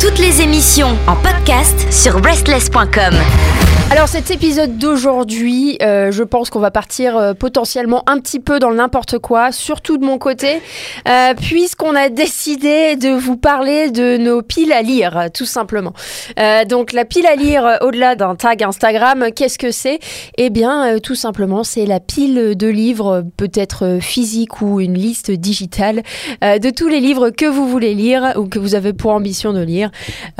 Toutes 0.00 0.18
les 0.18 0.40
émissions 0.40 0.96
en 1.08 1.16
podcast 1.16 1.92
sur 1.92 2.20
breastless.com. 2.20 3.14
Alors 3.90 4.08
cet 4.08 4.30
épisode 4.30 4.76
d'aujourd'hui, 4.76 5.78
euh, 5.82 6.10
je 6.10 6.24
pense 6.24 6.50
qu'on 6.50 6.58
va 6.58 6.72
partir 6.72 7.16
euh, 7.16 7.32
potentiellement 7.32 8.02
un 8.08 8.18
petit 8.18 8.40
peu 8.40 8.58
dans 8.58 8.72
n'importe 8.72 9.18
quoi, 9.18 9.52
surtout 9.52 9.98
de 9.98 10.04
mon 10.04 10.18
côté, 10.18 10.60
euh, 11.08 11.34
puisqu'on 11.34 11.94
a 11.94 12.08
décidé 12.08 12.96
de 12.96 13.10
vous 13.10 13.36
parler 13.36 13.90
de 13.90 14.16
nos 14.16 14.42
piles 14.42 14.72
à 14.72 14.82
lire, 14.82 15.28
tout 15.32 15.44
simplement. 15.44 15.92
Donc 16.68 16.92
la 16.92 17.04
pile 17.04 17.26
à 17.26 17.36
lire, 17.36 17.78
au-delà 17.82 18.16
d'un 18.16 18.34
tag 18.34 18.62
Instagram, 18.62 19.26
qu'est-ce 19.34 19.58
que 19.58 19.70
c'est? 19.70 20.00
Eh 20.38 20.50
bien, 20.50 20.98
tout 20.98 21.14
simplement, 21.14 21.62
c'est 21.62 21.86
la 21.86 22.00
pile 22.00 22.56
de 22.56 22.66
livres, 22.66 23.24
peut-être 23.36 23.98
physique 24.00 24.60
ou 24.60 24.80
une 24.80 24.94
liste 24.94 25.30
digitale, 25.30 26.02
de 26.42 26.70
tous 26.70 26.88
les 26.88 27.00
livres 27.00 27.30
que 27.30 27.46
vous 27.46 27.68
voulez 27.68 27.94
lire 27.94 28.32
ou 28.36 28.48
que 28.48 28.58
vous 28.58 28.74
avez 28.74 28.92
pour 28.92 29.12
ambition 29.12 29.52
de 29.52 29.62
lire. 29.64 29.90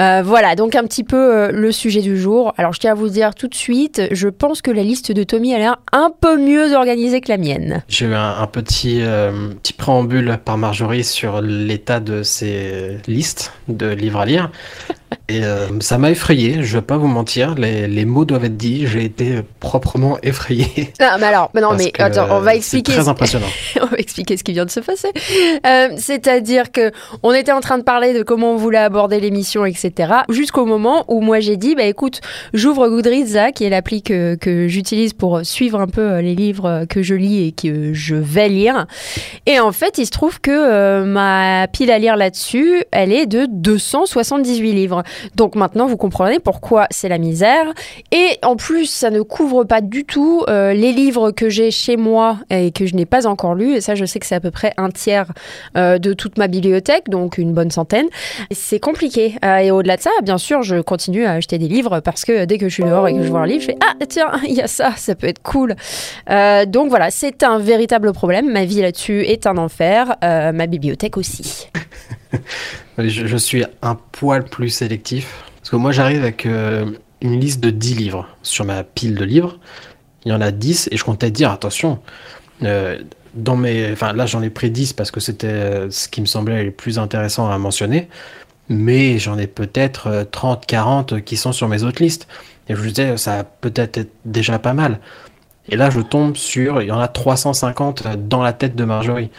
Euh, 0.01 0.23
voilà, 0.25 0.55
donc 0.55 0.75
un 0.75 0.85
petit 0.85 1.05
peu 1.05 1.17
euh, 1.17 1.51
le 1.53 1.73
sujet 1.73 2.01
du 2.01 2.19
jour. 2.19 2.55
Alors 2.57 2.73
je 2.73 2.81
tiens 2.81 2.93
à 2.93 2.95
vous 2.95 3.09
dire 3.09 3.35
tout 3.35 3.49
de 3.49 3.55
suite, 3.55 4.03
je 4.11 4.29
pense 4.29 4.63
que 4.63 4.71
la 4.71 4.83
liste 4.83 5.13
de 5.13 5.23
Tommy 5.23 5.55
a 5.55 5.59
l'air 5.59 5.77
un 5.93 6.11
peu 6.21 6.37
mieux 6.39 6.75
organisée 6.75 7.21
que 7.21 7.29
la 7.29 7.39
mienne. 7.39 7.83
J'ai 7.89 8.07
eu 8.07 8.15
un, 8.15 8.47
petit, 8.47 8.99
euh, 9.03 9.51
petit 9.63 9.73
préambule 9.73 10.39
par 10.45 10.59
Marjorie 10.59 11.05
sur 11.05 11.41
l'état 11.41 12.01
de 12.01 12.23
ses 12.23 12.99
listes 13.07 13.53
de 13.69 13.89
livres 13.89 14.21
à 14.21 14.27
lire. 14.27 14.51
Et 15.29 15.45
euh, 15.45 15.69
ça 15.81 15.99
m'a 15.99 16.11
effrayé, 16.11 16.63
je 16.63 16.77
vais 16.77 16.83
pas 16.83 16.97
vous 16.97 17.07
mentir, 17.07 17.55
les, 17.55 17.87
les 17.89 18.05
mots 18.05 18.25
doivent 18.25 18.45
être 18.45 18.57
dits, 18.57 18.87
j'ai 18.87 19.05
été 19.05 19.41
proprement 19.61 20.19
effrayé. 20.23 20.67
Ah, 21.01 21.17
mais 21.19 21.27
alors, 21.27 21.51
mais 21.55 21.61
non, 21.61 21.75
mais 21.75 21.93
attends, 21.99 22.27
on 22.31 22.41
va 22.41 22.53
c'est 22.53 22.57
expliquer. 22.59 22.93
très 22.93 23.09
impressionnant. 23.09 23.47
on 23.83 23.87
va 23.87 23.97
expliquer 23.99 24.37
ce 24.37 24.45
qui 24.45 24.53
vient 24.53 24.65
de 24.65 24.71
se 24.71 24.81
passer. 24.81 25.09
Euh, 25.67 25.89
C'est-à-dire 25.97 26.73
que 26.73 26.93
on 27.23 27.33
était 27.33 27.53
en 27.53 27.61
train 27.61 27.77
de 27.79 27.83
parler 27.83 28.15
de 28.15 28.23
comment 28.23 28.53
on 28.53 28.57
voulait 28.57 28.79
aborder 28.79 29.21
l'émission, 29.21 29.67
etc. 29.67 30.13
Jusqu'au 30.31 30.65
moment 30.65 31.05
où 31.09 31.21
moi 31.21 31.41
j'ai 31.41 31.57
dit, 31.57 31.75
bah 31.75 31.85
écoute, 31.85 32.21
j'ouvre 32.55 32.89
Goodreads, 32.89 33.53
qui 33.55 33.65
est 33.65 33.71
l'appli 33.71 34.03
que, 34.03 34.35
que 34.37 34.67
j'utilise 34.69 35.13
pour 35.13 35.41
suivre 35.45 35.81
un 35.81 35.87
peu 35.87 36.01
euh, 36.01 36.23
les 36.23 36.35
livres 36.35 36.85
que 36.89 37.03
je 37.03 37.15
lis 37.15 37.47
et 37.49 37.53
que 37.53 37.93
je 37.93 38.15
vais 38.15 38.49
lire. 38.49 38.87
Et 39.47 39.61
en 39.61 39.73
fait, 39.73 39.99
il 39.99 40.07
se 40.07 40.11
trouve 40.11 40.41
que 40.41 40.51
euh, 40.51 41.05
ma 41.05 41.69
pile 41.69 41.91
à 41.91 41.99
lire 41.99 42.17
là-dessus, 42.17 42.83
elle 42.93 43.13
est 43.13 43.27
de 43.27 43.47
278 43.51 44.73
livres. 44.73 45.03
Donc 45.35 45.55
maintenant, 45.55 45.87
vous 45.87 45.97
comprenez 45.97 46.39
pourquoi 46.39 46.87
c'est 46.91 47.09
la 47.09 47.19
misère. 47.19 47.73
Et 48.13 48.39
en 48.43 48.57
plus, 48.57 48.87
ça 48.87 49.11
ne 49.11 49.23
couvre 49.23 49.65
pas 49.65 49.81
du 49.81 50.05
tout 50.05 50.45
euh, 50.49 50.73
les 50.73 50.93
livres 50.93 51.31
que 51.31 51.49
j'ai 51.49 51.71
chez 51.71 51.97
moi 51.97 52.39
et 52.51 52.71
que 52.71 52.87
je 52.87 52.95
n'ai 52.95 53.07
pas 53.07 53.27
encore 53.27 53.55
lus. 53.55 53.75
Et 53.75 53.81
ça, 53.81 53.95
je 53.95 54.05
sais 54.05 54.19
que 54.19 54.27
c'est 54.27 54.35
à 54.35 54.41
peu 54.41 54.51
près 54.51 54.73
un 54.77 54.91
tiers 54.91 55.33
euh, 55.77 55.99
de 55.99 56.13
toute 56.13 56.39
ma 56.39 56.49
bibliothèque, 56.49 57.09
donc 57.09 57.39
une 57.39 57.53
bonne 57.53 57.71
centaine. 57.71 58.07
C'est 58.51 58.81
compliqué. 58.81 59.37
Euh, 59.45 59.59
et 59.59 59.71
au-delà 59.71 59.97
de 59.97 60.03
ça, 60.03 60.11
bien 60.23 60.39
sûr, 60.39 60.63
je 60.63 60.81
continue 60.81 61.25
à 61.25 61.33
acheter 61.33 61.59
des 61.59 61.69
livres 61.69 62.01
parce 62.01 62.25
que 62.25 62.45
dès 62.45 62.59
que 62.59 62.69
je 62.69 62.75
suis 62.75 62.85
dehors 62.85 63.09
et 63.09 63.15
que 63.15 63.23
je 63.23 63.29
vois 63.29 63.41
un 63.41 63.47
livre, 63.47 63.61
je 63.61 63.67
fais 63.67 63.79
Ah, 63.81 63.95
tiens, 64.09 64.33
il 64.49 64.55
y 64.55 64.63
a 64.63 64.69
ça, 64.69 64.93
ça 64.97 65.15
peut 65.15 65.27
être 65.27 65.43
cool. 65.43 65.75
Donc 66.67 66.89
voilà, 66.89 67.11
c'est 67.11 67.43
un 67.43 67.59
véritable 67.59 68.13
problème. 68.13 68.51
Ma 68.51 68.65
vie 68.65 68.81
là-dessus 68.81 69.25
est 69.25 69.47
un 69.47 69.57
enfer. 69.57 70.17
Ma 70.23 70.67
bibliothèque 70.67 71.17
aussi. 71.17 71.69
Je, 72.99 73.37
suis 73.37 73.65
un 73.83 73.97
poil 74.13 74.45
plus 74.45 74.71
sélectif, 74.71 75.45
parce 75.57 75.71
que 75.71 75.77
moi 75.77 75.93
j'arrive 75.93 76.23
avec 76.23 76.47
euh, 76.47 76.93
une 77.21 77.41
liste 77.41 77.61
de 77.61 77.71
10 77.71 77.97
livres 77.97 78.29
sur 78.43 78.65
ma 78.65 78.85
pile 78.85 79.15
de 79.15 79.25
livres. 79.25 79.59
Il 80.25 80.31
y 80.31 80.35
en 80.35 80.41
a 80.41 80.51
10 80.51 80.89
et 80.93 80.97
je 80.97 81.05
comptais 81.05 81.31
dire, 81.31 81.51
attention, 81.51 82.01
euh, 82.63 82.99
dans 83.35 83.57
mes, 83.57 83.95
là 83.95 84.27
j'en 84.27 84.43
ai 84.43 84.51
pris 84.51 84.71
10 84.71 84.93
parce 84.93 85.11
que 85.11 85.21
c'était 85.21 85.47
euh, 85.49 85.91
ce 85.91 86.09
qui 86.09 86.21
me 86.21 86.27
semblait 86.27 86.63
le 86.63 86.71
plus 86.71 86.99
intéressant 86.99 87.51
à 87.51 87.59
mentionner, 87.59 88.09
mais 88.69 89.19
j'en 89.19 89.39
ai 89.39 89.47
peut-être 89.47 90.07
euh, 90.07 90.25
30, 90.25 90.67
40 90.67 91.25
qui 91.25 91.37
sont 91.37 91.53
sur 91.53 91.69
mes 91.69 91.83
autres 91.83 92.03
listes. 92.03 92.29
Et 92.69 92.75
je 92.75 92.81
me 92.81 92.89
disais, 92.89 93.17
ça 93.17 93.45
peut-être 93.45 93.99
être 93.99 94.13
déjà 94.25 94.59
pas 94.59 94.73
mal. 94.73 95.01
Et 95.71 95.77
là, 95.77 95.89
je 95.89 96.01
tombe 96.01 96.37
sur, 96.37 96.83
il 96.83 96.89
y 96.89 96.93
en 96.93 97.01
a 97.01 97.09
350 97.09 98.05
dans 98.29 98.43
la 98.43 98.53
tête 98.53 98.77
de 98.77 98.85
Marjorie. 98.85 99.31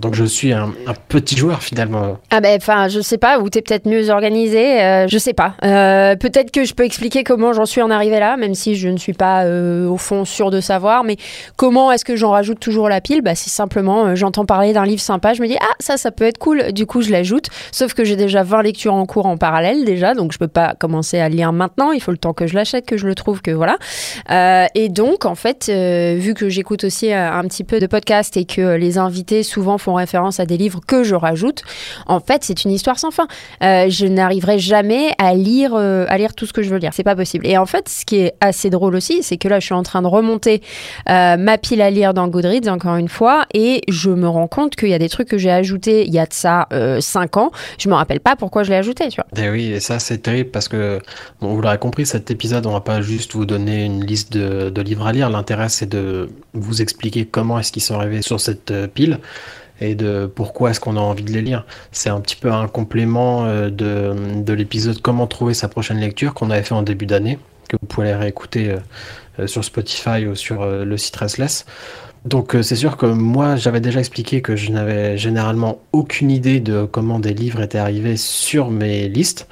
Donc 0.00 0.14
je 0.14 0.24
suis 0.24 0.52
un, 0.52 0.72
petit 1.08 1.36
joueur 1.36 1.62
finalement. 1.62 2.18
Ah 2.30 2.40
ben, 2.40 2.56
enfin, 2.56 2.88
je 2.88 3.00
sais 3.00 3.18
pas, 3.18 3.38
ou 3.38 3.50
t'es 3.50 3.60
peut-être 3.60 3.86
mieux 3.86 4.08
organisé, 4.08 4.82
euh, 4.82 5.06
je 5.08 5.18
sais 5.18 5.34
pas. 5.34 5.54
Euh, 5.62 6.16
peut-être 6.16 6.50
que 6.50 6.64
je 6.64 6.72
peux 6.72 6.84
expliquer 6.84 7.22
comment 7.22 7.52
j'en 7.52 7.66
suis 7.66 7.82
en 7.82 7.90
arrivé 7.90 8.18
là, 8.18 8.36
même 8.38 8.54
si 8.54 8.76
je 8.76 8.88
ne 8.88 8.96
suis 8.96 9.12
pas 9.12 9.44
euh, 9.44 9.86
au 9.86 9.98
fond 9.98 10.24
sûr 10.24 10.50
de 10.50 10.60
savoir. 10.60 11.04
Mais 11.04 11.16
comment 11.56 11.92
est-ce 11.92 12.04
que 12.04 12.16
j'en 12.16 12.30
rajoute 12.30 12.60
toujours 12.60 12.88
la 12.88 13.02
pile? 13.02 13.20
Bah, 13.20 13.34
c'est 13.34 13.50
simplement, 13.50 14.14
j'entends 14.14 14.46
parler 14.46 14.72
d'un 14.72 14.86
livre 14.86 15.02
sympa, 15.02 15.34
je 15.34 15.42
me 15.42 15.46
dis 15.46 15.58
ah 15.60 15.74
ça, 15.80 15.98
ça 15.98 16.10
peut 16.10 16.24
être 16.24 16.38
cool. 16.38 16.72
Du 16.72 16.86
coup, 16.86 17.02
je 17.02 17.10
l'ajoute. 17.10 17.48
Sauf 17.72 17.92
que 17.92 18.04
j'ai 18.04 18.16
déjà 18.16 18.42
20 18.42 18.62
lectures 18.62 18.94
en 18.94 19.04
cours 19.04 19.26
en 19.26 19.36
parallèle 19.36 19.84
déjà, 19.84 20.14
donc 20.14 20.32
je 20.32 20.38
peux 20.38 20.48
pas 20.48 20.74
commencer 20.74 21.20
à 21.20 21.28
lire 21.28 21.52
maintenant. 21.52 21.92
Il 21.92 22.00
faut 22.00 22.10
le 22.10 22.18
temps 22.18 22.32
que 22.32 22.46
je 22.46 22.54
l'achète, 22.54 22.86
que 22.86 22.96
je 22.96 23.06
le 23.06 23.14
trouve, 23.14 23.42
que 23.42 23.50
voilà. 23.50 23.76
Et 24.74 24.88
donc, 24.88 25.26
en 25.26 25.34
fait, 25.34 25.70
euh, 25.74 26.16
vu 26.18 26.34
que 26.34 26.48
j'écoute 26.48 26.84
aussi 26.84 27.12
euh, 27.12 27.32
un 27.32 27.42
petit 27.44 27.64
peu 27.64 27.80
de 27.80 27.86
podcast 27.86 28.36
et 28.36 28.44
que 28.44 28.60
euh, 28.60 28.78
les 28.78 28.98
invités 28.98 29.42
souvent 29.42 29.78
font 29.78 29.94
référence 29.94 30.40
à 30.40 30.46
des 30.46 30.56
livres 30.56 30.80
que 30.86 31.04
je 31.04 31.14
rajoute, 31.14 31.62
en 32.06 32.20
fait, 32.20 32.44
c'est 32.44 32.64
une 32.64 32.70
histoire 32.70 32.98
sans 32.98 33.10
fin. 33.10 33.26
Je 33.60 34.06
n'arriverai 34.06 34.58
jamais 34.58 35.12
à 35.18 35.34
lire, 35.34 35.74
à 35.74 36.18
lire 36.18 36.34
tout 36.34 36.46
ce 36.46 36.52
que 36.52 36.62
je 36.62 36.70
veux 36.70 36.78
lire. 36.78 36.92
C'est 36.94 37.02
pas 37.02 37.16
possible. 37.16 37.46
Et 37.46 37.58
en 37.58 37.66
fait, 37.66 37.88
ce 37.88 38.04
qui 38.04 38.16
est 38.16 38.34
assez 38.40 38.70
drôle 38.70 38.94
aussi, 38.94 39.22
c'est 39.22 39.36
que 39.36 39.48
là, 39.48 39.60
je 39.60 39.66
suis 39.66 39.74
en 39.74 39.82
train 39.82 40.02
de 40.02 40.06
remonter 40.06 40.62
ma 41.06 41.58
pile 41.58 41.82
à 41.82 41.90
lire 41.90 42.14
dans 42.14 42.28
Goodreads, 42.28 42.68
encore 42.68 42.96
une 42.96 43.08
fois, 43.08 43.44
et 43.52 43.82
je 43.88 44.10
me 44.10 44.28
rends 44.28 44.48
compte 44.48 44.76
qu'il 44.76 44.88
y 44.88 44.94
a 44.94 44.98
des 44.98 45.08
trucs 45.08 45.28
que 45.28 45.38
j'ai 45.38 45.50
ajoutés 45.50 46.06
il 46.06 46.12
y 46.12 46.18
a 46.18 46.26
de 46.26 46.32
ça 46.32 46.68
5 47.00 47.36
ans. 47.36 47.50
Je 47.78 47.88
me 47.88 47.94
rappelle 47.94 48.20
pas 48.20 48.36
pourquoi 48.36 48.62
je 48.62 48.70
l'ai 48.70 48.76
ajouté, 48.76 49.08
tu 49.08 49.20
vois. 49.20 49.44
Et 49.44 49.50
oui, 49.50 49.72
et 49.72 49.80
ça 49.80 49.98
c'est 49.98 50.18
terrible 50.18 50.50
parce 50.50 50.68
que, 50.68 51.00
vous 51.40 51.60
l'aurez 51.60 51.78
compris, 51.78 52.06
cet 52.06 52.30
épisode, 52.30 52.66
on 52.66 52.72
va 52.72 52.80
pas 52.80 53.00
juste 53.00 53.32
vous 53.32 53.46
donner 53.46 53.84
une 53.84 54.04
liste 54.04 54.32
de, 54.32 54.70
de 54.70 54.82
livres 54.82 55.06
à 55.06 55.12
lire. 55.12 55.30
L'intérêt, 55.30 55.63
c'est 55.68 55.88
de 55.88 56.28
vous 56.52 56.82
expliquer 56.82 57.26
comment 57.26 57.58
est-ce 57.58 57.72
qu'ils 57.72 57.82
sont 57.82 57.94
arrivés 57.94 58.22
sur 58.22 58.40
cette 58.40 58.70
euh, 58.70 58.86
pile 58.86 59.18
et 59.80 59.94
de 59.94 60.30
pourquoi 60.32 60.70
est-ce 60.70 60.80
qu'on 60.80 60.96
a 60.96 61.00
envie 61.00 61.24
de 61.24 61.32
les 61.32 61.42
lire. 61.42 61.66
C'est 61.90 62.08
un 62.08 62.20
petit 62.20 62.36
peu 62.36 62.52
un 62.52 62.68
complément 62.68 63.44
euh, 63.44 63.70
de, 63.70 64.14
de 64.40 64.52
l'épisode 64.52 65.00
Comment 65.02 65.26
trouver 65.26 65.54
sa 65.54 65.68
prochaine 65.68 65.98
lecture 65.98 66.32
qu'on 66.32 66.50
avait 66.50 66.62
fait 66.62 66.74
en 66.74 66.82
début 66.82 67.06
d'année, 67.06 67.38
que 67.68 67.76
vous 67.80 67.86
pouvez 67.86 68.08
aller 68.10 68.16
réécouter 68.16 68.76
euh, 69.40 69.46
sur 69.46 69.64
Spotify 69.64 70.26
ou 70.26 70.36
sur 70.36 70.64
le 70.64 70.96
site 70.96 71.16
Restless. 71.16 71.66
Donc 72.24 72.54
euh, 72.54 72.62
c'est 72.62 72.76
sûr 72.76 72.96
que 72.96 73.04
moi 73.04 73.56
j'avais 73.56 73.80
déjà 73.80 74.00
expliqué 74.00 74.40
que 74.40 74.56
je 74.56 74.72
n'avais 74.72 75.18
généralement 75.18 75.80
aucune 75.92 76.30
idée 76.30 76.58
de 76.58 76.84
comment 76.84 77.18
des 77.18 77.34
livres 77.34 77.60
étaient 77.60 77.78
arrivés 77.78 78.16
sur 78.16 78.70
mes 78.70 79.08
listes. 79.08 79.46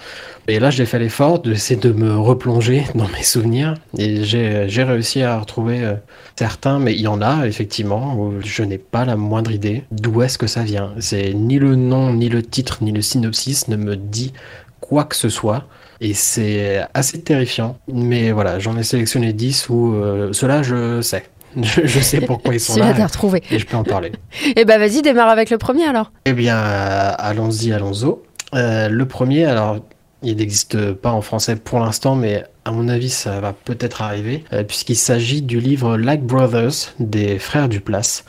Et 0.48 0.58
là 0.58 0.70
j'ai 0.70 0.86
fait 0.86 0.98
l'effort 0.98 1.40
d'essayer 1.40 1.78
de 1.78 1.92
me 1.92 2.16
replonger 2.16 2.84
dans 2.94 3.08
mes 3.08 3.22
souvenirs 3.22 3.74
et 3.98 4.24
j'ai 4.24 4.82
réussi 4.84 5.22
à 5.22 5.38
retrouver 5.38 5.84
euh, 5.84 5.94
certains, 6.36 6.78
mais 6.78 6.94
il 6.94 7.02
y 7.02 7.08
en 7.08 7.20
a 7.20 7.46
effectivement 7.46 8.16
où 8.16 8.40
je 8.42 8.62
n'ai 8.62 8.78
pas 8.78 9.04
la 9.04 9.16
moindre 9.16 9.50
idée 9.52 9.84
d'où 9.90 10.22
est-ce 10.22 10.38
que 10.38 10.46
ça 10.46 10.62
vient. 10.62 10.94
C'est 10.98 11.34
ni 11.34 11.58
le 11.58 11.76
nom, 11.76 12.14
ni 12.14 12.30
le 12.30 12.42
titre, 12.42 12.78
ni 12.80 12.90
le 12.90 13.02
synopsis 13.02 13.68
ne 13.68 13.76
me 13.76 13.96
dit 13.96 14.32
quoi 14.80 15.04
que 15.04 15.16
ce 15.16 15.28
soit. 15.28 15.64
Et 16.00 16.14
c'est 16.14 16.80
assez 16.94 17.20
terrifiant. 17.20 17.78
Mais 17.86 18.32
voilà, 18.32 18.58
j'en 18.58 18.76
ai 18.76 18.82
sélectionné 18.82 19.32
10 19.32 19.68
où 19.68 19.94
euh, 19.94 20.32
ceux-là, 20.32 20.62
je 20.64 21.00
sais. 21.00 21.24
Je, 21.62 21.86
je 21.86 22.00
sais 22.00 22.20
pourquoi 22.20 22.54
ils 22.54 22.60
sont 22.60 22.76
là 22.78 23.06
retrouvé. 23.06 23.42
et 23.50 23.58
je 23.58 23.66
peux 23.66 23.76
en 23.76 23.84
parler. 23.84 24.12
Et 24.56 24.64
bah, 24.64 24.78
vas-y, 24.78 25.02
démarre 25.02 25.28
avec 25.28 25.50
le 25.50 25.58
premier 25.58 25.84
alors. 25.84 26.12
Eh 26.24 26.32
bien, 26.32 26.56
euh, 26.56 27.12
allons-y, 27.18 27.72
allons-y. 27.72 28.06
Euh, 28.54 28.88
le 28.88 29.06
premier, 29.06 29.44
alors, 29.44 29.78
il 30.22 30.36
n'existe 30.36 30.92
pas 30.92 31.10
en 31.10 31.20
français 31.20 31.56
pour 31.56 31.80
l'instant, 31.80 32.14
mais 32.14 32.44
à 32.64 32.70
mon 32.70 32.88
avis, 32.88 33.10
ça 33.10 33.40
va 33.40 33.52
peut-être 33.52 34.02
arriver, 34.02 34.44
euh, 34.52 34.62
puisqu'il 34.62 34.96
s'agit 34.96 35.42
du 35.42 35.60
livre 35.60 35.96
Like 35.96 36.22
Brothers 36.22 36.94
des 37.00 37.38
frères 37.38 37.68
Duplass. 37.68 38.24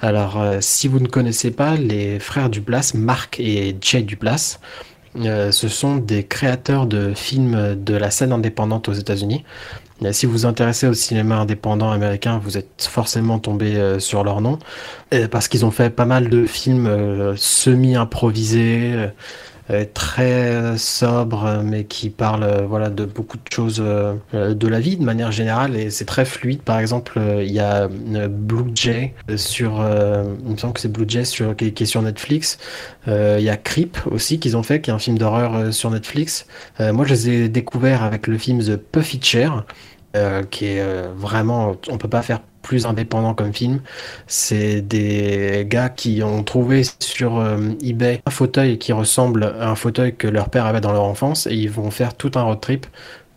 Alors, 0.00 0.40
euh, 0.40 0.58
si 0.60 0.88
vous 0.88 1.00
ne 1.00 1.08
connaissez 1.08 1.50
pas 1.50 1.74
les 1.76 2.18
frères 2.20 2.50
Duplass, 2.50 2.94
Marc 2.94 3.40
et 3.40 3.74
Jay 3.80 4.02
Duplass, 4.02 4.60
euh, 5.16 5.50
ce 5.50 5.68
sont 5.68 5.96
des 5.96 6.24
créateurs 6.24 6.86
de 6.86 7.14
films 7.14 7.76
de 7.82 7.94
la 7.96 8.10
scène 8.10 8.32
indépendante 8.32 8.88
aux 8.88 8.92
États-Unis. 8.92 9.44
Si 10.12 10.26
vous 10.26 10.32
vous 10.32 10.46
intéressez 10.46 10.86
au 10.86 10.94
cinéma 10.94 11.38
indépendant 11.38 11.90
américain, 11.90 12.40
vous 12.42 12.56
êtes 12.56 12.86
forcément 12.88 13.40
tombé 13.40 13.76
euh, 13.76 13.98
sur 13.98 14.22
leur 14.22 14.40
nom, 14.40 14.58
parce 15.30 15.48
qu'ils 15.48 15.64
ont 15.64 15.72
fait 15.72 15.90
pas 15.90 16.04
mal 16.04 16.28
de 16.28 16.46
films 16.46 16.86
euh, 16.86 17.34
semi-improvisés, 17.36 18.92
euh, 18.94 19.08
très 19.92 20.52
euh, 20.52 20.76
sobres, 20.76 21.44
euh, 21.44 21.62
mais 21.62 21.84
qui 21.84 22.10
parlent 22.10 22.42
euh, 22.42 22.66
voilà, 22.66 22.88
de 22.88 23.04
beaucoup 23.04 23.36
de 23.36 23.52
choses 23.52 23.78
de 23.78 24.68
la 24.68 24.80
vie 24.80 24.96
de 24.96 25.04
manière 25.04 25.32
générale, 25.32 25.76
et 25.76 25.90
c'est 25.90 26.04
très 26.04 26.24
fluide. 26.24 26.62
Par 26.62 26.78
exemple, 26.78 27.20
il 27.40 27.52
y 27.52 27.60
a 27.60 27.88
Blue 27.88 28.70
Jay 28.74 29.14
sur, 29.36 29.84
il 30.44 30.52
me 30.52 30.56
semble 30.56 30.74
que 30.74 30.80
c'est 30.80 30.92
Blue 30.92 31.04
Jay 31.06 31.24
sur, 31.24 31.56
qui, 31.56 31.66
est 31.66 31.86
sur 31.86 32.02
Netflix. 32.02 32.58
Il 33.06 33.40
y 33.40 33.48
a 33.48 33.56
Creep 33.56 33.98
aussi 34.10 34.38
qu'ils 34.38 34.56
ont 34.56 34.62
fait, 34.62 34.80
qui 34.80 34.90
est 34.90 34.92
un 34.92 34.98
film 34.98 35.18
d'horreur 35.18 35.72
sur 35.72 35.90
Netflix. 35.90 36.46
Moi, 36.78 37.04
je 37.06 37.10
les 37.10 37.28
ai 37.28 37.48
découverts 37.48 38.02
avec 38.02 38.26
le 38.26 38.38
film 38.38 38.62
The 38.62 38.76
Puffy 38.76 39.20
Chair, 39.22 39.64
qui 40.50 40.66
est 40.66 40.82
vraiment, 41.16 41.76
on 41.88 41.98
peut 41.98 42.08
pas 42.08 42.22
faire 42.22 42.40
plus 42.68 42.84
indépendant 42.84 43.32
comme 43.32 43.54
film. 43.54 43.80
C'est 44.26 44.82
des 44.82 45.66
gars 45.66 45.88
qui 45.88 46.22
ont 46.22 46.44
trouvé 46.44 46.82
sur 47.00 47.38
euh, 47.38 47.56
eBay 47.82 48.20
un 48.26 48.30
fauteuil 48.30 48.76
qui 48.76 48.92
ressemble 48.92 49.54
à 49.58 49.70
un 49.70 49.74
fauteuil 49.74 50.14
que 50.14 50.28
leur 50.28 50.50
père 50.50 50.66
avait 50.66 50.82
dans 50.82 50.92
leur 50.92 51.04
enfance 51.04 51.46
et 51.46 51.54
ils 51.54 51.70
vont 51.70 51.90
faire 51.90 52.14
tout 52.14 52.30
un 52.34 52.42
road 52.42 52.60
trip 52.60 52.86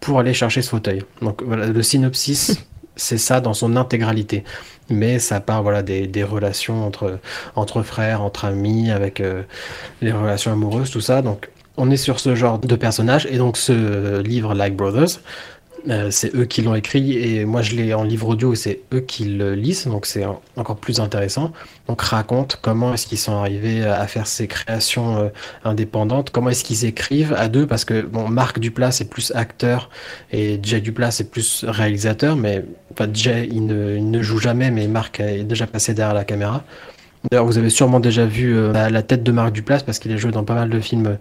pour 0.01 0.19
aller 0.19 0.33
chercher 0.33 0.61
ce 0.61 0.69
fauteuil. 0.69 1.03
Donc 1.21 1.41
voilà, 1.43 1.67
le 1.67 1.81
synopsis, 1.81 2.65
c'est 2.97 3.17
ça 3.17 3.39
dans 3.39 3.53
son 3.53 3.77
intégralité. 3.77 4.43
Mais 4.89 5.17
ça 5.17 5.39
part 5.39 5.63
voilà, 5.63 5.81
des, 5.81 6.23
relations 6.23 6.85
entre, 6.85 7.19
entre 7.55 7.83
frères, 7.83 8.21
entre 8.21 8.43
amis, 8.43 8.91
avec 8.91 9.21
euh, 9.21 9.43
les 10.01 10.11
relations 10.11 10.51
amoureuses, 10.51 10.91
tout 10.91 10.99
ça. 10.99 11.21
Donc 11.21 11.49
on 11.77 11.89
est 11.89 11.95
sur 11.95 12.19
ce 12.19 12.35
genre 12.35 12.59
de 12.59 12.75
personnage. 12.75 13.25
Et 13.31 13.37
donc 13.37 13.55
ce 13.55 14.19
livre, 14.19 14.53
Like 14.53 14.75
Brothers, 14.75 15.21
euh, 15.89 16.11
c'est 16.11 16.35
eux 16.35 16.45
qui 16.45 16.61
l'ont 16.61 16.75
écrit 16.75 17.17
et 17.17 17.45
moi 17.45 17.61
je 17.61 17.75
l'ai 17.75 17.93
en 17.93 18.03
livre 18.03 18.27
audio 18.27 18.53
et 18.53 18.55
c'est 18.55 18.81
eux 18.93 18.99
qui 18.99 19.25
le 19.25 19.55
lisent, 19.55 19.87
donc 19.87 20.05
c'est 20.05 20.25
encore 20.55 20.77
plus 20.77 20.99
intéressant. 20.99 21.51
Donc 21.87 22.01
raconte 22.01 22.59
comment 22.61 22.93
est-ce 22.93 23.07
qu'ils 23.07 23.17
sont 23.17 23.35
arrivés 23.35 23.83
à 23.83 24.05
faire 24.07 24.27
ces 24.27 24.47
créations 24.47 25.17
euh, 25.17 25.29
indépendantes, 25.63 26.29
comment 26.29 26.49
est-ce 26.49 26.63
qu'ils 26.63 26.85
écrivent 26.85 27.33
à 27.33 27.47
deux, 27.47 27.65
parce 27.65 27.85
que 27.85 28.01
bon, 28.01 28.27
Marc 28.27 28.59
Duplas 28.59 28.91
c'est 28.91 29.09
plus 29.09 29.31
acteur 29.35 29.89
et 30.31 30.59
Jay 30.61 30.81
Duplas 30.81 31.11
c'est 31.11 31.31
plus 31.31 31.65
réalisateur, 31.67 32.35
mais 32.35 32.63
enfin, 32.91 33.07
Jay 33.13 33.49
il 33.51 33.65
ne 33.65 34.21
joue 34.21 34.39
jamais, 34.39 34.71
mais 34.71 34.87
Marc 34.87 35.19
est 35.19 35.43
déjà 35.43 35.67
passé 35.67 35.93
derrière 35.93 36.13
la 36.13 36.25
caméra. 36.25 36.63
D'ailleurs, 37.29 37.45
vous 37.45 37.59
avez 37.59 37.69
sûrement 37.69 37.99
déjà 37.99 38.25
vu 38.25 38.55
euh, 38.55 38.73
la, 38.73 38.89
la 38.89 39.03
tête 39.03 39.21
de 39.21 39.31
Marc 39.31 39.51
Duplass 39.51 39.83
parce 39.83 39.99
qu'il 39.99 40.11
a 40.11 40.17
joué 40.17 40.31
dans 40.31 40.43
pas 40.43 40.55
mal 40.55 40.69
de 40.69 40.79
films 40.79 41.05
euh, 41.05 41.15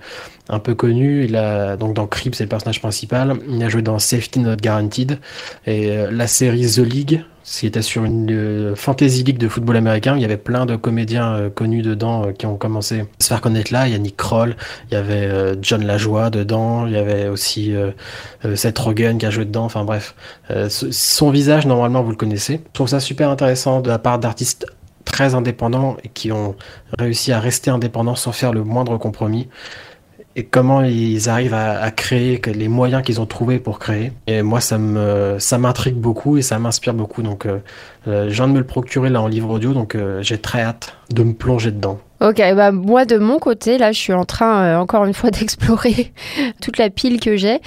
un 0.49 0.59
peu 0.59 0.75
connus. 0.75 1.27
Il 1.27 1.37
a 1.37 1.77
donc 1.77 1.95
dans 1.95 2.07
Creep, 2.07 2.35
c'est 2.35 2.45
le 2.45 2.49
personnage 2.49 2.81
principal. 2.81 3.37
Il 3.49 3.63
a 3.63 3.69
joué 3.69 3.83
dans 3.83 3.99
Safety 3.99 4.39
Not 4.39 4.57
Guaranteed 4.57 5.19
et 5.67 5.91
euh, 5.91 6.11
la 6.11 6.27
série 6.27 6.67
The 6.67 6.79
League, 6.79 7.25
qui 7.45 7.67
était 7.67 7.83
sur 7.83 8.05
une 8.05 8.75
fantasy 8.77 9.25
league 9.25 9.37
de 9.37 9.49
football 9.49 9.77
américain. 9.77 10.17
Il 10.17 10.23
y 10.23 10.25
avait 10.25 10.39
plein 10.39 10.65
de 10.65 10.75
comédiens 10.75 11.51
connus 11.55 11.83
dedans 11.83 12.33
qui 12.33 12.47
ont 12.47 12.57
commencé 12.57 13.01
à 13.01 13.05
se 13.19 13.29
faire 13.29 13.43
connaître 13.43 13.73
là. 13.73 13.87
Il 13.87 13.93
y 13.93 13.95
a 13.95 13.99
Nick 13.99 14.17
Kroll, 14.17 14.57
il 14.91 14.95
y 14.95 14.97
avait 14.97 15.55
John 15.61 15.85
Lajoie 15.85 16.31
dedans, 16.31 16.87
il 16.87 16.93
y 16.93 16.97
avait 16.97 17.29
aussi 17.29 17.75
Seth 18.55 18.79
Rogen 18.79 19.19
qui 19.19 19.27
a 19.27 19.31
joué 19.31 19.47
dedans. 19.47 19.65
Enfin 19.65 19.85
bref, 19.85 20.15
son 20.69 21.31
visage 21.31 21.67
normalement 21.67 22.03
vous 22.03 22.11
le 22.11 22.17
connaissez. 22.17 22.61
Je 22.65 22.73
trouve 22.73 22.89
ça 22.89 23.01
super 23.01 23.31
intéressant 23.31 23.81
de 23.81 23.89
la 23.89 23.99
part 23.99 24.21
d'artistes 24.21 24.67
très 25.13 25.35
indépendants 25.35 25.97
et 26.05 26.09
qui 26.09 26.33
ont 26.33 26.57
réussi 26.99 27.33
à 27.33 27.41
rester 27.41 27.71
indépendants 27.71 28.15
sans 28.15 28.33
faire 28.33 28.53
le 28.53 28.65
moindre 28.65 28.97
compromis. 28.99 29.49
Et 30.37 30.45
comment 30.45 30.83
ils 30.83 31.29
arrivent 31.29 31.55
à, 31.55 31.91
créer, 31.91 32.41
les 32.47 32.69
moyens 32.69 33.03
qu'ils 33.03 33.21
ont 33.21 33.27
trouvés 33.27 33.59
pour 33.59 33.81
créer. 33.81 34.13
Et 34.29 34.43
moi, 34.43 34.61
ça 34.61 34.79
me, 34.79 35.37
ça 35.41 35.59
m'intrigue 35.59 35.97
beaucoup 35.97 36.37
et 36.37 36.43
ça 36.43 36.59
m'inspire 36.59 36.95
beaucoup. 36.95 37.23
Donc, 37.23 37.47
euh, 37.47 37.59
euh, 38.07 38.29
je 38.29 38.35
viens 38.35 38.47
de 38.47 38.53
me 38.53 38.59
le 38.59 38.67
procurer 38.67 39.11
là 39.11 39.21
en 39.21 39.27
livre 39.27 39.51
audio, 39.51 39.75
donc 39.75 39.97
euh, 39.97 40.23
j'ai 40.23 40.39
très 40.39 40.63
hâte 40.63 40.95
de 41.13 41.25
me 41.25 41.35
plonger 41.35 41.73
dedans. 41.73 41.99
Ok, 42.23 42.37
bah 42.55 42.71
moi 42.71 43.07
de 43.07 43.17
mon 43.17 43.39
côté, 43.39 43.79
là, 43.79 43.93
je 43.93 43.99
suis 43.99 44.13
en 44.13 44.27
train 44.27 44.63
euh, 44.63 44.77
encore 44.77 45.07
une 45.07 45.15
fois 45.15 45.31
d'explorer 45.31 46.13
toute 46.61 46.77
la 46.77 46.91
pile 46.91 47.19
que 47.19 47.39
j'ai, 47.39 47.61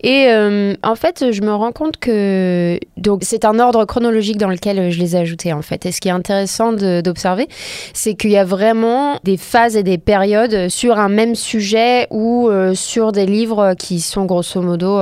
et 0.00 0.26
euh, 0.30 0.74
en 0.82 0.96
fait, 0.96 1.30
je 1.30 1.42
me 1.42 1.54
rends 1.54 1.70
compte 1.70 1.96
que 1.98 2.80
donc 2.96 3.20
c'est 3.22 3.44
un 3.44 3.60
ordre 3.60 3.84
chronologique 3.84 4.36
dans 4.36 4.48
lequel 4.48 4.80
euh, 4.80 4.90
je 4.90 4.98
les 4.98 5.14
ai 5.14 5.20
ajoutés 5.20 5.52
en 5.52 5.62
fait. 5.62 5.86
Et 5.86 5.92
ce 5.92 6.00
qui 6.00 6.08
est 6.08 6.12
intéressant 6.12 6.72
d'observer, 6.72 7.46
c'est 7.94 8.14
qu'il 8.14 8.32
y 8.32 8.36
a 8.36 8.42
vraiment 8.42 9.20
des 9.22 9.36
phases 9.36 9.76
et 9.76 9.84
des 9.84 9.98
périodes 9.98 10.68
sur 10.70 10.98
un 10.98 11.08
même 11.08 11.36
sujet 11.36 12.08
ou 12.10 12.50
sur 12.74 13.12
des 13.12 13.26
livres 13.26 13.74
qui 13.78 14.00
sont 14.00 14.24
grosso 14.24 14.60
modo 14.60 15.00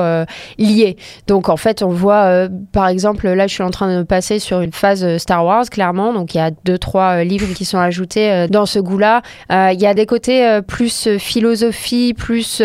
liés. 0.59 0.97
Donc 1.27 1.49
en 1.49 1.57
fait, 1.57 1.83
on 1.83 1.89
voit, 1.89 2.49
par 2.73 2.89
exemple, 2.89 3.29
là, 3.29 3.47
je 3.47 3.55
suis 3.55 3.63
en 3.63 3.71
train 3.71 3.99
de 3.99 4.03
passer 4.03 4.39
sur 4.39 4.61
une 4.61 4.73
phase 4.73 5.17
Star 5.17 5.45
Wars, 5.45 5.65
clairement. 5.71 6.13
Donc 6.13 6.35
il 6.35 6.39
y 6.39 6.41
a 6.41 6.51
deux, 6.65 6.79
trois 6.79 7.25
livres 7.25 7.55
qui 7.55 7.65
sont 7.65 7.79
ajoutés 7.79 8.47
dans 8.51 8.67
ce 8.67 8.79
goût-là. 8.79 8.98
Euh, 9.05 9.71
Il 9.73 9.81
y 9.81 9.87
a 9.87 9.95
des 9.95 10.07
côtés 10.07 10.47
euh, 10.47 10.61
plus 10.61 11.07
euh, 11.07 11.19
philosophie, 11.19 12.15
plus, 12.15 12.63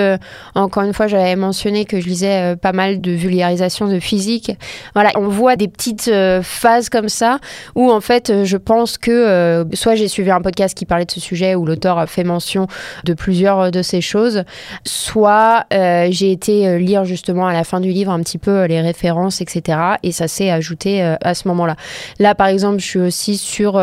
encore 0.56 0.84
une 0.84 0.94
fois, 0.94 1.08
j'avais 1.08 1.36
mentionné 1.36 1.86
que 1.86 2.00
je 2.00 2.08
lisais 2.08 2.56
pas 2.58 2.72
mal 2.72 3.02
de 3.02 3.12
vulgarisation 3.12 3.88
de 3.88 4.00
physique. 4.00 4.52
Voilà, 4.94 5.12
on 5.16 5.28
voit 5.28 5.56
des 5.56 5.68
petites 5.68 6.12
phases 6.42 6.90
comme 6.90 7.10
ça 7.10 7.40
où 7.76 7.92
en 7.92 8.02
fait, 8.02 8.44
je 8.44 8.58
pense 8.58 8.98
que 8.98 9.66
soit 9.74 9.96
j'ai 9.96 10.08
suivi 10.08 10.32
un 10.32 10.42
podcast 10.42 10.78
qui 10.78 10.86
parlait 10.86 11.06
de 11.06 11.12
ce 11.12 11.20
sujet 11.20 11.56
où 11.56 11.66
l'auteur 11.66 11.98
a 11.98 12.08
fait 12.08 12.24
mention 12.24 12.68
de 13.04 13.14
plusieurs 13.14 13.72
de 13.72 13.82
ces 13.82 14.02
choses, 14.02 14.44
soit 14.86 15.66
j'ai 15.72 16.32
été 16.32 16.80
lire 16.80 17.06
justement 17.06 17.48
à 17.48 17.54
la 17.54 17.64
fin 17.64 17.80
du 17.80 17.90
livre 17.90 18.12
un 18.12 18.22
petit 18.22 18.38
peu 18.38 18.66
les 18.66 18.82
références, 18.82 19.42
etc. 19.42 19.80
Et 20.04 20.12
ça 20.12 20.28
s'est 20.28 20.50
ajouté 20.50 21.02
à 21.02 21.34
ce 21.34 21.48
moment-là. 21.48 21.76
Là, 22.20 22.36
par 22.36 22.48
exemple, 22.48 22.80
je 22.80 22.86
suis 22.86 23.00
aussi 23.00 23.38
sur. 23.38 23.74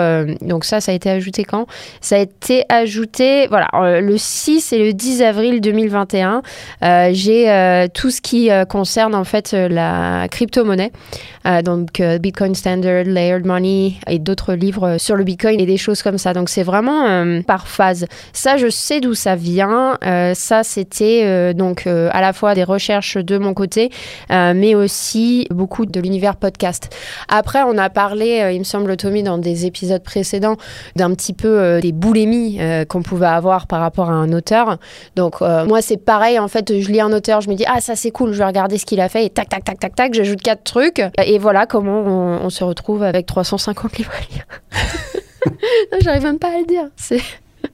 donc, 0.40 0.64
ça, 0.64 0.80
ça 0.80 0.92
a 0.92 0.94
été 0.94 1.10
ajouté 1.10 1.44
quand? 1.44 1.66
Ça 2.00 2.16
a 2.16 2.18
été 2.18 2.39
ajouté, 2.68 3.46
voilà, 3.48 3.68
euh, 3.74 4.00
le 4.00 4.16
6 4.16 4.72
et 4.72 4.78
le 4.78 4.92
10 4.92 5.22
avril 5.22 5.60
2021. 5.60 6.42
Euh, 6.82 7.10
j'ai 7.12 7.50
euh, 7.50 7.86
tout 7.92 8.10
ce 8.10 8.20
qui 8.20 8.50
concerne 8.68 9.14
en 9.14 9.24
fait 9.24 9.52
la 9.52 10.26
crypto-monnaie. 10.30 10.92
Donc, 11.64 12.02
Bitcoin 12.02 12.54
Standard, 12.54 13.04
Layered 13.04 13.46
Money 13.46 13.94
et 14.06 14.18
d'autres 14.18 14.52
livres 14.52 14.98
sur 14.98 15.16
le 15.16 15.24
Bitcoin 15.24 15.58
et 15.58 15.64
des 15.64 15.78
choses 15.78 16.02
comme 16.02 16.18
ça. 16.18 16.34
Donc, 16.34 16.50
c'est 16.50 16.62
vraiment 16.62 17.40
par 17.46 17.66
phase. 17.66 18.06
Ça, 18.34 18.58
je 18.58 18.68
sais 18.68 19.00
d'où 19.00 19.14
ça 19.14 19.36
vient. 19.36 19.96
Ça, 20.34 20.62
c'était 20.62 21.54
donc 21.54 21.86
à 21.86 22.20
la 22.20 22.34
fois 22.34 22.54
des 22.54 22.64
recherches 22.64 23.16
de 23.16 23.38
mon 23.38 23.54
côté, 23.54 23.90
mais 24.28 24.74
aussi 24.74 25.46
beaucoup 25.50 25.86
de 25.86 26.00
l'univers 26.00 26.36
podcast. 26.36 26.94
Après, 27.28 27.62
on 27.62 27.78
a 27.78 27.88
parlé, 27.88 28.50
il 28.52 28.58
me 28.58 28.64
semble, 28.64 28.96
Tommy, 28.98 29.22
dans 29.22 29.38
des 29.38 29.64
épisodes 29.64 30.02
précédents, 30.02 30.56
d'un 30.96 31.14
petit 31.14 31.32
peu 31.32 31.80
des 31.80 31.92
euh, 32.58 32.84
qu'on 32.84 33.02
pouvait 33.02 33.26
avoir 33.26 33.66
par 33.66 33.80
rapport 33.80 34.10
à 34.10 34.14
un 34.14 34.32
auteur. 34.32 34.78
Donc, 35.16 35.36
euh, 35.42 35.64
moi, 35.66 35.82
c'est 35.82 35.96
pareil. 35.96 36.38
En 36.38 36.48
fait, 36.48 36.80
je 36.80 36.90
lis 36.90 37.00
un 37.00 37.12
auteur, 37.12 37.40
je 37.40 37.48
me 37.48 37.54
dis, 37.54 37.64
ah, 37.66 37.80
ça 37.80 37.96
c'est 37.96 38.10
cool, 38.10 38.32
je 38.32 38.38
vais 38.38 38.46
regarder 38.46 38.78
ce 38.78 38.86
qu'il 38.86 39.00
a 39.00 39.08
fait, 39.08 39.26
et 39.26 39.30
tac, 39.30 39.48
tac, 39.48 39.64
tac, 39.64 39.78
tac, 39.78 39.94
tac, 39.94 40.14
j'ajoute 40.14 40.42
quatre 40.42 40.64
trucs. 40.64 41.02
Et 41.24 41.38
voilà 41.38 41.66
comment 41.66 42.00
on, 42.44 42.50
se 42.50 42.64
retrouve 42.64 43.02
avec 43.02 43.26
350 43.26 43.98
livres 43.98 44.12
à 44.12 44.34
lire. 44.34 44.44
J'arrive 46.00 46.24
même 46.24 46.38
pas 46.38 46.48
à 46.48 46.58
le 46.58 46.66
dire. 46.66 46.88
C'est. 46.96 47.20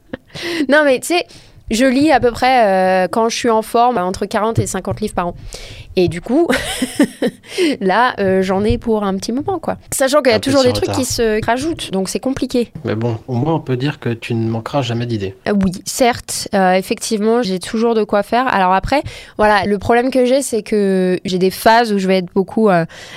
non, 0.69 0.82
mais 0.85 1.00
tu 1.00 1.09
sais. 1.09 1.26
Je 1.71 1.85
lis 1.85 2.13
à 2.13 2.21
peu 2.21 2.31
près, 2.31 2.65
euh, 2.65 3.09
quand 3.11 3.29
je 3.29 3.37
suis 3.37 3.51
en 3.51 3.63
forme, 3.63 3.99
entre 3.99 4.25
40 4.25 4.61
et 4.61 4.67
50 4.67 5.01
livres 5.01 5.15
par 5.15 5.29
an. 5.29 5.35
Et 5.97 6.09
du 6.09 6.21
coup, 6.21 6.47
là, 7.81 8.15
euh, 8.21 8.43
j'en 8.43 8.63
ai 8.63 8.79
pour 8.79 9.03
un 9.03 9.17
petit 9.17 9.33
moment, 9.33 9.59
quoi. 9.59 9.77
Sachant 9.91 10.21
qu'il 10.21 10.31
y 10.31 10.35
a 10.35 10.37
Un 10.37 10.41
toujours 10.41 10.63
des 10.63 10.75
trucs 10.75 10.93
qui 10.93 11.05
se 11.05 11.45
rajoutent, 11.45 11.91
donc 11.91 12.09
c'est 12.09 12.21
compliqué. 12.21 12.71
Mais 12.85 12.95
bon, 12.95 13.17
au 13.27 13.35
moins 13.35 13.55
on 13.55 13.61
peut 13.61 13.79
dire 13.79 13.99
que 13.99 14.11
tu 14.11 14.35
ne 14.35 14.49
manqueras 14.49 14.83
jamais 14.83 15.07
d'idées. 15.07 15.35
Euh, 15.49 15.55
oui, 15.65 15.73
certes, 15.87 16.49
effectivement, 16.53 17.43
j'ai 17.43 17.59
toujours 17.59 17.95
de 17.95 18.05
quoi 18.05 18.23
faire. 18.23 18.47
Alors 18.55 18.73
après, 18.73 19.03
voilà, 19.39 19.65
le 19.65 19.79
problème 19.79 20.11
que 20.11 20.25
j'ai, 20.27 20.43
c'est 20.43 20.62
que 20.62 21.19
j'ai 21.25 21.38
des 21.38 21.50
phases 21.50 21.93
où 21.93 21.99
je 21.99 22.07
vais 22.07 22.19
être 22.19 22.33
beaucoup 22.35 22.69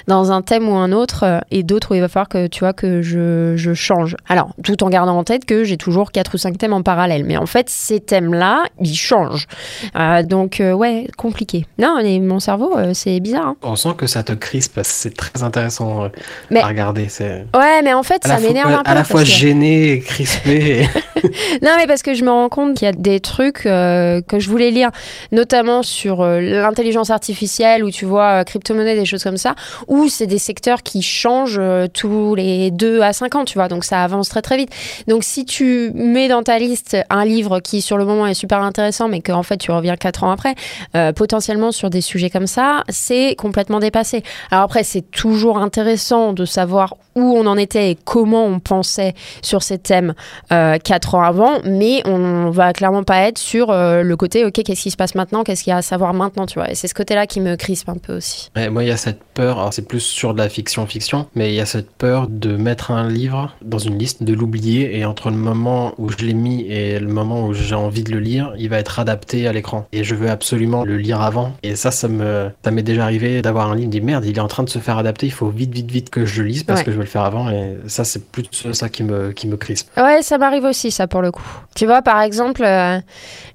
dans 0.07 0.31
un 0.31 0.41
thème 0.41 0.69
ou 0.69 0.75
un 0.75 0.91
autre, 0.91 1.43
et 1.51 1.63
d'autres 1.63 1.91
où 1.91 1.95
il 1.95 2.01
va 2.01 2.07
falloir 2.07 2.29
que 2.29 2.47
tu 2.47 2.61
vois 2.61 2.73
que 2.73 3.01
je, 3.01 3.53
je 3.57 3.73
change. 3.73 4.15
Alors, 4.27 4.55
tout 4.63 4.83
en 4.83 4.89
gardant 4.89 5.17
en 5.17 5.23
tête 5.23 5.45
que 5.45 5.63
j'ai 5.65 5.77
toujours 5.77 6.11
quatre 6.11 6.35
ou 6.35 6.37
cinq 6.37 6.57
thèmes 6.57 6.73
en 6.73 6.81
parallèle. 6.81 7.25
Mais 7.25 7.37
en 7.37 7.45
fait, 7.45 7.69
ces 7.69 7.99
thèmes-là, 7.99 8.38
ils 8.81 8.95
changent. 8.95 9.47
Euh, 9.95 10.23
donc, 10.23 10.59
euh, 10.61 10.73
ouais, 10.73 11.07
compliqué. 11.17 11.65
Non, 11.77 11.97
mais 12.01 12.19
mon 12.19 12.39
cerveau, 12.39 12.77
euh, 12.77 12.91
c'est 12.93 13.19
bizarre. 13.19 13.47
hein. 13.47 13.55
On 13.63 13.75
sent 13.75 13.89
que 13.97 14.07
ça 14.07 14.23
te 14.23 14.33
crispe, 14.33 14.75
parce 14.75 14.87
que 14.89 14.93
c'est 14.93 15.15
très 15.15 15.43
intéressant 15.43 16.09
Mais- 16.49 16.61
à 16.61 16.67
regarder. 16.67 17.07
Ouais, 17.55 17.81
mais 17.83 17.93
en 17.93 18.03
fait, 18.03 18.23
ça 18.25 18.39
m'énerve 18.39 18.71
un 18.73 18.83
peu. 18.83 18.91
à 18.91 18.93
la 18.95 19.03
fois 19.03 19.21
que- 19.21 19.27
gêné 19.27 19.91
et 19.93 19.99
crispé. 19.99 20.81
et- 20.83 20.87
Non, 21.61 21.71
mais 21.77 21.85
parce 21.87 22.01
que 22.01 22.13
je 22.13 22.23
me 22.23 22.29
rends 22.31 22.47
compte 22.49 22.75
qu'il 22.77 22.85
y 22.85 22.89
a 22.89 22.93
des 22.93 23.19
trucs 23.19 23.63
que 23.63 24.21
je 24.37 24.49
voulais 24.49 24.71
lire, 24.71 24.89
notamment 25.31 25.83
sur 25.83 26.23
l'intelligence 26.25 27.09
artificielle, 27.09 27.83
ou 27.83 27.91
tu 27.91 28.05
vois, 28.05 28.43
crypto-monnaie, 28.45 28.95
des 28.95 29.05
choses 29.05 29.23
comme 29.23 29.37
ça, 29.37 29.55
où 29.87 30.07
c'est 30.07 30.27
des 30.27 30.37
secteurs 30.39 30.81
qui 30.83 31.01
changent 31.01 31.61
tous 31.93 32.35
les 32.35 32.71
2 32.71 33.01
à 33.01 33.11
5 33.13 33.35
ans, 33.35 33.45
tu 33.45 33.55
vois, 33.55 33.67
donc 33.67 33.83
ça 33.83 34.03
avance 34.03 34.29
très 34.29 34.41
très 34.41 34.57
vite. 34.57 34.69
Donc 35.07 35.23
si 35.23 35.45
tu 35.45 35.91
mets 35.93 36.27
dans 36.29 36.43
ta 36.43 36.57
liste 36.57 36.95
un 37.09 37.25
livre 37.25 37.59
qui 37.59 37.81
sur 37.81 37.97
le 37.97 38.05
moment 38.05 38.25
super 38.33 38.61
intéressant, 38.61 39.07
mais 39.07 39.21
qu'en 39.21 39.43
fait 39.43 39.57
tu 39.57 39.71
reviens 39.71 39.95
4 39.95 40.23
ans 40.23 40.31
après, 40.31 40.55
euh, 40.95 41.11
potentiellement 41.13 41.71
sur 41.71 41.89
des 41.89 42.01
sujets 42.01 42.29
comme 42.29 42.47
ça, 42.47 42.83
c'est 42.89 43.35
complètement 43.35 43.79
dépassé. 43.79 44.23
Alors 44.51 44.63
après, 44.63 44.83
c'est 44.83 45.09
toujours 45.11 45.57
intéressant 45.57 46.33
de 46.33 46.45
savoir 46.45 46.95
où 47.15 47.35
on 47.35 47.45
en 47.47 47.57
était 47.57 47.91
et 47.91 47.97
comment 48.05 48.45
on 48.45 48.59
pensait 48.59 49.13
sur 49.41 49.63
ces 49.63 49.77
thèmes 49.77 50.13
euh, 50.51 50.77
quatre 50.77 51.15
ans 51.15 51.23
avant, 51.23 51.59
mais 51.65 52.01
on 52.05 52.49
va 52.49 52.71
clairement 52.73 53.03
pas 53.03 53.27
être 53.27 53.37
sur 53.37 53.71
euh, 53.71 54.03
le 54.03 54.15
côté, 54.15 54.45
ok, 54.45 54.53
qu'est-ce 54.53 54.81
qui 54.81 54.91
se 54.91 54.97
passe 54.97 55.15
maintenant, 55.15 55.43
qu'est-ce 55.43 55.63
qu'il 55.63 55.71
y 55.71 55.73
a 55.73 55.77
à 55.77 55.81
savoir 55.81 56.13
maintenant, 56.13 56.45
tu 56.45 56.59
vois. 56.59 56.71
Et 56.71 56.75
c'est 56.75 56.87
ce 56.87 56.93
côté-là 56.93 57.27
qui 57.27 57.41
me 57.41 57.55
crispe 57.55 57.89
un 57.89 57.97
peu 57.97 58.17
aussi. 58.17 58.49
Moi, 58.55 58.83
il 58.83 58.87
y 58.87 58.91
a 58.91 58.97
cette 58.97 59.23
peur, 59.33 59.69
c'est 59.71 59.87
plus 59.87 59.99
sur 59.99 60.33
de 60.33 60.39
la 60.39 60.49
fiction-fiction, 60.49 61.27
mais 61.35 61.49
il 61.49 61.55
y 61.55 61.61
a 61.61 61.65
cette 61.65 61.91
peur 61.91 62.27
de 62.27 62.55
mettre 62.55 62.91
un 62.91 63.09
livre 63.09 63.55
dans 63.61 63.79
une 63.79 63.97
liste, 63.97 64.23
de 64.23 64.33
l'oublier, 64.33 64.97
et 64.97 65.05
entre 65.05 65.29
le 65.29 65.35
moment 65.35 65.93
où 65.97 66.09
je 66.09 66.17
l'ai 66.17 66.33
mis 66.33 66.61
et 66.63 66.99
le 66.99 67.07
moment 67.07 67.45
où 67.45 67.53
j'ai 67.53 67.75
envie 67.75 68.03
de 68.03 68.11
le 68.11 68.18
lire, 68.19 68.53
il 68.57 68.69
va 68.69 68.77
être 68.77 68.99
adapté 68.99 69.47
à 69.47 69.53
l'écran. 69.53 69.87
Et 69.91 70.03
je 70.03 70.15
veux 70.15 70.29
absolument 70.29 70.83
le 70.83 70.97
lire 70.97 71.21
avant. 71.21 71.53
Et 71.63 71.75
ça, 71.75 71.91
ça 71.91 72.07
me, 72.07 72.49
ça 72.63 72.71
m'est 72.71 72.83
déjà 72.83 73.03
arrivé 73.03 73.41
d'avoir 73.41 73.71
un 73.71 73.75
livre, 73.75 73.89
dit 73.89 74.01
merde, 74.01 74.25
il 74.25 74.37
est 74.37 74.41
en 74.41 74.47
train 74.47 74.63
de 74.63 74.69
se 74.69 74.79
faire 74.79 74.97
adapter, 74.97 75.25
il 75.25 75.31
faut 75.31 75.49
vite, 75.49 75.73
vite, 75.73 75.89
vite 75.89 76.09
que 76.09 76.25
je 76.25 76.41
le 76.41 76.47
lise 76.49 76.63
parce 76.63 76.79
Ouais. 76.79 76.85
que 76.85 76.91
je 76.91 76.97
vais 76.97 77.03
le 77.03 77.09
faire 77.09 77.23
avant. 77.23 77.49
Et 77.49 77.77
ça, 77.87 78.03
c'est 78.03 78.29
plus 78.31 78.45
ça 78.73 78.89
qui 78.89 79.03
me, 79.03 79.31
qui 79.31 79.47
me 79.47 79.57
crispe. 79.57 79.89
Ouais, 79.97 80.21
ça 80.21 80.37
m'arrive 80.37 80.63
aussi, 80.65 80.91
ça, 80.91 81.07
pour 81.07 81.21
le 81.21 81.31
coup. 81.31 81.43
Tu 81.75 81.85
vois, 81.85 82.01
par 82.01 82.21
exemple, 82.21 82.63
euh, 82.63 82.99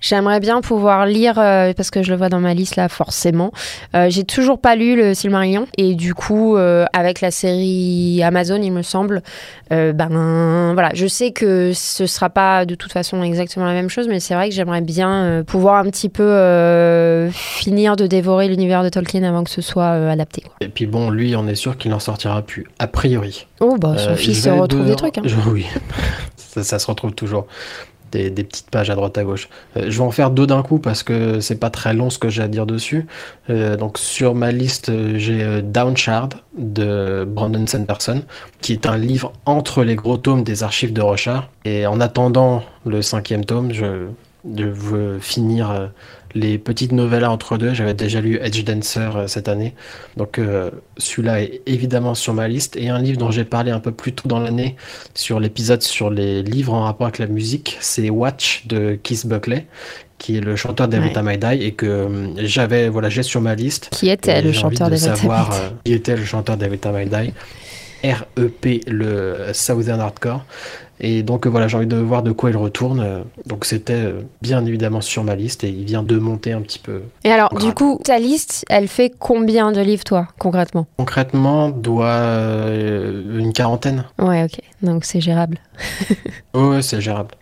j'aimerais 0.01 0.41
bien 0.41 0.61
pouvoir 0.61 1.07
lire, 1.07 1.39
euh, 1.39 1.73
parce 1.75 1.91
que 1.91 2.03
je 2.03 2.11
le 2.11 2.17
vois 2.17 2.29
dans 2.29 2.41
ma 2.41 2.55
liste 2.55 2.77
là, 2.77 2.89
forcément. 2.89 3.53
Euh, 3.95 4.09
J'ai 4.11 4.25
toujours 4.25 4.59
pas 4.61 4.77
lu 4.77 4.97
le 4.97 5.15
Silmarillion. 5.15 5.67
Et 5.79 5.95
du 5.95 6.15
coup, 6.15 6.57
avec 6.57 7.21
la 7.21 7.31
série 7.31 8.23
Amazon, 8.23 8.61
il 8.63 8.73
me 8.73 8.83
semble, 8.83 9.23
ben 9.71 10.73
voilà, 10.75 10.91
je 10.95 11.07
sais 11.07 11.33
que 11.33 11.73
ce 11.75 12.07
sera 12.07 12.31
pas 12.31 12.65
de 12.67 12.75
toute 12.75 12.93
façon 12.93 13.23
exactement 13.23 13.65
la 13.67 13.73
même 13.73 13.89
chose, 13.89 14.09
mais 14.09 14.21
c'est 14.21 14.35
vrai 14.35 14.49
que 14.49 14.54
j'aimerais 14.55 14.81
bien 14.81 15.25
euh, 15.25 15.43
pouvoir 15.43 15.77
un 15.85 15.91
petit 15.91 16.09
peu 16.09 16.23
euh, 16.23 17.31
finir 17.31 17.97
de 17.97 18.07
dévorer 18.07 18.49
l'univers 18.49 18.83
de 18.83 18.89
Tolkien 18.89 19.23
avant 19.25 19.45
que 19.45 19.51
ce 19.51 19.61
soit 19.61 19.93
euh, 19.95 20.11
adapté. 20.11 20.41
quoi. 20.43 20.53
Et 20.61 20.69
puis 20.69 20.87
bon, 20.87 21.11
lui, 21.11 21.37
on 21.37 21.47
est 21.47 21.55
sûr 21.55 21.77
qu'il 21.77 21.91
n'en 21.91 21.99
sortira 22.01 22.43
plus, 22.43 22.67
a 22.79 22.87
priori. 22.87 23.47
Oh, 23.61 23.77
bah, 23.79 23.97
son 23.99 24.15
fils 24.17 24.47
retrouve 24.49 24.83
de- 24.85 24.91
des 24.91 24.97
trucs. 24.97 25.19
hein. 25.19 25.23
Je- 25.25 25.37
oui, 25.51 25.67
ça, 26.37 26.63
ça 26.65 26.79
se 26.79 26.87
retrouve 26.87 27.13
toujours. 27.13 27.47
Des, 28.13 28.31
des 28.31 28.45
petites 28.45 28.71
pages 28.71 28.91
à 28.91 28.95
droite 28.95 29.19
à 29.19 29.25
gauche. 29.25 29.49
Euh, 29.77 29.87
je 29.89 29.99
vais 29.99 30.05
en 30.05 30.13
faire 30.13 30.31
deux 30.31 30.47
d'un 30.47 30.63
coup 30.63 30.79
parce 30.79 31.03
que 31.03 31.41
c'est 31.41 31.57
pas 31.59 31.69
très 31.71 31.95
long 31.95 32.11
ce 32.11 32.19
que 32.21 32.29
j'ai 32.29 32.43
à 32.45 32.47
dire 32.47 32.65
dessus. 32.65 33.09
Euh, 33.51 33.77
donc 33.77 33.99
sur 33.99 34.37
ma 34.37 34.53
liste, 34.53 34.93
j'ai 35.17 35.43
euh, 35.43 35.63
Downshard 35.63 36.29
de 36.57 37.25
Brandon 37.27 37.67
Sanderson, 37.67 38.23
qui 38.61 38.73
est 38.73 38.87
un 38.87 38.97
livre 38.99 39.33
entre 39.47 39.83
les 39.83 39.97
gros 39.97 40.17
tomes 40.17 40.45
des 40.45 40.63
archives 40.63 40.93
de 40.93 41.01
Rochard. 41.01 41.49
Et 41.65 41.89
en 41.89 42.01
attendant 42.01 42.63
le 42.87 43.03
cinquième 43.03 43.45
tome, 43.45 43.73
je, 43.73 44.07
veux 44.45 45.19
finir 45.19 45.71
euh, 45.71 45.87
les 46.35 46.59
petites 46.59 46.93
novellas 46.93 47.31
entre 47.31 47.57
deux. 47.57 47.75
J'avais 47.75 47.95
déjà 47.95 48.21
lu 48.21 48.39
Edge 48.43 48.65
Dancer 48.65 49.11
euh, 49.17 49.27
cette 49.27 49.49
année. 49.49 49.75
Donc 50.17 50.39
euh, 50.39 50.71
celui-là 50.99 51.43
est 51.43 51.63
évidemment 51.67 52.15
sur 52.15 52.35
ma 52.35 52.49
liste. 52.49 52.77
Et 52.77 52.89
un 52.89 52.99
livre 52.99 53.19
dont 53.19 53.31
j'ai 53.31 53.45
parlé 53.45 53.71
un 53.71 53.81
peu 53.81 53.93
plus 53.93 54.13
tôt 54.13 54.29
dans 54.29 54.41
l'année 54.41 54.77
sur 55.15 55.41
l'épisode 55.41 55.83
sur 55.83 56.11
les 56.11 56.43
livres 56.43 56.75
en 56.75 56.83
rapport 56.83 57.07
avec 57.07 57.19
la 57.19 57.27
musique, 57.27 57.77
c'est 57.81 58.11
Watch 58.11 58.67
de 58.67 58.99
Keith 59.03 59.27
Buckley, 59.27 59.67
qui 60.19 60.37
est 60.37 60.41
le 60.41 60.57
chanteur 60.57 60.89
d'Every 60.89 61.13
Ouais. 61.15 61.35
I 61.35 61.39
Die 61.39 61.65
et 61.65 61.73
que 61.73 62.33
j'avais, 62.39 62.89
voilà, 62.89 63.09
j'ai 63.09 63.23
sur 63.23 63.41
ma 63.41 63.55
liste. 63.55 63.89
Qui 63.93 64.11
était 64.11 64.43
le 64.43 64.53
chanteur 64.53 64.89
de 64.89 64.95
des 64.95 65.01
savoir 65.01 65.53
euh, 65.53 65.69
qui 65.85 65.93
était 65.93 66.17
le 66.17 66.25
chanteur 66.25 66.57
Die. 66.57 67.33
REP, 68.05 68.85
le 68.87 69.53
Southern 69.55 70.01
Hardcore. 70.01 70.45
Et 71.01 71.23
donc 71.23 71.47
euh, 71.47 71.51
voilà, 71.51 71.69
j'ai 71.69 71.77
envie 71.77 71.87
de 71.87 71.97
voir 71.97 72.23
de 72.23 72.33
quoi 72.33 72.51
il 72.51 72.57
retourne. 72.57 73.01
Euh, 73.01 73.23
Donc 73.47 73.65
c'était 73.65 73.93
euh, 73.95 74.21
bien 74.43 74.65
évidemment 74.65 75.01
sur 75.01 75.25
ma 75.25 75.35
liste 75.35 75.65
et 75.65 75.69
il 75.69 75.85
vient 75.85 76.03
de 76.03 76.17
monter 76.19 76.53
un 76.53 76.61
petit 76.61 76.79
peu. 76.79 77.03
Et 77.25 77.31
alors, 77.31 77.53
du 77.59 77.73
coup, 77.75 78.01
ta 78.05 78.19
liste, 78.19 78.65
elle 78.69 78.89
fait 78.89 79.13
combien 79.19 79.73
de 79.73 79.81
livres, 79.81 80.05
toi, 80.05 80.29
concrètement? 80.39 80.87
Concrètement, 80.97 81.71
doit 81.71 82.07
euh, 82.07 83.39
une 83.39 83.53
quarantaine. 83.53 84.05
Ouais, 84.19 84.45
ok. 84.45 84.61
Donc, 84.83 85.05
c'est 85.05 85.21
gérable. 85.21 85.59
Ouais, 86.55 86.69
ouais, 86.69 86.83
c'est 86.83 87.01
gérable. 87.01 87.35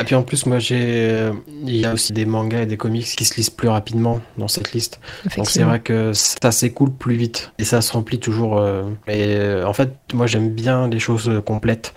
Et 0.00 0.04
puis 0.04 0.14
en 0.14 0.22
plus, 0.22 0.46
moi 0.46 0.60
j'ai, 0.60 1.28
il 1.66 1.74
y 1.76 1.84
a 1.84 1.92
aussi 1.92 2.12
des 2.12 2.24
mangas 2.24 2.60
et 2.62 2.66
des 2.66 2.76
comics 2.76 3.04
qui 3.04 3.24
se 3.24 3.34
lisent 3.34 3.50
plus 3.50 3.66
rapidement 3.68 4.20
dans 4.38 4.46
cette 4.46 4.72
liste. 4.72 5.00
Donc 5.36 5.48
c'est 5.48 5.64
vrai 5.64 5.80
que 5.80 6.12
ça 6.12 6.52
s'écoule 6.52 6.92
plus 6.92 7.16
vite 7.16 7.50
et 7.58 7.64
ça 7.64 7.80
se 7.80 7.92
remplit 7.92 8.20
toujours. 8.20 8.58
euh, 8.58 8.84
Et 9.08 9.34
euh, 9.34 9.66
en 9.66 9.72
fait, 9.72 9.90
moi 10.12 10.28
j'aime 10.28 10.50
bien 10.50 10.86
les 10.86 11.00
choses 11.00 11.42
complètes. 11.44 11.94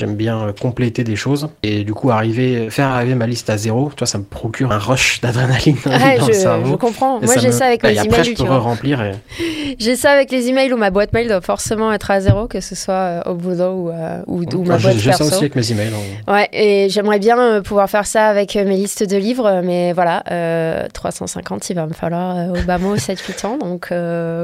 J'aime 0.00 0.16
bien 0.16 0.38
euh, 0.48 0.52
compléter 0.58 1.04
des 1.04 1.14
choses 1.14 1.50
et 1.62 1.84
du 1.84 1.92
coup 1.92 2.10
arriver, 2.10 2.70
faire 2.70 2.86
arriver 2.86 3.14
ma 3.14 3.26
liste 3.26 3.50
à 3.50 3.58
zéro, 3.58 3.92
toi 3.94 4.06
ça 4.06 4.16
me 4.16 4.24
procure 4.24 4.72
un 4.72 4.78
rush 4.78 5.20
d'adrénaline 5.22 5.76
dans 5.84 5.90
Ouais, 5.90 6.16
le 6.18 6.24
je, 6.24 6.32
cerveau. 6.32 6.70
je 6.70 6.76
comprends. 6.76 7.20
Et 7.20 7.26
Moi, 7.26 7.36
j'ai 7.36 7.48
me- 7.48 7.52
ça 7.52 7.66
avec 7.66 7.82
mes 7.82 7.98
après, 7.98 8.24
je 8.24 8.30
emails, 8.30 8.34
peux 8.34 8.42
tu 8.44 8.46
vois. 8.48 8.58
remplir 8.60 9.02
et 9.02 9.12
J'ai 9.78 9.96
ça 9.96 10.10
avec 10.12 10.30
les 10.30 10.48
emails 10.48 10.72
où 10.72 10.78
ma 10.78 10.90
boîte 10.90 11.12
mail 11.12 11.28
doit 11.28 11.42
forcément 11.42 11.92
être 11.92 12.10
à 12.10 12.20
zéro, 12.20 12.48
que 12.48 12.60
ce 12.62 12.74
soit 12.74 12.94
euh, 12.94 13.22
au 13.26 13.34
boulot 13.34 13.72
ou, 13.72 13.90
euh, 13.90 14.22
ou, 14.26 14.42
ou 14.42 14.64
ma 14.64 14.78
boîte 14.78 14.96
j'ai 14.96 15.12
ça 15.12 15.22
aussi 15.24 15.34
avec 15.34 15.54
mes 15.54 15.70
emails. 15.70 15.92
on- 16.26 16.32
Ouais, 16.32 16.48
et 16.54 16.88
j'aimerais 16.88 17.18
bien 17.18 17.38
euh, 17.38 17.60
pouvoir 17.60 17.90
faire 17.90 18.06
ça 18.06 18.28
avec 18.28 18.54
mes 18.54 18.76
listes 18.76 19.02
de 19.08 19.16
livres, 19.18 19.60
mais 19.62 19.92
voilà, 19.92 20.22
euh, 20.30 20.86
350, 20.94 21.68
il 21.68 21.74
va 21.76 21.86
me 21.86 21.92
falloir 21.92 22.36
euh, 22.38 22.48
au 22.58 22.62
bas 22.62 22.78
mot 22.78 22.96
7-8 22.96 23.44
ans, 23.46 23.58
donc 23.58 23.92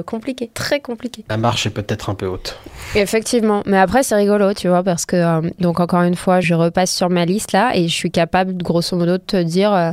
compliqué, 0.04 0.50
très 0.52 0.80
compliqué. 0.80 1.24
La 1.30 1.38
marche 1.38 1.66
est 1.66 1.70
peut-être 1.70 2.10
un 2.10 2.14
peu 2.14 2.26
haute. 2.26 2.58
Effectivement, 2.94 3.62
mais 3.66 3.78
après 3.78 4.02
c'est 4.02 4.14
rigolo, 4.14 4.52
tu 4.54 4.68
vois, 4.68 4.82
parce 4.82 5.06
que 5.06 5.45
donc 5.58 5.80
encore 5.80 6.02
une 6.02 6.14
fois, 6.16 6.40
je 6.40 6.54
repasse 6.54 6.94
sur 6.94 7.10
ma 7.10 7.24
liste 7.24 7.52
là 7.52 7.72
et 7.74 7.88
je 7.88 7.94
suis 7.94 8.10
capable, 8.10 8.56
grosso 8.62 8.96
modo, 8.96 9.12
de 9.12 9.22
te 9.22 9.42
dire. 9.42 9.72
euh, 9.72 9.92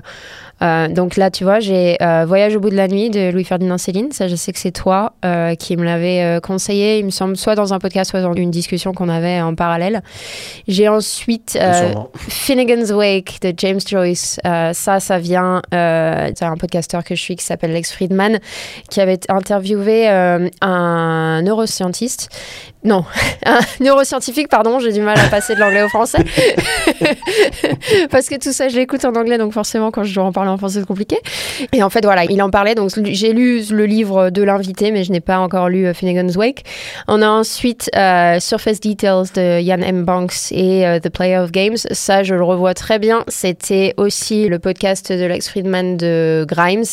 euh, 0.62 0.88
donc 0.88 1.18
là, 1.18 1.30
tu 1.30 1.44
vois, 1.44 1.60
j'ai 1.60 1.98
euh, 2.02 2.24
Voyage 2.26 2.56
au 2.56 2.60
bout 2.62 2.70
de 2.70 2.76
la 2.76 2.88
nuit 2.88 3.10
de 3.10 3.32
Louis-Ferdinand 3.32 3.78
Céline. 3.78 4.14
Ça, 4.14 4.30
je 4.30 4.36
sais 4.36 4.54
que 4.54 4.60
c'est 4.60 4.72
toi 4.72 5.14
euh, 5.26 5.56
qui 5.56 5.76
me 5.76 5.84
l'avais 5.84 6.40
conseillé, 6.42 7.00
il 7.00 7.06
me 7.06 7.10
semble, 7.10 7.36
soit 7.36 7.56
dans 7.56 7.74
un 7.74 7.80
podcast, 7.80 8.12
soit 8.12 8.22
dans 8.22 8.34
une 8.34 8.52
discussion 8.52 8.94
qu'on 8.94 9.10
avait 9.10 9.42
en 9.42 9.56
parallèle. 9.56 10.02
J'ai 10.68 10.88
ensuite. 10.88 11.60
Finnegan's 12.30 12.92
Wake 12.92 13.40
de 13.42 13.54
James 13.58 13.82
Joyce. 13.86 14.40
Ça, 14.44 15.00
ça 15.00 15.20
vient. 15.20 15.62
Euh, 15.74 16.32
c'est 16.36 16.46
un 16.46 16.56
podcasteur 16.56 17.04
que 17.04 17.16
je 17.16 17.22
suis 17.22 17.36
qui 17.36 17.44
s'appelle 17.44 17.74
Lex 17.74 17.92
Friedman, 17.92 18.40
qui 18.90 19.02
avait 19.02 19.20
interviewé 19.30 20.08
un 20.08 21.42
neuroscientiste. 21.42 22.30
Non, 22.86 23.06
un 23.46 23.60
neuroscientifique, 23.80 24.50
pardon, 24.50 24.80
j'ai 24.80 24.92
du 24.92 25.02
mal 25.02 25.18
à 25.18 25.30
passer 25.30 25.56
de 25.56 25.60
l'anglais 25.60 25.84
au 25.84 25.90
français. 25.90 26.24
Parce 28.12 28.28
que 28.28 28.36
tout 28.36 28.52
ça, 28.52 28.68
je 28.68 28.76
l'écoute 28.76 29.06
en 29.06 29.16
anglais, 29.16 29.38
donc 29.38 29.54
forcément, 29.54 29.90
quand 29.90 30.04
je 30.04 30.14
dois 30.14 30.26
en 30.26 30.34
parler 30.34 30.50
en 30.50 30.58
français, 30.58 30.80
c'est 30.82 30.86
compliqué. 30.86 31.18
Et 31.72 31.82
en 31.82 31.90
fait, 31.90 32.04
voilà, 32.04 32.26
il 32.26 32.42
en 32.42 32.50
parlait. 32.50 32.76
Donc, 32.76 32.92
j'ai 33.04 33.32
lu 33.32 33.62
le 33.72 33.86
livre 33.86 34.30
de 34.32 34.44
l'invité, 34.44 34.92
mais 34.92 35.04
je 35.06 35.12
n'ai 35.12 35.22
pas 35.22 35.40
encore 35.40 35.70
lu 35.70 35.86
euh, 35.86 35.94
Finnegan's 35.94 36.36
Wake. 36.36 36.66
On 37.08 37.22
a 37.22 37.28
ensuite 37.28 37.90
euh, 37.96 38.40
Surface 38.40 38.82
Details 38.82 39.28
de 39.34 39.62
Ian 39.62 39.82
M. 39.82 40.04
Banks 40.04 40.52
et 40.52 40.86
euh, 40.86 41.00
The 41.00 41.10
Player 41.10 41.38
of 41.38 41.52
Games. 41.52 41.78
Ça, 41.92 42.24
je 42.24 42.36
le 42.36 42.44
revois 42.44 42.74
très 42.74 43.00
bien. 43.00 43.24
C'était 43.30 43.94
aussi 43.96 44.50
le 44.50 44.60
podcast 44.60 45.12
de 45.12 45.26
Lex 45.26 45.48
Friedman 45.48 45.96
de 45.96 46.46
Grimes 46.48 46.84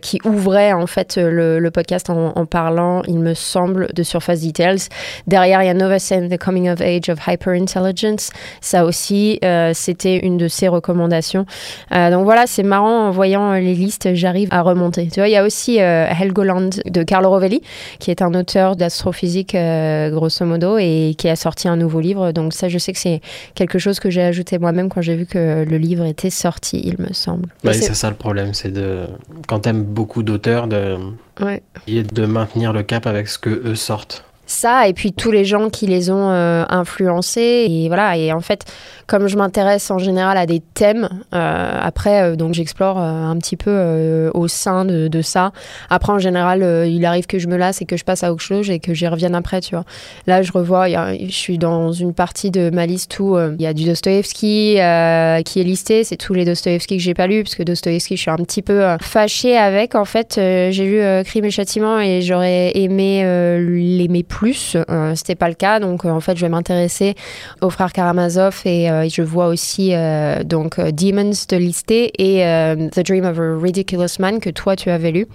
qui 0.00 0.18
ouvrait 0.24 0.72
en 0.72 0.86
fait 0.86 1.16
le, 1.16 1.68
podcast 1.70 2.08
en 2.08 2.46
parlant, 2.46 3.02
il 3.06 3.18
me 3.18 3.34
semble, 3.34 3.88
de 3.92 4.02
Surface 4.02 4.40
Details. 4.40 4.88
Derrière, 5.26 5.62
il 5.62 5.66
y 5.66 5.68
a 5.68 5.74
Nova 5.74 5.98
Sen, 5.98 6.28
The 6.28 6.38
Coming 6.38 6.68
of 6.70 6.80
Age 6.80 7.08
of 7.08 7.18
Hyperintelligence. 7.26 8.30
Ça 8.60 8.84
aussi, 8.84 9.38
euh, 9.44 9.72
c'était 9.74 10.18
une 10.18 10.36
de 10.36 10.48
ses 10.48 10.68
recommandations. 10.68 11.46
Euh, 11.92 12.10
donc 12.10 12.24
voilà, 12.24 12.44
c'est 12.46 12.62
marrant 12.62 13.08
en 13.08 13.10
voyant 13.10 13.52
les 13.54 13.74
listes, 13.74 14.14
j'arrive 14.14 14.48
à 14.52 14.62
remonter. 14.62 15.08
Tu 15.08 15.20
vois, 15.20 15.28
il 15.28 15.32
y 15.32 15.36
a 15.36 15.44
aussi 15.44 15.80
euh, 15.80 16.06
Helgoland 16.08 16.70
de 16.86 17.02
Carlo 17.02 17.30
Rovelli, 17.30 17.60
qui 17.98 18.10
est 18.10 18.22
un 18.22 18.34
auteur 18.34 18.76
d'astrophysique 18.76 19.56
grosso 19.56 20.44
modo 20.44 20.78
et 20.78 21.14
qui 21.18 21.28
a 21.28 21.36
sorti 21.36 21.68
un 21.68 21.76
nouveau 21.76 22.00
livre. 22.00 22.32
Donc 22.32 22.52
ça, 22.52 22.68
je 22.68 22.78
sais 22.78 22.92
que 22.92 22.98
c'est 22.98 23.20
quelque 23.54 23.78
chose 23.78 23.98
que 24.00 24.10
j'ai 24.10 24.22
ajouté 24.22 24.58
moi-même 24.58 24.88
quand 24.88 25.00
j'ai 25.02 25.16
vu 25.16 25.26
que 25.26 25.64
le 25.68 25.76
livre 25.78 26.04
était 26.04 26.30
sorti, 26.30 26.80
il 26.84 26.96
me 26.98 27.12
semble. 27.12 27.48
Ouais, 27.64 27.76
Et 27.76 27.80
c'est- 27.80 27.94
ça 27.94 28.10
le 28.10 28.16
problème, 28.16 28.54
c'est 28.54 28.70
de 28.72 29.06
quand 29.48 29.60
t'aimes 29.60 29.82
beaucoup 29.82 30.22
d'auteurs 30.22 30.66
de 30.68 30.96
ouais. 31.40 31.62
de 31.88 32.26
maintenir 32.26 32.72
le 32.72 32.82
cap 32.82 33.06
avec 33.06 33.28
ce 33.28 33.38
que 33.38 33.50
eux 33.50 33.74
sortent. 33.74 34.24
Ça, 34.46 34.86
et 34.86 34.92
puis 34.92 35.12
tous 35.12 35.32
les 35.32 35.44
gens 35.44 35.70
qui 35.70 35.88
les 35.88 36.08
ont 36.08 36.30
euh, 36.30 36.64
influencés. 36.68 37.66
Et 37.68 37.88
voilà, 37.88 38.16
et 38.16 38.32
en 38.32 38.40
fait, 38.40 38.64
comme 39.08 39.26
je 39.26 39.36
m'intéresse 39.36 39.90
en 39.90 39.98
général 39.98 40.38
à 40.38 40.46
des 40.46 40.60
thèmes, 40.60 41.08
euh, 41.34 41.78
après, 41.82 42.22
euh, 42.22 42.36
donc 42.36 42.54
j'explore 42.54 42.98
un 42.98 43.36
petit 43.38 43.56
peu 43.56 44.30
au 44.32 44.46
sein 44.46 44.84
de, 44.84 45.22
ça. 45.22 45.50
Après, 45.90 46.12
en 46.12 46.18
général, 46.18 46.86
il 46.86 47.04
arrive 47.04 47.26
que 47.26 47.38
je 47.38 47.48
me 47.48 47.56
lasse 47.56 47.82
et 47.82 47.86
que 47.86 47.96
je 47.96 48.04
passe 48.04 48.22
à 48.22 48.32
autre 48.32 48.42
chose 48.42 48.70
et 48.70 48.78
que 48.78 48.94
j'y 48.94 49.08
revienne 49.08 49.34
après, 49.34 49.60
tu 49.60 49.74
vois. 49.74 49.84
Là, 50.26 50.42
je 50.42 50.52
revois, 50.52 50.88
je 50.88 51.30
suis 51.30 51.58
dans 51.58 51.90
une 51.90 52.14
partie 52.14 52.50
de 52.50 52.70
ma 52.70 52.86
liste 52.86 53.18
où 53.18 53.36
il 53.38 53.60
y 53.60 53.66
a 53.66 53.72
du 53.72 53.84
Dostoevsky 53.84 54.74
qui 54.74 54.78
est 54.78 55.64
listé. 55.64 56.04
C'est 56.04 56.16
tous 56.16 56.34
les 56.34 56.44
Dostoevsky 56.44 56.98
que 56.98 57.02
j'ai 57.02 57.14
pas 57.14 57.26
lu, 57.26 57.42
parce 57.42 57.56
que 57.56 57.64
Dostoevsky, 57.64 58.16
je 58.16 58.22
suis 58.22 58.30
un 58.30 58.36
petit 58.36 58.62
peu 58.62 58.84
fâchée 59.00 59.56
avec. 59.56 59.94
En 59.94 60.04
fait, 60.04 60.34
j'ai 60.36 60.84
lu 60.84 61.24
Crime 61.24 61.46
et 61.46 61.50
Châtiment 61.50 61.98
et 61.98 62.22
j'aurais 62.22 62.72
aimé 62.76 63.22
l'aimer 63.58 64.22
plus. 64.22 64.35
Euh, 64.42 65.14
C'était 65.14 65.34
pas 65.34 65.48
le 65.48 65.54
cas, 65.54 65.80
donc 65.80 66.04
euh, 66.04 66.10
en 66.10 66.20
fait, 66.20 66.36
je 66.36 66.42
vais 66.42 66.48
m'intéresser 66.48 67.14
aux 67.60 67.70
frères 67.70 67.92
Karamazov 67.92 68.62
et 68.64 68.90
euh, 68.90 69.08
je 69.08 69.22
vois 69.22 69.46
aussi 69.48 69.94
euh, 69.94 70.42
donc 70.42 70.78
Demons 70.80 71.30
de 71.48 71.56
listé 71.56 72.12
et 72.18 72.42
The 72.90 73.00
Dream 73.00 73.24
of 73.24 73.38
a 73.38 73.58
Ridiculous 73.60 74.18
Man 74.18 74.40
que 74.40 74.50
toi 74.50 74.76
tu 74.76 74.90
avais 74.90 75.10
lu. 75.10 75.26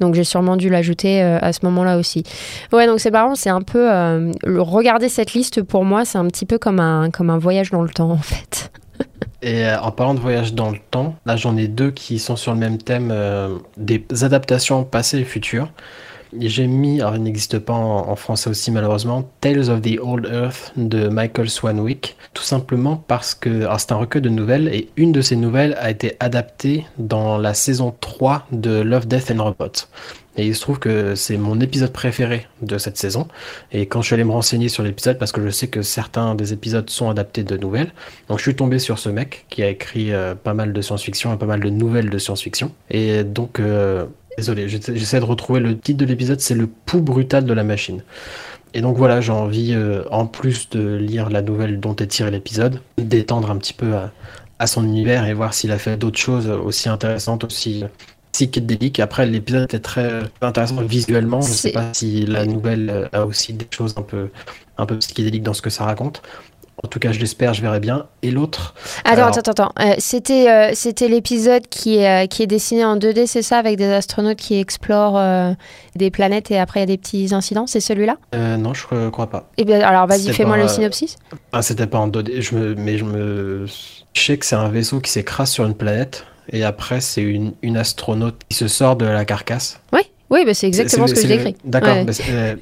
Donc 0.00 0.14
j'ai 0.14 0.24
sûrement 0.24 0.56
dû 0.56 0.68
l'ajouter 0.68 1.22
à 1.22 1.52
ce 1.52 1.60
moment-là 1.64 1.98
aussi. 1.98 2.24
Ouais, 2.72 2.86
donc 2.86 3.00
c'est 3.00 3.10
marrant, 3.10 3.34
c'est 3.34 3.50
un 3.50 3.62
peu 3.62 3.88
regarder 4.46 5.08
cette 5.08 5.32
liste 5.34 5.62
pour 5.62 5.84
moi, 5.84 6.04
c'est 6.04 6.18
un 6.18 6.26
petit 6.26 6.46
peu 6.46 6.58
comme 6.58 6.80
un 6.80 7.10
comme 7.10 7.30
un 7.30 7.38
voyage 7.38 7.70
dans 7.70 7.82
le 7.82 7.90
temps 7.90 8.10
en 8.10 8.18
fait. 8.18 8.70
Et 9.42 9.64
en 9.66 9.90
parlant 9.90 10.14
de 10.14 10.20
voyage 10.20 10.52
dans 10.54 10.70
le 10.70 10.78
temps, 10.90 11.16
là 11.24 11.36
j'en 11.36 11.56
ai 11.56 11.66
deux 11.68 11.90
qui 11.90 12.18
sont 12.18 12.36
sur 12.36 12.52
le 12.52 12.58
même 12.58 12.78
thème, 12.78 13.14
des 13.76 14.04
adaptations 14.22 14.84
passées 14.84 15.18
et 15.20 15.24
futures. 15.24 15.68
J'ai 16.38 16.66
mis, 16.66 17.00
alors 17.00 17.16
il 17.16 17.22
n'existe 17.22 17.58
pas 17.58 17.72
en, 17.72 18.16
français 18.16 18.50
aussi 18.50 18.70
malheureusement, 18.70 19.30
Tales 19.40 19.70
of 19.70 19.82
the 19.82 19.98
Old 20.00 20.26
Earth 20.26 20.72
de 20.76 21.08
Michael 21.08 21.48
Swanwick, 21.48 22.16
tout 22.34 22.42
simplement 22.42 22.96
parce 22.96 23.34
que 23.34 23.66
c'est 23.78 23.92
un 23.92 23.96
recueil 23.96 24.22
de 24.22 24.28
nouvelles 24.28 24.68
et 24.68 24.90
une 24.96 25.12
de 25.12 25.20
ces 25.20 25.36
nouvelles 25.36 25.76
a 25.80 25.90
été 25.90 26.16
adaptée 26.20 26.86
dans 26.98 27.38
la 27.38 27.54
saison 27.54 27.94
3 28.00 28.46
de 28.52 28.80
Love, 28.80 29.06
Death 29.06 29.30
and 29.30 29.42
Robots. 29.42 29.86
Et 30.36 30.46
il 30.46 30.54
se 30.54 30.60
trouve 30.60 30.78
que 30.78 31.16
c'est 31.16 31.36
mon 31.36 31.60
épisode 31.60 31.92
préféré 31.92 32.46
de 32.62 32.78
cette 32.78 32.96
saison. 32.96 33.26
Et 33.72 33.86
quand 33.86 34.00
je 34.00 34.06
suis 34.06 34.14
allé 34.14 34.24
me 34.24 34.32
renseigner 34.32 34.68
sur 34.68 34.82
l'épisode, 34.82 35.18
parce 35.18 35.32
que 35.32 35.44
je 35.44 35.50
sais 35.50 35.66
que 35.66 35.82
certains 35.82 36.34
des 36.34 36.52
épisodes 36.52 36.88
sont 36.88 37.10
adaptés 37.10 37.42
de 37.42 37.56
nouvelles, 37.56 37.92
donc 38.28 38.38
je 38.38 38.44
suis 38.44 38.54
tombé 38.54 38.78
sur 38.78 38.98
ce 38.98 39.08
mec 39.08 39.46
qui 39.50 39.62
a 39.62 39.68
écrit 39.68 40.12
euh, 40.12 40.34
pas 40.34 40.54
mal 40.54 40.72
de 40.72 40.80
science-fiction 40.80 41.34
et 41.34 41.36
pas 41.36 41.46
mal 41.46 41.60
de 41.60 41.68
nouvelles 41.68 42.10
de 42.10 42.18
science-fiction. 42.18 42.72
Et 42.90 43.24
donc, 43.24 43.58
euh, 43.58 44.06
désolé, 44.36 44.68
j'essaie 44.68 45.20
de 45.20 45.24
retrouver 45.24 45.60
le 45.60 45.78
titre 45.78 45.98
de 45.98 46.04
l'épisode, 46.04 46.40
c'est 46.40 46.54
Le 46.54 46.66
pouls 46.66 47.02
brutal 47.02 47.44
de 47.44 47.52
la 47.52 47.64
machine. 47.64 48.02
Et 48.72 48.80
donc 48.80 48.96
voilà, 48.96 49.20
j'ai 49.20 49.32
envie, 49.32 49.72
euh, 49.74 50.04
en 50.10 50.26
plus 50.26 50.70
de 50.70 50.96
lire 50.96 51.28
la 51.28 51.42
nouvelle 51.42 51.80
dont 51.80 51.96
est 51.96 52.06
tiré 52.06 52.30
l'épisode, 52.30 52.80
d'étendre 52.98 53.50
un 53.50 53.56
petit 53.56 53.72
peu 53.74 53.94
à, 53.94 54.12
à 54.60 54.66
son 54.66 54.84
univers 54.84 55.26
et 55.26 55.34
voir 55.34 55.54
s'il 55.54 55.72
a 55.72 55.78
fait 55.78 55.96
d'autres 55.96 56.18
choses 56.18 56.48
aussi 56.48 56.88
intéressantes, 56.88 57.44
aussi 57.44 57.84
psychédélique. 58.32 59.00
Après, 59.00 59.26
l'épisode 59.26 59.64
était 59.64 59.80
très 59.80 60.20
intéressant 60.40 60.82
visuellement. 60.82 61.40
Je 61.40 61.48
ne 61.48 61.54
sais 61.54 61.72
pas 61.72 61.92
si 61.92 62.26
la 62.26 62.46
nouvelle 62.46 63.08
a 63.12 63.26
aussi 63.26 63.54
des 63.54 63.66
choses 63.70 63.94
un 63.96 64.02
peu, 64.02 64.28
un 64.78 64.86
peu 64.86 64.96
psychédéliques 64.98 65.42
dans 65.42 65.54
ce 65.54 65.62
que 65.62 65.70
ça 65.70 65.84
raconte. 65.84 66.22
En 66.82 66.88
tout 66.88 66.98
cas, 66.98 67.12
je 67.12 67.20
l'espère, 67.20 67.52
je 67.54 67.62
verrai 67.62 67.80
bien. 67.80 68.06
Et 68.22 68.30
l'autre. 68.30 68.74
Attends, 69.04 69.26
attends, 69.26 69.50
attends. 69.50 69.72
Euh, 69.80 69.94
c'était, 69.98 70.50
euh, 70.50 70.70
c'était 70.74 71.08
l'épisode 71.08 71.66
qui 71.68 71.98
est, 71.98 72.24
euh, 72.24 72.26
qui 72.26 72.42
est 72.42 72.46
dessiné 72.46 72.84
en 72.84 72.96
2D, 72.96 73.26
c'est 73.26 73.42
ça, 73.42 73.58
avec 73.58 73.76
des 73.76 73.92
astronautes 73.92 74.38
qui 74.38 74.58
explorent 74.58 75.20
des 75.96 76.10
planètes 76.10 76.50
et 76.50 76.58
après 76.58 76.80
il 76.80 76.82
y 76.82 76.84
a 76.84 76.86
des 76.86 76.98
petits 76.98 77.34
incidents. 77.34 77.66
C'est 77.66 77.80
celui-là? 77.80 78.16
Non, 78.32 78.74
je 78.74 79.08
crois 79.10 79.28
pas. 79.28 79.50
Eh 79.58 79.64
bien, 79.64 79.80
alors, 79.80 80.06
vas-y, 80.06 80.32
fais-moi 80.32 80.56
le 80.56 80.68
synopsis. 80.68 81.16
Ah, 81.52 81.62
c'était 81.62 81.86
pas 81.86 81.98
en 81.98 82.08
2D. 82.08 82.40
Je 82.40 82.54
me, 82.56 82.74
mais 82.74 82.98
je 82.98 83.04
me. 83.04 83.66
Je 84.12 84.20
sais 84.20 84.38
que 84.38 84.46
c'est 84.46 84.56
un 84.56 84.68
vaisseau 84.68 85.00
qui 85.00 85.10
s'écrase 85.10 85.50
sur 85.50 85.64
une 85.66 85.74
planète 85.74 86.26
et 86.52 86.64
après 86.64 87.00
c'est 87.00 87.22
une, 87.22 87.52
une, 87.62 87.76
astronaute 87.76 88.40
qui 88.48 88.56
se 88.56 88.66
sort 88.66 88.96
de 88.96 89.06
la 89.06 89.24
carcasse. 89.24 89.80
Oui. 89.92 90.00
Oui, 90.30 90.44
bah 90.44 90.54
c'est 90.54 90.68
exactement 90.68 91.08
ce 91.08 91.14
que 91.14 91.26
j'ai 91.26 91.34
écrit. 91.34 91.56
D'accord, 91.64 91.94
ouais. 91.94 92.04
bah 92.04 92.12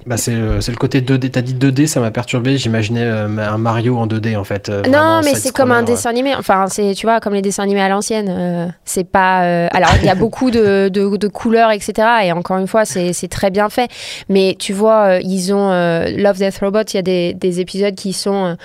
bah 0.06 0.16
c'est 0.16 0.32
le 0.32 0.76
côté 0.76 1.02
2D. 1.02 1.30
T'as 1.30 1.42
dit 1.42 1.54
2D, 1.54 1.86
ça 1.86 2.00
m'a 2.00 2.10
perturbé. 2.10 2.56
J'imaginais 2.56 3.04
euh, 3.04 3.26
un 3.26 3.58
Mario 3.58 3.98
en 3.98 4.06
2D 4.06 4.38
en 4.38 4.44
fait. 4.44 4.70
Euh, 4.70 4.82
non, 4.84 5.20
mais 5.22 5.34
c'est 5.34 5.52
comme 5.52 5.70
un 5.70 5.82
dessin 5.82 6.08
animé. 6.08 6.34
Enfin, 6.34 6.66
c'est 6.68 6.94
tu 6.94 7.04
vois, 7.04 7.20
comme 7.20 7.34
les 7.34 7.42
dessins 7.42 7.62
animés 7.62 7.82
à 7.82 7.90
l'ancienne. 7.90 8.28
Euh, 8.30 8.66
c'est 8.86 9.04
pas. 9.04 9.44
Euh, 9.44 9.68
alors, 9.72 9.90
il 10.00 10.06
y 10.06 10.10
a 10.10 10.14
beaucoup 10.16 10.50
de, 10.50 10.88
de, 10.88 11.16
de, 11.16 11.28
couleurs, 11.28 11.70
etc. 11.70 12.08
Et 12.24 12.32
encore 12.32 12.56
une 12.56 12.66
fois, 12.66 12.86
c'est 12.86 13.12
très 13.28 13.50
bien 13.50 13.68
fait. 13.68 13.90
Mais 14.30 14.56
tu 14.58 14.72
vois, 14.72 15.18
ils 15.22 15.52
ont 15.52 15.68
Love 15.68 16.38
Death 16.38 16.58
Robot. 16.62 16.84
Il 16.92 16.94
y 16.94 16.98
a 16.98 17.02
des, 17.02 17.34
des 17.34 17.60
épisodes 17.60 17.94
qui 17.94 18.14
sont 18.14 18.56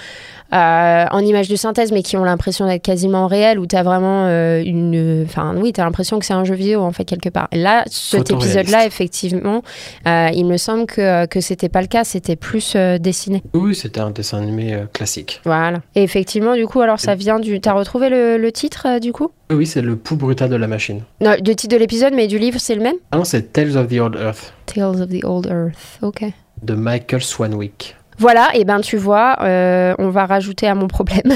euh, 0.54 1.06
en 1.10 1.20
images 1.20 1.48
de 1.48 1.56
synthèse, 1.56 1.92
mais 1.92 2.04
qui 2.04 2.16
ont 2.18 2.24
l'impression 2.24 2.68
d'être 2.68 2.82
quasiment 2.84 3.28
réelles, 3.28 3.60
où 3.60 3.66
tu 3.66 3.76
as 3.76 3.84
vraiment 3.84 4.26
euh, 4.28 4.62
une. 4.64 5.24
Enfin, 5.26 5.56
oui, 5.58 5.74
tu 5.74 5.82
as 5.82 5.84
l'impression 5.84 6.20
que 6.20 6.26
c'est 6.26 6.34
un 6.34 6.44
jeu 6.44 6.56
vidéo, 6.56 6.82
en 6.82 6.92
fait, 6.92 7.06
quelque 7.06 7.30
part. 7.30 7.48
là, 7.52 7.84
cet 7.90 8.32
épisode-là, 8.32 8.86
effectivement, 8.86 9.64
euh, 10.08 10.30
il 10.34 10.46
me 10.46 10.58
semble 10.58 10.86
que, 10.86 11.26
que 11.26 11.42
c'était 11.42 11.70
pas 11.70 11.82
le 11.82 11.88
cas, 11.88 12.04
c'était 12.04 12.36
plus 12.36 12.76
dessiné. 13.00 13.42
Oui, 13.54 13.76
c'était 13.76 14.00
un 14.00 14.12
dessin 14.12 14.38
animé 14.38 14.78
classique. 14.94 15.42
Voilà. 15.46 15.82
Et 15.96 16.04
effectivement, 16.04 16.56
du 16.56 16.68
coup, 16.68 16.82
alors 16.82 17.00
ça 17.00 17.16
vient 17.16 17.40
du. 17.40 17.60
T'as 17.60 17.74
retrouvé 17.74 18.10
le, 18.10 18.38
le 18.38 18.52
titre, 18.52 19.00
du 19.00 19.12
coup? 19.12 19.32
Oui, 19.52 19.66
c'est 19.68 19.82
le 19.82 19.96
pouls 19.96 20.16
brutal 20.16 20.50
de 20.50 20.56
la 20.56 20.68
machine. 20.68 21.02
Non, 21.22 21.32
le 21.32 21.54
titre 21.54 21.74
de 21.76 21.80
l'épisode, 21.80 22.14
mais 22.14 22.28
du 22.28 22.38
livre, 22.40 22.60
c'est 22.60 22.76
le 22.76 22.82
même? 22.82 22.96
Ah 23.12 23.18
non, 23.18 23.24
c'est 23.24 23.54
Tales 23.54 23.78
of 23.78 23.88
the 23.88 24.00
Old 24.00 24.16
Earth. 24.16 24.54
Tales 24.66 25.02
of 25.02 25.10
the 25.10 25.24
Old 25.24 25.48
Earth, 25.48 26.00
ok. 26.02 26.26
De 26.62 26.74
Michael 26.76 27.22
Swanwick. 27.22 27.96
Voilà, 28.18 28.50
et 28.54 28.64
ben 28.64 28.82
tu 28.82 28.98
vois, 28.98 29.38
euh, 29.42 29.96
on 29.98 30.10
va 30.10 30.26
rajouter 30.26 30.68
à 30.68 30.76
mon 30.76 30.88
problème. 30.88 31.24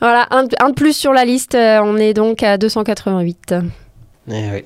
voilà, 0.00 0.26
un, 0.30 0.44
de 0.44 0.74
plus 0.74 0.96
sur 0.96 1.12
la 1.12 1.24
liste, 1.24 1.54
euh, 1.54 1.80
on 1.82 1.96
est 1.96 2.14
donc 2.14 2.42
à 2.42 2.58
288. 2.58 3.52
Et 3.52 4.32
eh 4.32 4.50
oui. 4.52 4.64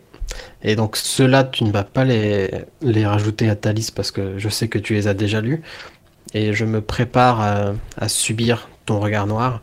Et 0.62 0.76
donc 0.76 0.96
ceux-là, 0.96 1.44
tu 1.44 1.64
ne 1.64 1.70
vas 1.70 1.84
pas 1.84 2.04
les, 2.04 2.48
rajouter 3.04 3.48
à 3.50 3.56
ta 3.56 3.72
liste 3.72 3.94
parce 3.94 4.10
que 4.10 4.38
je 4.38 4.48
sais 4.48 4.68
que 4.68 4.78
tu 4.78 4.94
les 4.94 5.08
as 5.08 5.14
déjà 5.14 5.40
lus. 5.40 5.62
Et 6.32 6.52
je 6.52 6.64
me 6.64 6.80
prépare 6.80 7.74
à, 7.96 8.08
subir 8.08 8.68
ton 8.86 8.98
regard 8.98 9.26
noir, 9.26 9.60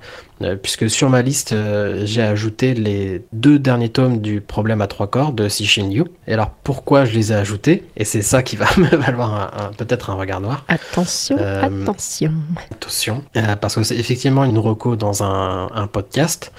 puisque 0.62 0.90
sur 0.90 1.10
ma 1.10 1.22
liste, 1.22 1.54
euh, 1.54 2.06
j'ai 2.06 2.22
ajouté 2.22 2.74
les 2.74 3.24
deux 3.34 3.60
derniers 3.60 3.90
tomes 3.90 4.22
du 4.22 4.42
problème 4.42 4.82
à 4.82 4.88
trois 4.88 5.08
corps 5.08 5.34
de 5.34 5.50
Sishin 5.50 5.90
Yu. 5.90 6.06
Et 6.28 6.34
alors, 6.34 6.52
pourquoi 6.64 7.06
je 7.06 7.14
les 7.14 7.32
ai 7.32 7.36
ajoutés? 7.36 7.84
Et 7.98 8.06
c'est 8.06 8.22
ça 8.22 8.44
qui 8.44 8.56
va 8.56 8.68
me 8.78 8.96
valoir 8.96 9.72
peut-être 9.78 10.10
un 10.10 10.16
regard 10.16 10.42
noir. 10.42 10.66
Attention, 10.68 11.38
euh, 11.40 11.82
attention. 11.82 12.32
Attention, 12.72 13.24
euh, 13.36 13.56
parce 13.56 13.76
que 13.76 13.84
c'est 13.84 13.98
effectivement 13.98 14.44
une 14.44 14.58
reco 14.58 14.96
dans 14.96 15.24
un, 15.24 15.70
un 15.74 15.88
podcast 15.88 16.52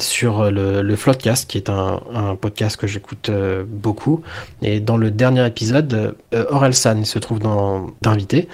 sur 0.00 0.50
le, 0.50 0.82
le 0.82 0.96
Floodcast, 0.96 1.48
qui 1.50 1.58
est 1.58 1.68
un, 1.68 2.00
un 2.12 2.36
podcast 2.36 2.76
que 2.76 2.86
j'écoute 2.86 3.28
euh, 3.28 3.64
beaucoup. 3.66 4.22
Et 4.62 4.80
dans 4.80 4.96
le 4.96 5.10
dernier 5.10 5.46
épisode, 5.46 6.16
euh, 6.34 6.44
Aurel 6.50 6.74
San 6.74 7.04
se 7.04 7.18
trouve 7.18 7.40
d'invité 8.02 8.48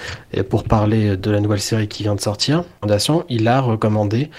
pour 0.49 0.65
parler 0.65 1.17
de 1.17 1.31
la 1.31 1.41
nouvelle 1.41 1.61
série 1.61 1.89
qui 1.89 2.03
vient 2.03 2.15
de 2.15 2.21
sortir. 2.21 2.65
Fondation, 2.81 3.25
il 3.29 3.49
a 3.49 3.61
recommandé 3.61 4.31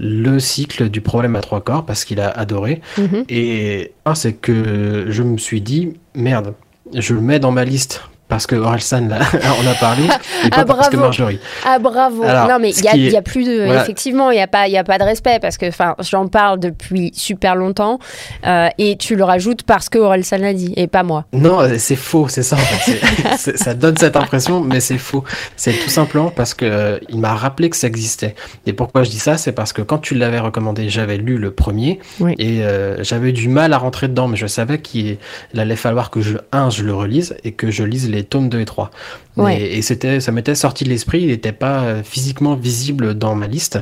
le 0.00 0.38
cycle 0.38 0.88
du 0.88 1.00
problème 1.00 1.34
à 1.36 1.40
trois 1.40 1.60
corps 1.60 1.84
parce 1.84 2.04
qu'il 2.04 2.20
a 2.20 2.30
adoré. 2.30 2.80
Mm 2.96 3.02
-hmm. 3.02 3.24
Et 3.28 3.92
un, 4.04 4.14
c'est 4.14 4.34
que 4.34 5.06
je 5.08 5.22
me 5.22 5.38
suis 5.38 5.60
dit, 5.60 5.94
merde, 6.14 6.54
je 6.94 7.14
le 7.14 7.20
mets 7.20 7.40
dans 7.40 7.52
ma 7.52 7.64
liste 7.64 8.02
parce 8.28 8.46
que 8.46 8.56
Orelsan 8.56 9.08
là, 9.08 9.18
on 9.62 9.66
a 9.70 9.74
parlé, 9.74 10.04
et 10.44 10.50
pas 10.50 10.58
ah, 10.58 10.64
parce 10.64 10.88
que 10.88 10.96
Marjorie. 10.96 11.40
Ah 11.64 11.78
bravo. 11.78 12.22
Alors, 12.22 12.48
non 12.48 12.58
mais 12.60 12.70
il 12.70 13.10
y, 13.10 13.16
a 13.16 13.22
plus 13.22 13.44
de, 13.44 13.64
voilà. 13.64 13.82
effectivement, 13.82 14.30
il 14.30 14.38
y 14.38 14.40
a 14.40 14.46
pas, 14.46 14.68
il 14.68 14.72
y 14.72 14.78
a 14.78 14.84
pas 14.84 14.98
de 14.98 15.04
respect 15.04 15.38
parce 15.40 15.56
que, 15.56 15.66
enfin, 15.66 15.94
j'en 16.00 16.28
parle 16.28 16.60
depuis 16.60 17.10
super 17.14 17.56
longtemps 17.56 17.98
euh, 18.46 18.68
et 18.78 18.96
tu 18.96 19.16
le 19.16 19.24
rajoutes 19.24 19.62
parce 19.62 19.88
que 19.88 19.98
Orelsan 19.98 20.38
l'a 20.38 20.52
dit 20.52 20.72
et 20.76 20.86
pas 20.86 21.02
moi. 21.02 21.24
Non, 21.32 21.60
c'est 21.78 21.96
faux, 21.96 22.28
c'est 22.28 22.42
ça. 22.42 22.56
En 22.56 22.58
fait. 22.58 23.36
c 23.36 23.50
est, 23.50 23.56
ça 23.56 23.74
donne 23.74 23.96
cette 23.96 24.16
impression, 24.16 24.60
mais 24.60 24.80
c'est 24.80 24.98
faux. 24.98 25.24
C'est 25.56 25.72
tout 25.72 25.90
simplement 25.90 26.30
parce 26.30 26.54
que 26.54 26.64
euh, 26.64 26.98
il 27.08 27.18
m'a 27.18 27.34
rappelé 27.34 27.70
que 27.70 27.76
ça 27.76 27.86
existait. 27.86 28.34
Et 28.66 28.72
pourquoi 28.72 29.02
je 29.02 29.10
dis 29.10 29.18
ça, 29.18 29.36
c'est 29.36 29.52
parce 29.52 29.72
que 29.72 29.82
quand 29.82 29.98
tu 29.98 30.14
l'avais 30.14 30.38
recommandé, 30.38 30.88
j'avais 30.88 31.16
lu 31.16 31.38
le 31.38 31.50
premier 31.50 31.98
oui. 32.20 32.34
et 32.38 32.62
euh, 32.62 33.02
j'avais 33.02 33.32
du 33.32 33.48
mal 33.48 33.72
à 33.72 33.78
rentrer 33.78 34.08
dedans, 34.08 34.28
mais 34.28 34.36
je 34.36 34.46
savais 34.46 34.80
qu'il 34.80 35.18
allait 35.56 35.76
falloir 35.76 36.10
que 36.10 36.20
je 36.20 36.38
un, 36.52 36.70
je 36.70 36.82
le 36.82 36.94
relise 36.94 37.36
et 37.44 37.52
que 37.52 37.70
je 37.70 37.84
lise 37.84 38.10
les 38.10 38.17
les 38.18 38.24
tomes 38.24 38.48
2 38.48 38.60
et 38.60 38.64
3. 38.64 38.90
Ouais. 39.36 39.60
Et, 39.60 39.78
et 39.78 39.82
c'était, 39.82 40.20
ça 40.20 40.32
m'était 40.32 40.54
sorti 40.54 40.84
de 40.84 40.90
l'esprit, 40.90 41.22
il 41.22 41.28
n'était 41.28 41.52
pas 41.52 42.02
physiquement 42.02 42.54
visible 42.54 43.14
dans 43.14 43.34
ma 43.34 43.46
liste. 43.46 43.78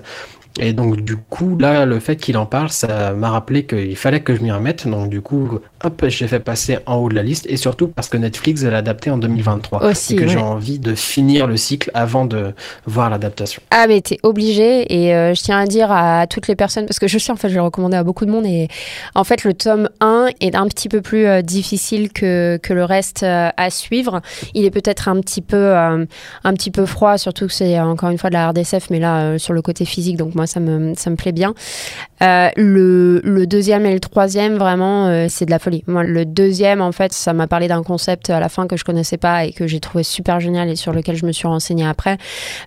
Et 0.59 0.72
donc 0.72 1.03
du 1.03 1.16
coup, 1.16 1.59
là, 1.59 1.85
le 1.85 2.01
fait 2.01 2.16
qu'il 2.16 2.37
en 2.38 2.46
parle, 2.46 2.70
ça 2.70 3.12
m'a 3.12 3.31
rappelé 3.31 3.66
qu'il 3.66 3.96
fallait 3.96 4.20
que 4.20 4.35
je 4.35 4.40
m'y 4.40 4.51
remette. 4.51 4.88
Donc 4.88 5.11
du 5.11 5.20
coup, 5.20 5.61
hop, 5.87 6.05
j'ai 6.09 6.29
fait 6.29 6.40
passer 6.40 6.79
en 6.87 6.96
haut 6.96 7.09
de 7.09 7.14
la 7.14 7.22
liste. 7.22 7.46
Et 7.49 7.57
surtout 7.57 7.88
parce 7.88 8.09
que 8.09 8.16
Netflix 8.16 8.62
l'a 8.62 8.79
adapté 8.79 9.11
en 9.11 9.18
2023. 9.18 9.85
Aussi, 9.85 10.14
et 10.14 10.16
que 10.16 10.22
ouais. 10.22 10.29
j'ai 10.29 10.38
envie 10.38 10.79
de 10.79 10.94
finir 10.94 11.46
le 11.46 11.57
cycle 11.57 11.90
avant 11.94 12.25
de 12.25 12.53
voir 12.87 13.11
l'adaptation. 13.11 13.62
Ah 13.70 13.87
mais 13.88 14.01
t'es 14.01 14.18
obligé. 14.22 14.92
Et 14.92 15.14
euh, 15.14 15.35
je 15.35 15.42
tiens 15.42 15.59
à 15.61 15.66
dire 15.66 15.90
à 15.90 16.27
toutes 16.27 16.49
les 16.49 16.57
personnes, 16.57 16.87
parce 16.87 16.99
que 16.99 17.09
je 17.09 17.18
sais, 17.18 17.33
en 17.33 17.37
fait, 17.37 17.49
je 17.49 17.55
l'ai 17.55 17.61
recommandé 17.61 17.96
à 17.96 18.05
beaucoup 18.05 18.27
de 18.27 18.31
monde. 18.31 18.46
Et 18.46 18.68
en 19.14 19.25
fait, 19.25 19.44
le 19.44 19.55
tome 19.55 19.88
1 20.01 20.29
est 20.40 20.55
un 20.55 20.66
petit 20.68 20.88
peu 20.88 21.01
plus 21.01 21.27
euh, 21.27 21.42
difficile 21.42 22.12
que, 22.12 22.59
que 22.62 22.72
le 22.72 22.85
reste 22.85 23.22
euh, 23.22 23.51
à 23.57 23.70
suivre. 23.70 24.20
Il 24.55 24.64
est 24.64 24.70
peut-être 24.70 25.09
un 25.09 25.20
petit 25.20 25.42
peu 25.42 25.75
un 25.77 26.07
petit 26.55 26.70
peu 26.70 26.87
froid, 26.87 27.18
surtout 27.18 27.46
que 27.46 27.53
c'est 27.53 27.79
encore 27.81 28.11
une 28.11 28.18
fois 28.18 28.31
de 28.31 28.35
la 28.35 28.49
RDSF, 28.49 28.90
mais 28.90 28.99
là, 28.99 29.38
sur 29.38 29.53
le 29.53 29.62
côté 29.62 29.85
physique. 29.85 30.16
Donc 30.16 30.35
moi, 30.35 30.46
ça 30.46 30.61
me, 30.61 30.94
ça 30.94 31.11
me 31.11 31.16
plaît 31.16 31.33
bien. 31.33 31.55
Le, 32.20 33.20
le, 33.22 33.46
deuxième 33.46 33.87
et 33.87 33.92
le 33.92 34.01
troisième, 34.01 34.57
vraiment, 34.57 35.29
c'est 35.29 35.46
de 35.46 35.51
la 35.51 35.59
folie. 35.59 35.75
Moi, 35.86 36.04
le 36.04 36.24
deuxième, 36.24 36.80
en 36.80 36.92
fait, 36.92 37.12
ça 37.12 37.32
m'a 37.32 37.46
parlé 37.46 37.68
d'un 37.68 37.82
concept 37.82 38.30
à 38.30 38.40
la 38.40 38.48
fin 38.48 38.66
que 38.66 38.76
je 38.76 38.84
connaissais 38.84 39.16
pas 39.16 39.44
et 39.44 39.52
que 39.52 39.66
j'ai 39.66 39.80
trouvé 39.80 40.04
super 40.04 40.40
génial 40.40 40.68
et 40.68 40.76
sur 40.76 40.92
lequel 40.92 41.16
je 41.16 41.26
me 41.26 41.32
suis 41.32 41.46
renseignée 41.46 41.86
après. 41.86 42.18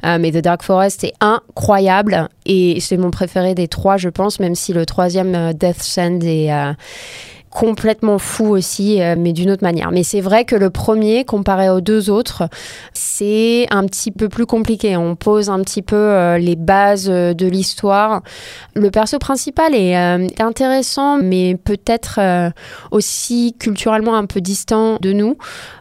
Euh, 0.05 0.17
mais 0.19 0.31
The 0.31 0.37
Dark 0.37 0.63
Forest 0.63 1.03
est 1.03 1.13
incroyable 1.19 2.29
et 2.45 2.79
c'est 2.79 2.97
mon 2.97 3.11
préféré 3.11 3.55
des 3.55 3.67
trois, 3.67 3.97
je 3.97 4.09
pense, 4.09 4.39
même 4.39 4.55
si 4.55 4.73
le 4.73 4.85
troisième, 4.85 5.35
euh, 5.35 5.53
Death 5.53 5.81
Sand, 5.81 6.23
est 6.23 6.49
complètement 7.49 8.19
fou 8.19 8.45
aussi, 8.45 9.01
euh, 9.01 9.15
mais 9.17 9.33
d'une 9.33 9.49
autre 9.51 9.63
manière. 9.63 9.91
Mais 9.91 10.03
c'est 10.03 10.21
vrai 10.21 10.45
que 10.45 10.55
le 10.55 10.69
premier, 10.69 11.25
comparé 11.25 11.69
aux 11.69 11.81
deux 11.81 12.09
autres, 12.09 12.43
c'est 12.93 13.65
un 13.71 13.85
petit 13.85 14.11
peu 14.11 14.29
plus 14.29 14.45
compliqué. 14.45 14.95
On 14.97 15.15
pose 15.15 15.49
un 15.49 15.59
petit 15.61 15.81
peu 15.81 15.95
euh, 15.95 16.37
les 16.37 16.55
bases 16.55 17.09
euh, 17.09 17.33
de 17.33 17.47
l'histoire. 17.47 18.21
Le 18.75 18.91
perso 18.91 19.17
principal 19.17 19.73
est 19.73 19.95
intéressant, 20.39 21.17
mais 21.17 21.55
peut-être 21.55 22.19
aussi 22.91 23.55
culturellement 23.59 24.15
un 24.15 24.25
peu 24.25 24.41
distant 24.41 24.97
de 25.01 25.11
nous. 25.11 25.37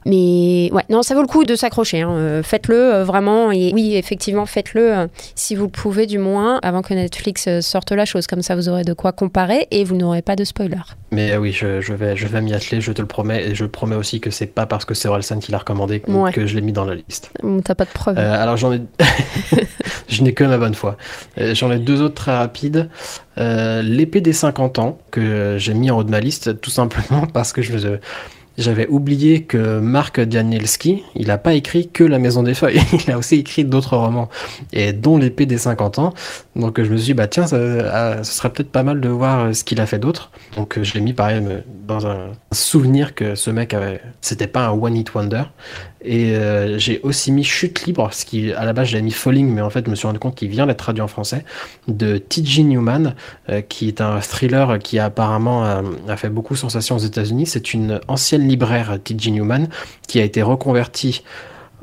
Mais 0.06 0.70
ouais, 0.72 0.84
non, 0.88 1.02
ça 1.02 1.14
vaut 1.14 1.20
le 1.20 1.26
coup 1.26 1.44
de 1.44 1.54
s'accrocher. 1.54 2.02
Hein. 2.02 2.40
Faites-le 2.42 3.02
vraiment. 3.02 3.52
Et 3.52 3.72
oui, 3.74 3.94
effectivement, 3.96 4.46
faites-le 4.46 5.08
si 5.34 5.54
vous 5.54 5.64
le 5.64 5.70
pouvez, 5.70 6.06
du 6.06 6.18
moins, 6.18 6.58
avant 6.62 6.82
que 6.82 6.94
Netflix 6.94 7.48
sorte 7.60 7.92
la 7.92 8.04
chose. 8.04 8.26
Comme 8.26 8.42
ça, 8.42 8.56
vous 8.56 8.68
aurez 8.68 8.84
de 8.84 8.94
quoi 8.94 9.12
comparer 9.12 9.68
et 9.70 9.84
vous 9.84 9.96
n'aurez 9.96 10.22
pas 10.22 10.36
de 10.36 10.44
spoiler. 10.44 10.76
Mais 11.10 11.36
oui, 11.36 11.52
je, 11.58 11.80
je 11.80 11.92
vais, 11.92 12.16
je 12.16 12.26
vais 12.26 12.40
m'y 12.40 12.54
atteler, 12.54 12.80
je 12.80 12.92
te 12.92 13.00
le 13.02 13.08
promets. 13.08 13.48
Et 13.48 13.54
je 13.54 13.64
promets 13.64 13.96
aussi 13.96 14.20
que 14.20 14.30
c'est 14.30 14.46
pas 14.46 14.66
parce 14.66 14.84
que 14.84 14.94
c'est 14.94 15.08
Orelsan 15.08 15.38
qui 15.40 15.52
l'a 15.52 15.58
recommandé 15.58 16.00
que, 16.00 16.10
Ouais. 16.10 16.32
que 16.32 16.46
je 16.46 16.54
l'ai 16.54 16.60
mis 16.62 16.72
dans 16.72 16.84
la 16.84 16.94
liste. 16.94 17.30
Hum, 17.42 17.62
T'as 17.62 17.74
pas 17.74 17.84
de 17.84 17.90
preuves. 17.90 18.18
Euh, 18.18 18.42
alors 18.42 18.56
j'en 18.56 18.72
ai, 18.72 18.80
je 20.08 20.22
n'ai 20.22 20.32
que 20.34 20.44
ma 20.44 20.58
bonne 20.58 20.74
foi. 20.74 20.96
Euh, 21.38 21.54
j'en 21.54 21.70
ai 21.70 21.78
deux 21.78 22.00
autres 22.02 22.14
très 22.14 22.36
rapides. 22.36 22.88
Euh, 23.38 23.82
L'épée 23.82 24.20
des 24.20 24.32
50 24.32 24.78
ans 24.78 24.98
que 25.10 25.56
j'ai 25.58 25.74
mis 25.74 25.90
en 25.90 25.98
haut 25.98 26.04
de 26.04 26.10
ma 26.10 26.20
liste, 26.20 26.60
tout 26.60 26.70
simplement 26.70 27.26
parce 27.32 27.52
que 27.52 27.62
je 27.62 27.72
j'avais 28.58 28.88
oublié 28.88 29.42
que 29.42 29.78
Marc 29.78 30.20
Danielski, 30.20 31.04
il 31.14 31.28
n'a 31.28 31.38
pas 31.38 31.54
écrit 31.54 31.88
que 31.88 32.04
La 32.04 32.18
Maison 32.18 32.42
des 32.42 32.54
Feuilles, 32.54 32.80
il 33.06 33.10
a 33.10 33.18
aussi 33.18 33.36
écrit 33.36 33.64
d'autres 33.64 33.96
romans, 33.96 34.28
et 34.72 34.92
dont 34.92 35.18
L'épée 35.18 35.46
des 35.46 35.58
50 35.58 35.98
ans. 35.98 36.14
Donc 36.56 36.82
je 36.82 36.90
me 36.90 36.96
suis 36.96 37.06
dit, 37.06 37.14
bah 37.14 37.26
tiens, 37.26 37.44
ah, 37.52 38.22
ce 38.22 38.32
serait 38.32 38.50
peut-être 38.50 38.70
pas 38.70 38.82
mal 38.82 39.00
de 39.00 39.08
voir 39.08 39.40
euh, 39.40 39.52
ce 39.52 39.64
qu'il 39.64 39.80
a 39.80 39.86
fait 39.86 39.98
d'autre. 39.98 40.30
Donc 40.56 40.78
euh, 40.78 40.84
je 40.84 40.94
l'ai 40.94 41.00
mis 41.00 41.12
pareil 41.12 41.42
dans 41.86 42.06
un 42.06 42.32
souvenir 42.52 43.14
que 43.14 43.34
ce 43.34 43.50
mec 43.50 43.74
avait. 43.74 44.00
C'était 44.20 44.46
pas 44.46 44.66
un 44.66 44.70
one 44.70 44.96
hit 44.96 45.14
wonder. 45.14 45.44
Et 46.00 46.36
euh, 46.36 46.78
j'ai 46.78 47.00
aussi 47.02 47.32
mis 47.32 47.42
Chute 47.42 47.84
libre, 47.84 48.08
ce 48.12 48.24
qui 48.24 48.52
à 48.52 48.64
la 48.64 48.72
base 48.72 48.88
j'avais 48.88 49.02
mis 49.02 49.10
Falling, 49.10 49.52
mais 49.52 49.60
en 49.60 49.70
fait 49.70 49.84
je 49.84 49.90
me 49.90 49.96
suis 49.96 50.06
rendu 50.06 50.20
compte 50.20 50.36
qu'il 50.36 50.48
vient 50.48 50.66
d'être 50.66 50.78
traduit 50.78 51.02
en 51.02 51.08
français, 51.08 51.44
de 51.88 52.18
T.J. 52.18 52.64
Newman, 52.64 53.14
qui 53.68 53.88
est 53.88 54.00
un 54.00 54.20
thriller 54.20 54.78
qui 54.78 55.00
apparemment 55.00 55.64
a 55.64 56.16
fait 56.16 56.28
beaucoup 56.28 56.54
sensation 56.54 56.94
aux 56.94 57.00
États-Unis. 57.00 57.46
C'est 57.46 57.74
une 57.74 58.00
ancienne 58.06 58.47
libraire, 58.48 58.98
T.J. 59.02 59.32
Newman, 59.32 59.68
qui 60.06 60.20
a 60.20 60.24
été 60.24 60.42
reconvertie, 60.42 61.22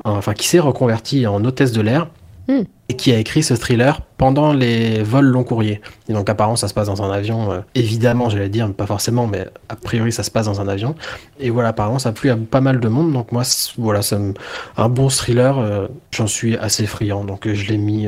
en- 0.04 0.16
enfin 0.16 0.34
qui 0.34 0.46
s'est 0.46 0.58
reconvertie 0.60 1.26
en 1.26 1.44
hôtesse 1.44 1.72
de 1.72 1.80
l'air. 1.80 2.08
Hmm. 2.48 2.62
Et 2.88 2.94
qui 2.94 3.10
a 3.12 3.18
écrit 3.18 3.42
ce 3.42 3.54
thriller 3.54 4.00
pendant 4.16 4.52
les 4.52 5.02
vols 5.02 5.24
long 5.26 5.42
courriers. 5.42 5.80
Et 6.08 6.12
donc 6.12 6.30
apparemment 6.30 6.54
ça 6.54 6.68
se 6.68 6.74
passe 6.74 6.86
dans 6.86 7.02
un 7.02 7.10
avion, 7.10 7.50
euh, 7.50 7.58
évidemment 7.74 8.28
j'allais 8.30 8.48
dire, 8.48 8.68
mais 8.68 8.74
pas 8.74 8.86
forcément, 8.86 9.26
mais 9.26 9.48
a 9.68 9.74
priori 9.74 10.12
ça 10.12 10.22
se 10.22 10.30
passe 10.30 10.46
dans 10.46 10.60
un 10.60 10.68
avion. 10.68 10.94
Et 11.40 11.50
voilà, 11.50 11.70
apparemment 11.70 11.98
ça 11.98 12.10
a 12.10 12.12
plu 12.12 12.30
à 12.30 12.36
pas 12.36 12.60
mal 12.60 12.78
de 12.78 12.86
monde, 12.86 13.12
donc 13.12 13.32
moi 13.32 13.42
voilà, 13.78 14.02
ça 14.02 14.20
me- 14.20 14.34
un 14.76 14.88
bon 14.88 15.08
thriller, 15.08 15.58
euh, 15.58 15.88
j'en 16.12 16.28
suis 16.28 16.56
assez 16.56 16.86
friand, 16.86 17.24
donc 17.24 17.48
euh, 17.48 17.54
je 17.54 17.66
l'ai 17.66 17.78
mis 17.78 18.06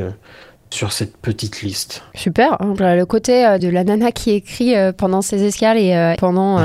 sur 0.70 0.92
cette 0.92 1.16
petite 1.16 1.62
liste. 1.62 2.02
Super. 2.14 2.58
Le 2.60 3.04
côté 3.04 3.46
euh, 3.46 3.58
de 3.58 3.68
la 3.68 3.84
nana 3.84 4.12
qui 4.12 4.32
écrit 4.32 4.76
euh, 4.76 4.92
pendant 4.92 5.22
ses 5.22 5.42
escales 5.44 5.78
et 5.78 5.94
euh, 5.94 6.14
pendant 6.18 6.60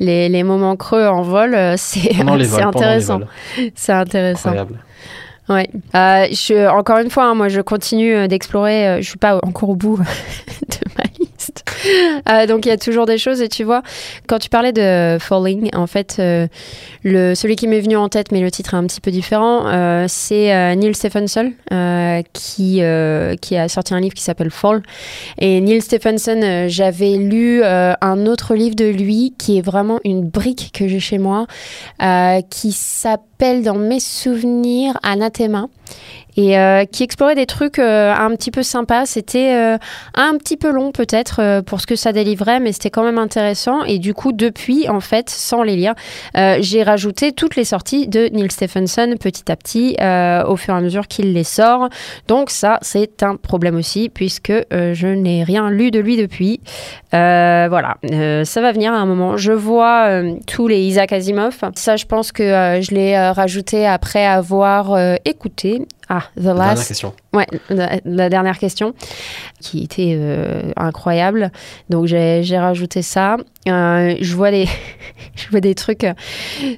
les, 0.00 0.28
les 0.28 0.42
moments 0.42 0.76
creux 0.76 1.06
en 1.06 1.22
vol, 1.22 1.56
c'est 1.76 2.20
intéressant. 2.60 3.20
C'est 3.74 3.92
intéressant. 3.92 4.50
Incroyable. 4.50 4.78
Ouais. 5.48 5.70
Euh, 5.94 6.26
je, 6.30 6.68
encore 6.68 6.98
une 6.98 7.10
fois, 7.10 7.24
hein, 7.24 7.34
moi, 7.34 7.48
je 7.48 7.62
continue 7.62 8.28
d'explorer. 8.28 8.98
je 9.00 9.08
suis 9.08 9.18
pas 9.18 9.36
encore 9.36 9.70
au 9.70 9.76
bout 9.76 9.96
de 10.68 10.76
ma 10.98 11.04
Euh, 12.28 12.46
donc, 12.46 12.66
il 12.66 12.68
y 12.68 12.72
a 12.72 12.76
toujours 12.76 13.06
des 13.06 13.18
choses. 13.18 13.40
Et 13.40 13.48
tu 13.48 13.64
vois, 13.64 13.82
quand 14.26 14.38
tu 14.38 14.48
parlais 14.48 14.72
de 14.72 15.18
Falling, 15.20 15.70
en 15.74 15.86
fait, 15.86 16.16
euh, 16.18 16.46
le, 17.02 17.34
celui 17.34 17.56
qui 17.56 17.66
m'est 17.66 17.80
venu 17.80 17.96
en 17.96 18.08
tête, 18.08 18.32
mais 18.32 18.40
le 18.40 18.50
titre 18.50 18.74
est 18.74 18.76
un 18.76 18.86
petit 18.86 19.00
peu 19.00 19.10
différent, 19.10 19.66
euh, 19.66 20.06
c'est 20.08 20.76
Neil 20.76 20.94
Stephenson 20.94 21.52
qui, 22.32 22.82
qui 23.40 23.56
a 23.56 23.68
sorti 23.68 23.94
un 23.94 24.00
livre 24.00 24.14
qui 24.14 24.22
s'appelle 24.22 24.50
Fall. 24.50 24.82
Et 25.38 25.60
Neil 25.60 25.80
Stephenson, 25.80 26.66
j'avais 26.68 27.16
lu 27.16 27.62
un 27.64 28.26
autre 28.26 28.54
livre 28.54 28.74
de 28.74 28.86
lui 28.86 29.34
qui 29.38 29.58
est 29.58 29.62
vraiment 29.62 30.00
une 30.04 30.28
brique 30.28 30.70
que 30.74 30.88
j'ai 30.88 31.00
chez 31.00 31.18
moi, 31.18 31.46
qui 32.50 32.72
s'appelle 32.72 33.62
dans 33.62 33.76
mes 33.76 34.00
souvenirs 34.00 34.98
Anathema 35.02 35.68
et 36.38 36.56
euh, 36.56 36.84
qui 36.84 37.02
explorait 37.02 37.34
des 37.34 37.46
trucs 37.46 37.80
euh, 37.80 38.14
un 38.14 38.30
petit 38.36 38.52
peu 38.52 38.62
sympas. 38.62 39.06
C'était 39.06 39.56
euh, 39.56 39.76
un 40.14 40.38
petit 40.38 40.56
peu 40.56 40.70
long 40.70 40.92
peut-être 40.92 41.62
pour 41.62 41.80
ce 41.80 41.86
que 41.86 41.96
ça 41.96 42.12
délivrait, 42.12 42.60
mais 42.60 42.70
c'était 42.70 42.90
quand 42.90 43.02
même 43.02 43.18
intéressant. 43.18 43.82
Et 43.82 43.98
du 43.98 44.14
coup, 44.14 44.30
depuis, 44.30 44.88
en 44.88 45.00
fait, 45.00 45.30
sans 45.30 45.64
les 45.64 45.74
lire, 45.74 45.94
j'ai 46.34 46.84
rajouté 46.84 47.32
toutes 47.32 47.56
les 47.56 47.64
sorties 47.64 48.06
de 48.06 48.28
Neil 48.28 48.50
Stephenson 48.50 49.14
petit 49.18 49.50
à 49.50 49.56
petit 49.56 49.96
au 50.46 50.56
fur 50.56 50.74
et 50.74 50.76
à 50.76 50.80
mesure 50.80 51.08
qu'il 51.08 51.32
les 51.32 51.44
sort. 51.44 51.88
Donc 52.28 52.50
ça, 52.50 52.78
c'est 52.82 53.24
un 53.24 53.34
problème 53.34 53.76
aussi 53.76 54.08
puisque 54.08 54.52
je 54.70 55.06
n'ai 55.06 55.42
rien 55.42 55.70
lu 55.70 55.90
de 55.90 55.98
lui 55.98 56.16
depuis. 56.16 56.60
Voilà, 57.10 57.96
ça 58.44 58.60
va 58.60 58.72
venir 58.72 58.92
à 58.92 58.98
un 58.98 59.06
moment. 59.06 59.36
Je 59.36 59.52
vois 59.52 60.22
tous 60.46 60.68
les 60.68 60.80
Isaac 60.80 61.12
Asimov. 61.12 61.58
Ça, 61.74 61.96
je 61.96 62.06
pense 62.06 62.30
que 62.30 62.44
je 62.44 62.94
l'ai 62.94 63.18
rajouté 63.30 63.86
après 63.86 64.24
avoir 64.24 64.96
écouté. 65.24 65.82
Ah, 66.08 66.22
The 66.36 66.40
Dernière 66.42 66.56
Last. 66.68 66.88
question. 66.88 67.12
Ouais, 67.34 67.46
la, 67.68 67.90
la 68.04 68.28
dernière 68.30 68.58
question, 68.58 68.94
qui 69.60 69.82
était 69.84 70.14
euh, 70.18 70.72
incroyable. 70.76 71.50
Donc 71.90 72.06
j'ai 72.06 72.58
rajouté 72.58 73.02
ça. 73.02 73.36
Euh, 73.68 74.14
je 74.20 74.34
vois 74.34 74.50
des, 74.50 74.66
je 75.36 75.48
vois 75.50 75.60
des 75.60 75.74
trucs 75.74 76.06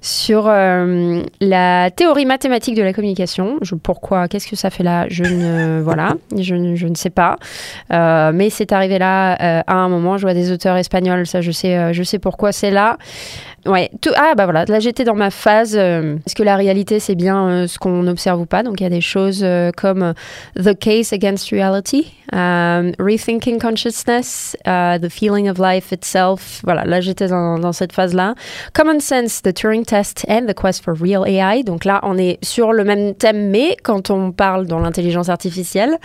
sur 0.03 0.47
euh, 0.49 1.23
la 1.41 1.91
théorie 1.93 2.27
mathématique 2.27 2.75
de 2.75 2.83
la 2.83 2.93
communication. 2.93 3.59
Je, 3.63 3.77
pourquoi 3.77 4.27
Qu'est-ce 4.27 4.49
que 4.49 4.57
ça 4.57 4.71
fait 4.71 4.83
là? 4.83 5.07
Je 5.09 5.23
ne 5.23 5.81
voilà, 5.85 6.15
je, 6.37 6.55
ne- 6.57 6.75
je 6.75 6.89
ne 6.89 6.95
sais 6.97 7.11
pas. 7.11 7.37
Mais 7.91 8.51
c'est 8.51 8.73
arrivé 8.73 8.99
là 8.99 9.33
à 9.63 9.75
un 9.75 9.89
moment. 9.89 10.17
Je 10.19 10.23
vois 10.23 10.35
des 10.35 10.51
auteurs 10.51 10.77
espagnols. 10.77 11.27
Ça, 11.27 11.41
je 11.41 11.53
sais, 11.53 11.95
je 11.95 12.03
sais 12.03 12.19
pourquoi 12.19 12.51
c'est 12.53 12.71
là. 12.71 12.99
Ouais. 13.67 13.91
Ah 14.17 14.35
bah 14.37 14.45
voilà. 14.45 14.65
Là, 14.65 14.81
j'étais 14.81 15.05
dans 15.05 15.15
ma 15.15 15.31
phase. 15.31 15.77
euh, 15.77 16.17
Est-ce 16.27 16.35
que 16.35 16.43
la 16.43 16.57
réalité 16.57 16.99
c'est 16.99 17.15
bien 17.15 17.49
euh, 17.49 17.67
ce 17.67 17.79
qu'on 17.79 18.07
observe 18.07 18.41
ou 18.41 18.47
pas? 18.47 18.63
Donc 18.63 18.81
il 18.81 18.85
y 18.85 18.87
a 18.87 18.91
des 18.91 19.01
choses 19.03 19.43
euh, 19.43 19.71
comme 19.77 20.15
The 20.57 20.79
Case 20.79 21.13
Against 21.13 21.51
Reality, 21.51 22.13
Rethinking 22.33 23.59
Consciousness, 23.61 24.57
uh, 24.67 24.99
The 25.01 25.09
Feeling 25.11 25.51
of 25.51 25.59
Life 25.59 25.93
Itself. 25.93 26.61
Voilà, 26.65 26.85
là 26.85 27.01
j'étais 27.01 27.29
dans, 27.29 27.73
cette 27.73 27.93
phase-là. 27.93 28.35
Common 28.73 29.01
Sense, 29.01 29.43
The 29.43 29.53
Turing 29.53 29.85
Test 29.85 30.25
and 30.29 30.47
The 30.47 30.55
Quest 30.55 30.83
for 30.85 30.95
Real 30.99 31.27
AI. 31.27 31.63
Donc 31.63 31.85
là, 31.85 32.01
on 32.03 32.17
est 32.17 32.43
sur 32.43 32.73
le 32.73 32.85
même 32.85 33.15
thème, 33.15 33.51
mais 33.51 33.77
quand 33.83 34.11
on 34.11 34.33
parle 34.33 34.67
dans 34.67 34.79
l'intelligence 34.79 35.29
artificielle, 35.29 35.99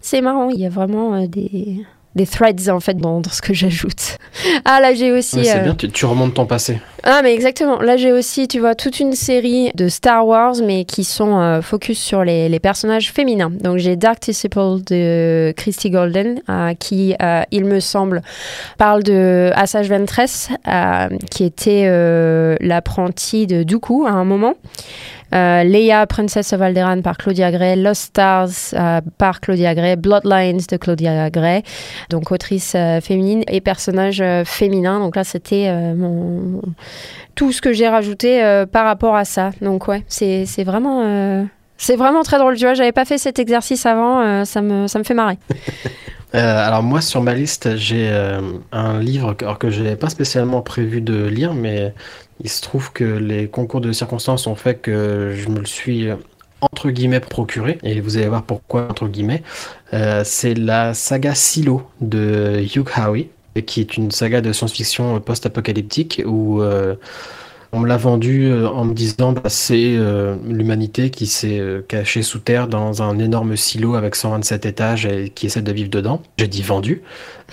c'est 0.00 0.20
marrant, 0.20 0.48
il 0.50 0.60
y 0.60 0.66
a 0.66 0.70
vraiment 0.70 1.26
des, 1.26 1.84
des 2.18 2.26
threads 2.26 2.68
en 2.68 2.80
fait 2.80 2.98
dans, 2.98 3.22
dans 3.22 3.30
ce 3.30 3.40
que 3.40 3.54
j'ajoute. 3.54 4.18
Ah 4.66 4.80
là 4.80 4.92
j'ai 4.92 5.10
aussi... 5.12 5.44
C'est 5.44 5.60
euh, 5.60 5.62
bien, 5.62 5.74
tu, 5.74 5.90
tu 5.90 6.04
remontes 6.04 6.34
ton 6.34 6.44
passé. 6.44 6.80
ah 7.04 7.20
mais 7.22 7.32
exactement. 7.32 7.80
Là 7.80 7.96
j'ai 7.96 8.12
aussi, 8.12 8.46
tu 8.46 8.58
vois, 8.60 8.74
toute 8.74 9.00
une 9.00 9.14
série 9.14 9.70
de 9.74 9.88
Star 9.88 10.26
Wars, 10.26 10.56
mais 10.62 10.84
qui 10.84 11.04
sont 11.04 11.38
euh, 11.38 11.62
focus 11.62 11.98
sur 11.98 12.24
les, 12.24 12.48
les 12.48 12.58
personnages 12.60 13.10
féminins. 13.10 13.50
Donc 13.50 13.78
j'ai 13.78 13.96
Dark 13.96 14.20
Disciple 14.20 14.82
de 14.86 15.54
Christy 15.56 15.90
Golden, 15.90 16.40
euh, 16.50 16.74
qui, 16.74 17.14
euh, 17.22 17.42
il 17.50 17.64
me 17.64 17.80
semble, 17.80 18.20
parle 18.76 19.02
de 19.02 19.50
Asajj 19.54 19.88
Ventress, 19.88 20.50
qui 21.30 21.44
était 21.44 21.88
l'apprentie 22.60 23.46
de 23.46 23.62
Dooku 23.62 24.06
à 24.06 24.10
un 24.10 24.24
moment. 24.24 24.54
Euh, 25.34 25.62
Leia, 25.62 26.06
Princess 26.06 26.52
of 26.52 26.62
Alderaan 26.62 27.02
par 27.02 27.18
Claudia 27.18 27.50
Gray, 27.50 27.76
Lost 27.76 28.02
Stars 28.02 28.48
euh, 28.72 29.00
par 29.18 29.40
Claudia 29.40 29.74
Gray, 29.74 29.96
Bloodlines 29.96 30.60
de 30.70 30.76
Claudia 30.76 31.28
Gray, 31.30 31.62
donc 32.08 32.32
autrice 32.32 32.72
euh, 32.74 33.00
féminine 33.00 33.42
et 33.48 33.60
personnage 33.60 34.22
féminin. 34.44 35.00
Donc 35.00 35.16
là, 35.16 35.24
c'était 35.24 35.70
tout 37.34 37.52
ce 37.52 37.60
que 37.60 37.72
j'ai 37.72 37.88
rajouté 37.88 38.64
par 38.72 38.84
rapport 38.84 39.16
à 39.16 39.24
ça. 39.24 39.50
Donc 39.60 39.88
ouais, 39.88 40.04
c'est 40.08 40.64
vraiment 40.64 41.46
c'est 41.76 41.96
vraiment 41.96 42.22
très 42.22 42.38
drôle. 42.38 42.56
Tu 42.56 42.64
vois, 42.64 42.74
j'avais 42.74 42.92
pas 42.92 43.04
fait 43.04 43.18
cet 43.18 43.38
exercice 43.38 43.86
avant, 43.86 44.44
ça 44.44 44.62
me 44.62 44.86
ça 44.86 44.98
me 44.98 45.04
fait 45.04 45.14
marrer. 45.14 45.38
Alors 46.32 46.82
moi 46.82 47.00
sur 47.00 47.22
ma 47.22 47.32
liste 47.32 47.76
j'ai 47.76 48.10
un 48.70 49.00
livre 49.00 49.32
que, 49.32 49.46
que 49.56 49.70
je 49.70 49.82
n'avais 49.82 49.96
pas 49.96 50.10
spécialement 50.10 50.60
prévu 50.60 51.00
de 51.00 51.24
lire 51.24 51.54
mais 51.54 51.94
il 52.42 52.48
se 52.50 52.62
trouve 52.62 52.92
que 52.92 53.04
les 53.04 53.48
concours 53.48 53.80
de 53.80 53.92
circonstances 53.92 54.46
ont 54.46 54.54
fait 54.54 54.76
que 54.76 55.32
je 55.36 55.48
me 55.48 55.60
le 55.60 55.66
suis 55.66 56.08
euh, 56.08 56.16
entre 56.60 56.90
guillemets 56.90 57.20
procuré 57.20 57.78
et 57.82 58.00
vous 58.00 58.16
allez 58.16 58.28
voir 58.28 58.42
pourquoi 58.42 58.88
entre 58.90 59.06
guillemets 59.08 59.42
Euh, 59.94 60.22
c'est 60.24 60.54
la 60.54 60.92
saga 60.94 61.34
Silo 61.34 61.82
de 62.00 62.60
Hugh 62.76 62.88
Howey 62.96 63.30
qui 63.66 63.80
est 63.80 63.96
une 63.96 64.10
saga 64.10 64.40
de 64.40 64.52
science-fiction 64.52 65.18
post-apocalyptique 65.20 66.22
où 66.26 66.60
euh, 66.62 66.94
on 67.72 67.80
me 67.80 67.88
l'a 67.88 67.96
vendu 67.96 68.46
euh, 68.46 68.68
en 68.68 68.84
me 68.84 68.94
disant 68.94 69.32
bah, 69.32 69.42
c'est 69.48 69.94
euh, 69.96 70.36
l'humanité 70.46 71.10
qui 71.10 71.26
s'est 71.26 71.58
euh, 71.58 71.82
cachée 71.86 72.22
sous 72.22 72.38
terre 72.38 72.66
dans 72.68 73.02
un 73.02 73.18
énorme 73.18 73.56
silo 73.56 73.94
avec 73.94 74.14
127 74.14 74.64
étages 74.66 75.06
et 75.06 75.30
qui 75.30 75.46
essaie 75.46 75.60
de 75.62 75.72
vivre 75.72 75.90
dedans. 75.90 76.22
J'ai 76.38 76.48
dit 76.48 76.62
vendu. 76.62 77.02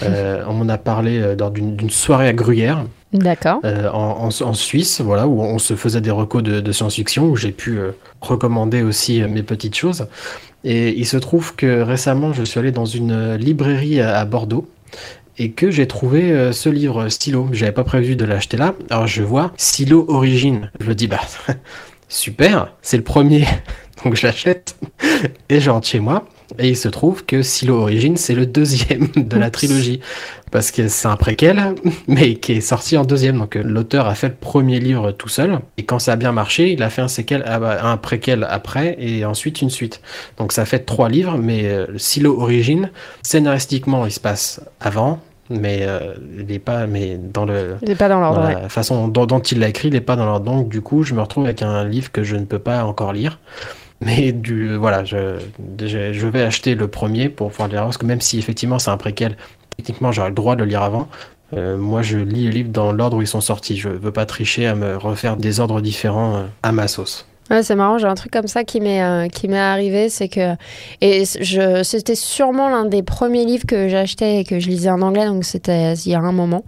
Euh, 0.03 0.43
on 0.47 0.53
m'en 0.53 0.69
a 0.69 0.77
parlé 0.77 1.19
euh, 1.19 1.35
lors 1.37 1.51
d'une 1.51 1.89
soirée 1.89 2.27
à 2.27 2.33
Gruyère 2.33 2.85
D'accord. 3.15 3.59
euh, 3.63 3.89
en, 3.91 4.29
en- 4.29 4.53
Suisse, 4.53 5.01
voilà, 5.01 5.27
où 5.27 5.41
on 5.41 5.59
se 5.59 5.75
faisait 5.75 6.01
des 6.01 6.11
recos 6.11 6.43
de, 6.43 6.71
science-fiction, 6.71 7.25
où 7.25 7.35
j'ai 7.35 7.51
pu 7.51 7.77
euh, 7.77 7.91
recommander 8.21 8.83
aussi 8.83 9.21
euh, 9.21 9.27
mes 9.27 9.43
petites 9.43 9.75
choses. 9.75 10.07
Et 10.63 10.97
il 10.97 11.05
se 11.05 11.17
trouve 11.17 11.55
que 11.55 11.81
récemment, 11.81 12.33
je 12.33 12.43
suis 12.43 12.59
allé 12.59 12.71
dans 12.71 12.85
une 12.85 13.35
librairie 13.35 14.01
à, 14.01 14.25
Bordeaux 14.25 14.67
et 15.37 15.51
que 15.51 15.69
j'ai 15.69 15.85
trouvé 15.85 16.51
ce 16.53 16.69
livre 16.69 17.09
Stylo. 17.09 17.49
J'avais 17.51 17.71
pas 17.71 17.83
prévu 17.83 18.15
de 18.15 18.25
l'acheter 18.25 18.57
là. 18.57 18.73
Alors 18.89 19.05
je 19.05 19.21
vois 19.21 19.51
Stylo 19.57 20.05
Origine. 20.07 20.71
Je 20.79 20.87
me 20.87 20.95
dis 20.95 21.07
bah 21.07 21.19
super, 22.09 22.73
c'est 22.81 22.97
le 22.97 23.03
premier, 23.03 23.45
donc 24.03 24.15
je 24.15 24.25
l'achète 24.25 24.75
et 25.49 25.59
je 25.59 25.69
rentre 25.69 25.87
chez 25.87 25.99
moi. 25.99 26.25
Et 26.59 26.69
il 26.69 26.77
se 26.77 26.87
trouve 26.87 27.25
que 27.25 27.41
Silo 27.41 27.77
Origins, 27.81 28.17
c'est 28.17 28.35
le 28.35 28.45
deuxième 28.45 29.07
de 29.15 29.37
la 29.37 29.49
trilogie. 29.49 29.99
Parce 30.51 30.71
que 30.71 30.87
c'est 30.87 31.07
un 31.07 31.17
préquel, 31.17 31.75
mais 32.07 32.35
qui 32.35 32.53
est 32.53 32.61
sorti 32.61 32.97
en 32.97 33.03
deuxième. 33.03 33.39
Donc 33.39 33.55
l'auteur 33.55 34.07
a 34.07 34.15
fait 34.15 34.29
le 34.29 34.35
premier 34.35 34.79
livre 34.79 35.11
tout 35.11 35.29
seul. 35.29 35.59
Et 35.77 35.83
quand 35.83 35.99
ça 35.99 36.13
a 36.13 36.15
bien 36.15 36.31
marché, 36.31 36.71
il 36.71 36.83
a 36.83 36.89
fait 36.89 37.01
un, 37.01 37.07
séquel, 37.07 37.43
ah 37.45 37.59
bah, 37.59 37.79
un 37.83 37.97
préquel 37.97 38.45
après 38.49 38.95
et 38.99 39.25
ensuite 39.25 39.61
une 39.61 39.69
suite. 39.69 40.01
Donc 40.37 40.51
ça 40.51 40.65
fait 40.65 40.79
trois 40.79 41.09
livres, 41.09 41.37
mais 41.37 41.69
Silo 41.97 42.39
Origins, 42.39 42.89
scénaristiquement, 43.21 44.05
il 44.05 44.11
se 44.11 44.19
passe 44.19 44.61
avant, 44.79 45.19
mais 45.49 45.79
euh, 45.81 46.15
il 46.37 46.45
n'est 46.47 46.59
pas 46.59 46.87
mais 46.87 47.17
dans 47.17 47.45
le 47.45 47.75
il 47.83 47.95
pas 47.95 48.09
dans 48.09 48.19
l'ordre 48.19 48.41
la 48.41 48.69
façon 48.69 49.07
dont, 49.07 49.39
il 49.39 49.59
l'a 49.59 49.69
écrit 49.69 49.89
il 49.89 49.93
n'est 49.93 50.01
pas 50.01 50.15
dans 50.15 50.25
l'ordre 50.25 50.45
donc 50.45 50.69
du 50.69 50.81
coup 50.81 51.03
je 51.03 51.13
me 51.13 51.21
retrouve 51.21 51.45
avec 51.45 51.61
un 51.61 51.83
livre 51.85 52.11
que 52.11 52.23
je 52.23 52.35
ne 52.35 52.45
peux 52.45 52.59
pas 52.59 52.83
encore 52.83 53.13
lire 53.13 53.39
mais 54.01 54.31
du 54.31 54.75
voilà 54.75 55.03
je, 55.03 56.27
vais 56.27 56.41
acheter 56.41 56.75
le 56.75 56.87
premier 56.87 57.29
pour 57.29 57.51
pouvoir 57.51 57.69
lire 57.69 57.83
parce 57.83 57.97
que 57.97 58.05
même 58.05 58.21
si 58.21 58.37
effectivement 58.37 58.79
c'est 58.79 58.91
un 58.91 58.97
préquel 58.97 59.37
techniquement 59.77 60.11
j'aurais 60.11 60.29
le 60.29 60.35
droit 60.35 60.55
de 60.55 60.63
le 60.63 60.69
lire 60.69 60.83
avant. 60.83 61.07
Euh, 61.53 61.77
moi 61.77 62.01
je 62.01 62.17
lis 62.17 62.45
les 62.45 62.51
livres 62.51 62.71
dans 62.71 62.91
l'ordre 62.91 63.17
où 63.17 63.21
ils 63.21 63.27
sont 63.27 63.41
sortis. 63.41 63.77
Je 63.77 63.89
veux 63.89 64.11
pas 64.11 64.25
tricher 64.25 64.65
à 64.67 64.75
me 64.75 64.97
refaire 64.97 65.37
des 65.37 65.59
ordres 65.59 65.79
différents 65.79 66.35
euh, 66.37 66.43
à 66.63 66.71
ma 66.71 66.87
sauce. 66.87 67.27
Ouais, 67.51 67.61
c'est 67.61 67.75
marrant, 67.75 67.99
j'ai 67.99 68.07
un 68.07 68.15
truc 68.15 68.31
comme 68.31 68.47
ça 68.47 68.63
qui 68.63 68.81
m'est 68.81 69.03
euh, 69.03 69.27
qui 69.27 69.47
m'est 69.47 69.59
arrivé, 69.59 70.09
c'est 70.09 70.29
que 70.29 70.55
et 71.01 71.23
je 71.25 71.83
c'était 71.83 72.15
sûrement 72.15 72.69
l'un 72.69 72.85
des 72.85 73.03
premiers 73.03 73.45
livres 73.45 73.67
que 73.67 73.87
j'achetais 73.87 74.39
et 74.39 74.43
que 74.43 74.59
je 74.59 74.67
lisais 74.67 74.89
en 74.89 75.03
anglais, 75.03 75.27
donc 75.27 75.45
c'était 75.45 75.93
il 75.93 76.11
y 76.11 76.15
a 76.15 76.19
un 76.19 76.31
moment. 76.31 76.63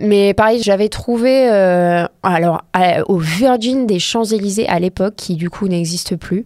Mais 0.00 0.34
pareil, 0.34 0.60
j'avais 0.62 0.88
trouvé 0.88 1.48
euh, 1.50 2.06
alors 2.22 2.62
au 3.06 3.18
Virgin 3.18 3.86
des 3.86 3.98
Champs-Élysées 3.98 4.68
à 4.68 4.78
l'époque, 4.78 5.14
qui 5.16 5.36
du 5.36 5.50
coup 5.50 5.68
n'existe 5.68 6.16
plus 6.16 6.44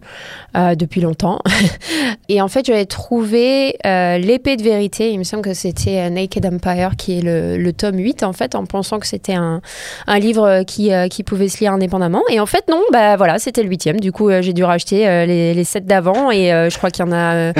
euh, 0.55 0.75
depuis 0.75 1.01
longtemps. 1.01 1.39
et 2.29 2.41
en 2.41 2.47
fait, 2.47 2.65
j'avais 2.65 2.85
trouvé 2.85 3.77
euh, 3.85 4.17
l'épée 4.17 4.55
de 4.55 4.63
vérité. 4.63 5.11
Il 5.11 5.19
me 5.19 5.23
semble 5.23 5.43
que 5.43 5.53
c'était 5.53 6.09
Naked 6.09 6.45
Empire, 6.45 6.91
qui 6.97 7.17
est 7.17 7.21
le, 7.21 7.57
le, 7.57 7.73
tome 7.73 7.97
8 7.97 8.23
en 8.23 8.33
fait, 8.33 8.55
en 8.55 8.65
pensant 8.65 8.99
que 8.99 9.07
c'était 9.07 9.35
un, 9.35 9.61
livre 10.19 10.63
qui, 10.63 10.91
qui 11.09 11.23
pouvait 11.23 11.47
se 11.47 11.59
lire 11.59 11.73
indépendamment. 11.73 12.23
Et 12.29 12.39
en 12.39 12.45
fait, 12.45 12.67
non, 12.69 12.81
bah 12.91 13.15
voilà, 13.15 13.39
c'était 13.39 13.63
le 13.63 13.69
huitième. 13.69 13.99
Du 13.99 14.11
coup, 14.11 14.29
j'ai 14.41 14.53
dû 14.53 14.63
racheter 14.63 15.05
les, 15.25 15.53
les 15.53 15.63
7 15.63 15.85
d'avant 15.85 16.31
et 16.31 16.49
je 16.69 16.77
crois 16.77 16.91
qu'il 16.91 17.05
y 17.05 17.07
en 17.07 17.11
a 17.11 17.53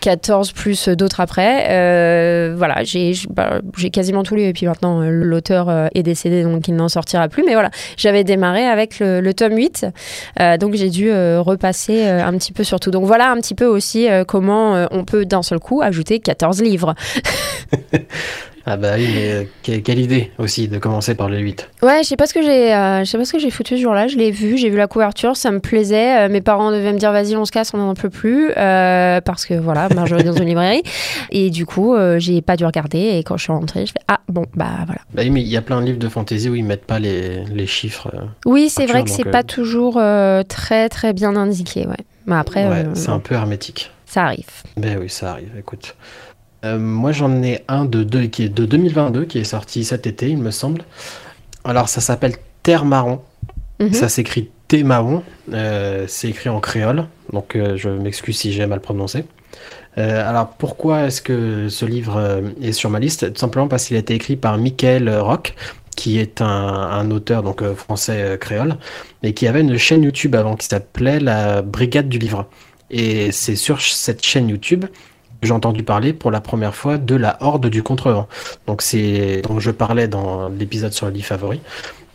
14 0.00 0.52
plus 0.52 0.88
d'autres 0.88 1.20
après. 1.20 2.54
voilà, 2.54 2.84
j'ai 2.84 3.14
bah, 3.30 3.60
quasiment 3.92 4.22
tous 4.22 4.34
les 4.34 4.42
et 4.44 4.52
puis 4.52 4.66
maintenant 4.66 5.00
l'auteur 5.32 5.68
euh, 5.68 5.88
est 5.94 6.02
décédé, 6.02 6.44
donc 6.44 6.68
il 6.68 6.76
n'en 6.76 6.88
sortira 6.88 7.28
plus. 7.28 7.42
Mais 7.44 7.54
voilà, 7.54 7.70
j'avais 7.96 8.22
démarré 8.22 8.66
avec 8.66 9.00
le, 9.00 9.32
tome 9.32 9.56
8, 9.56 9.86
euh, 10.40 10.56
donc 10.58 10.74
j'ai 10.74 10.90
dû 10.90 11.10
euh, 11.10 11.40
repasser 11.40 12.04
un 12.04 12.32
petit 12.34 12.52
peu 12.52 12.62
sur 12.62 12.78
tout. 12.78 12.90
Donc 12.90 13.06
voilà 13.06 13.30
un 13.30 13.36
petit 13.38 13.54
peu 13.54 13.66
aussi 13.66 14.08
comment 14.28 14.86
on 14.90 15.04
peut 15.04 15.24
d'un 15.24 15.42
seul 15.42 15.58
coup 15.58 15.82
ajouter 15.82 16.20
14 16.20 16.62
livres. 16.62 16.94
Ah 18.64 18.76
bah 18.76 18.92
oui, 18.96 19.08
mais 19.12 19.32
euh, 19.32 19.44
quelle, 19.62 19.98
idée 19.98 20.30
aussi 20.38 20.68
de 20.68 20.78
commencer 20.78 21.14
par 21.14 21.28
le 21.28 21.38
8. 21.38 21.68
Ouais, 21.82 22.02
je 22.02 22.08
sais 22.08 22.16
pas 22.16 22.26
ce 22.26 22.34
que 22.34 22.42
j'ai, 22.42 22.72
euh, 22.72 23.00
je 23.00 23.10
sais 23.10 23.18
pas 23.18 23.24
ce 23.24 23.32
que 23.32 23.38
j'ai 23.40 23.50
foutu 23.50 23.76
ce 23.76 23.82
jour-là. 23.82 24.06
Je 24.06 24.16
l'ai 24.16 24.30
vu, 24.30 24.56
j'ai 24.56 24.70
vu 24.70 24.76
la 24.76 24.86
couverture, 24.86 25.36
ça 25.36 25.50
me 25.50 25.58
plaisait. 25.58 26.26
Euh, 26.26 26.28
mes 26.28 26.40
parents 26.40 26.70
devaient 26.70 26.92
me 26.92 26.98
dire 26.98 27.10
vas-y, 27.10 27.34
on 27.34 27.44
se 27.44 27.50
casse, 27.50 27.74
on 27.74 27.78
n'en 27.78 27.94
peut 27.94 28.10
plus, 28.10 28.52
parce 28.54 29.46
que 29.46 29.54
voilà, 29.54 29.88
ben, 29.88 30.06
je 30.06 30.14
vais 30.14 30.22
dans 30.22 30.32
une 30.32 30.46
librairie. 30.46 30.82
Et 31.30 31.50
du 31.50 31.66
coup, 31.66 31.94
j'ai 32.18 32.40
pas 32.40 32.56
dû 32.56 32.64
regarder. 32.64 32.98
Et 32.98 33.24
quand 33.24 33.36
je 33.36 33.44
suis 33.44 33.52
rentrée, 33.52 33.86
je 33.86 33.92
fais 33.92 34.04
ah 34.08 34.20
bon 34.28 34.44
bah 34.54 34.70
voilà. 34.86 35.00
Bah 35.12 35.22
oui, 35.22 35.30
mais 35.30 35.40
il 35.40 35.48
y 35.48 35.56
a 35.56 35.62
plein 35.62 35.80
de 35.80 35.86
livres 35.86 35.98
de 35.98 36.08
fantasy 36.08 36.48
où 36.48 36.54
ils 36.54 36.64
mettent 36.64 36.86
pas 36.86 36.98
les, 36.98 37.44
les 37.44 37.66
chiffres. 37.66 38.12
oui, 38.46 38.68
c'est 38.68 38.86
vrai 38.86 39.02
que 39.02 39.10
c'est 39.10 39.24
pas 39.24 39.42
toujours 39.42 40.00
très 40.48 40.88
très 40.88 41.12
bien 41.12 41.34
indiqué, 41.36 41.86
ouais. 41.86 41.96
Mais 42.26 42.36
après, 42.36 42.68
ouais, 42.68 42.84
c'est 42.94 43.10
un 43.10 43.18
peu 43.18 43.34
hermétique. 43.34 43.90
Ça 44.06 44.24
arrive. 44.24 44.46
Ben 44.76 44.98
oui, 45.00 45.08
ça 45.08 45.32
arrive. 45.32 45.50
Écoute. 45.58 45.96
Euh, 46.64 46.78
moi, 46.78 47.12
j'en 47.12 47.42
ai 47.42 47.64
un 47.68 47.84
de, 47.84 48.26
qui 48.26 48.44
est 48.44 48.48
de 48.48 48.64
2022 48.64 49.24
qui 49.24 49.38
est 49.38 49.44
sorti 49.44 49.84
cet 49.84 50.06
été, 50.06 50.28
il 50.28 50.38
me 50.38 50.50
semble. 50.50 50.84
Alors, 51.64 51.88
ça 51.88 52.00
s'appelle 52.00 52.34
Terre 52.62 52.84
Marron. 52.84 53.20
Mhm. 53.80 53.92
Ça 53.92 54.08
s'écrit 54.08 54.50
T 54.68 54.84
marron. 54.84 55.22
Euh, 55.52 56.04
c'est 56.08 56.28
écrit 56.28 56.48
en 56.48 56.60
créole, 56.60 57.06
donc 57.32 57.56
euh, 57.56 57.76
je 57.76 57.88
m'excuse 57.88 58.38
si 58.38 58.52
j'ai 58.52 58.66
mal 58.66 58.80
prononcé. 58.80 59.24
alors, 59.96 60.48
pourquoi 60.56 61.02
est-ce 61.02 61.20
que 61.20 61.68
ce 61.68 61.84
livre 61.84 62.42
est 62.62 62.72
sur 62.72 62.88
ma 62.88 62.98
liste? 62.98 63.32
Tout 63.34 63.38
simplement 63.38 63.68
parce 63.68 63.86
qu'il 63.86 63.96
a 63.96 64.00
été 64.00 64.14
écrit 64.14 64.36
par 64.36 64.56
Michael 64.56 65.10
Rock, 65.10 65.54
qui 65.96 66.18
est 66.18 66.40
un, 66.40 66.46
un 66.46 67.10
auteur 67.10 67.42
donc 67.42 67.62
français 67.74 68.38
créole, 68.40 68.76
et 69.22 69.34
qui 69.34 69.46
avait 69.46 69.60
une 69.60 69.76
chaîne 69.76 70.02
YouTube 70.02 70.34
avant 70.34 70.56
qui 70.56 70.66
s'appelait 70.66 71.20
La 71.20 71.60
Brigade 71.60 72.08
du 72.08 72.18
Livre. 72.18 72.46
Et 72.90 73.32
c'est 73.32 73.56
sur 73.56 73.82
cette 73.82 74.24
chaîne 74.24 74.48
YouTube 74.48 74.86
j'ai 75.42 75.52
entendu 75.52 75.82
parler 75.82 76.12
pour 76.12 76.30
la 76.30 76.40
première 76.40 76.74
fois 76.74 76.98
de 76.98 77.14
la 77.14 77.36
Horde 77.40 77.66
du 77.66 77.82
Contrevent. 77.82 78.28
Donc 78.66 78.82
c'est 78.82 79.42
dont 79.42 79.58
je 79.60 79.70
parlais 79.70 80.08
dans 80.08 80.48
l'épisode 80.48 80.92
sur 80.92 81.06
le 81.06 81.12
livre 81.12 81.26
favori. 81.26 81.60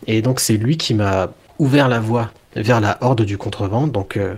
Et 0.06 0.22
donc 0.22 0.40
c'est 0.40 0.56
lui 0.56 0.76
qui 0.76 0.94
m'a 0.94 1.28
ouvert 1.58 1.88
la 1.88 2.00
voie 2.00 2.30
vers 2.56 2.80
la 2.80 2.98
Horde 3.00 3.22
du 3.22 3.36
Contrevent. 3.36 3.86
Donc 3.86 4.16
euh, 4.16 4.34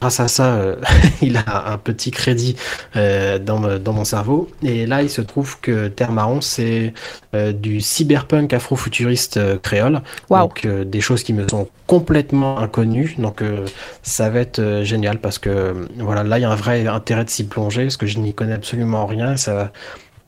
grâce 0.00 0.20
à 0.20 0.28
ça, 0.28 0.54
euh, 0.54 0.76
il 1.22 1.36
a 1.36 1.72
un 1.72 1.78
petit 1.78 2.10
crédit 2.10 2.56
euh, 2.96 3.38
dans, 3.38 3.78
dans, 3.78 3.92
mon 3.92 4.04
cerveau. 4.04 4.48
Et 4.62 4.86
là, 4.86 5.02
il 5.02 5.10
se 5.10 5.20
trouve 5.20 5.60
que 5.60 5.88
Terre 5.88 6.12
Marron, 6.12 6.40
c'est 6.40 6.92
euh, 7.34 7.52
du 7.52 7.80
cyberpunk 7.80 8.52
afrofuturiste 8.52 9.60
créole. 9.62 10.02
Donc, 10.30 10.66
des 10.66 11.00
choses 11.00 11.22
qui 11.22 11.32
me 11.32 11.46
sont 11.48 11.68
complètement 11.86 12.58
inconnues. 12.58 13.14
Donc, 13.18 13.42
ça 14.02 14.30
va 14.30 14.40
être 14.40 14.82
génial 14.82 15.18
parce 15.18 15.38
que, 15.38 15.88
voilà, 15.98 16.22
là, 16.22 16.38
il 16.38 16.42
y 16.42 16.44
a 16.44 16.50
un 16.50 16.56
vrai 16.56 16.86
intérêt 16.86 17.24
de 17.24 17.30
s'y 17.30 17.44
plonger 17.44 17.84
parce 17.84 17.96
que 17.96 18.06
je 18.06 18.18
n'y 18.18 18.34
connais 18.34 18.54
absolument 18.54 19.06
rien. 19.06 19.36
Ça 19.36 19.72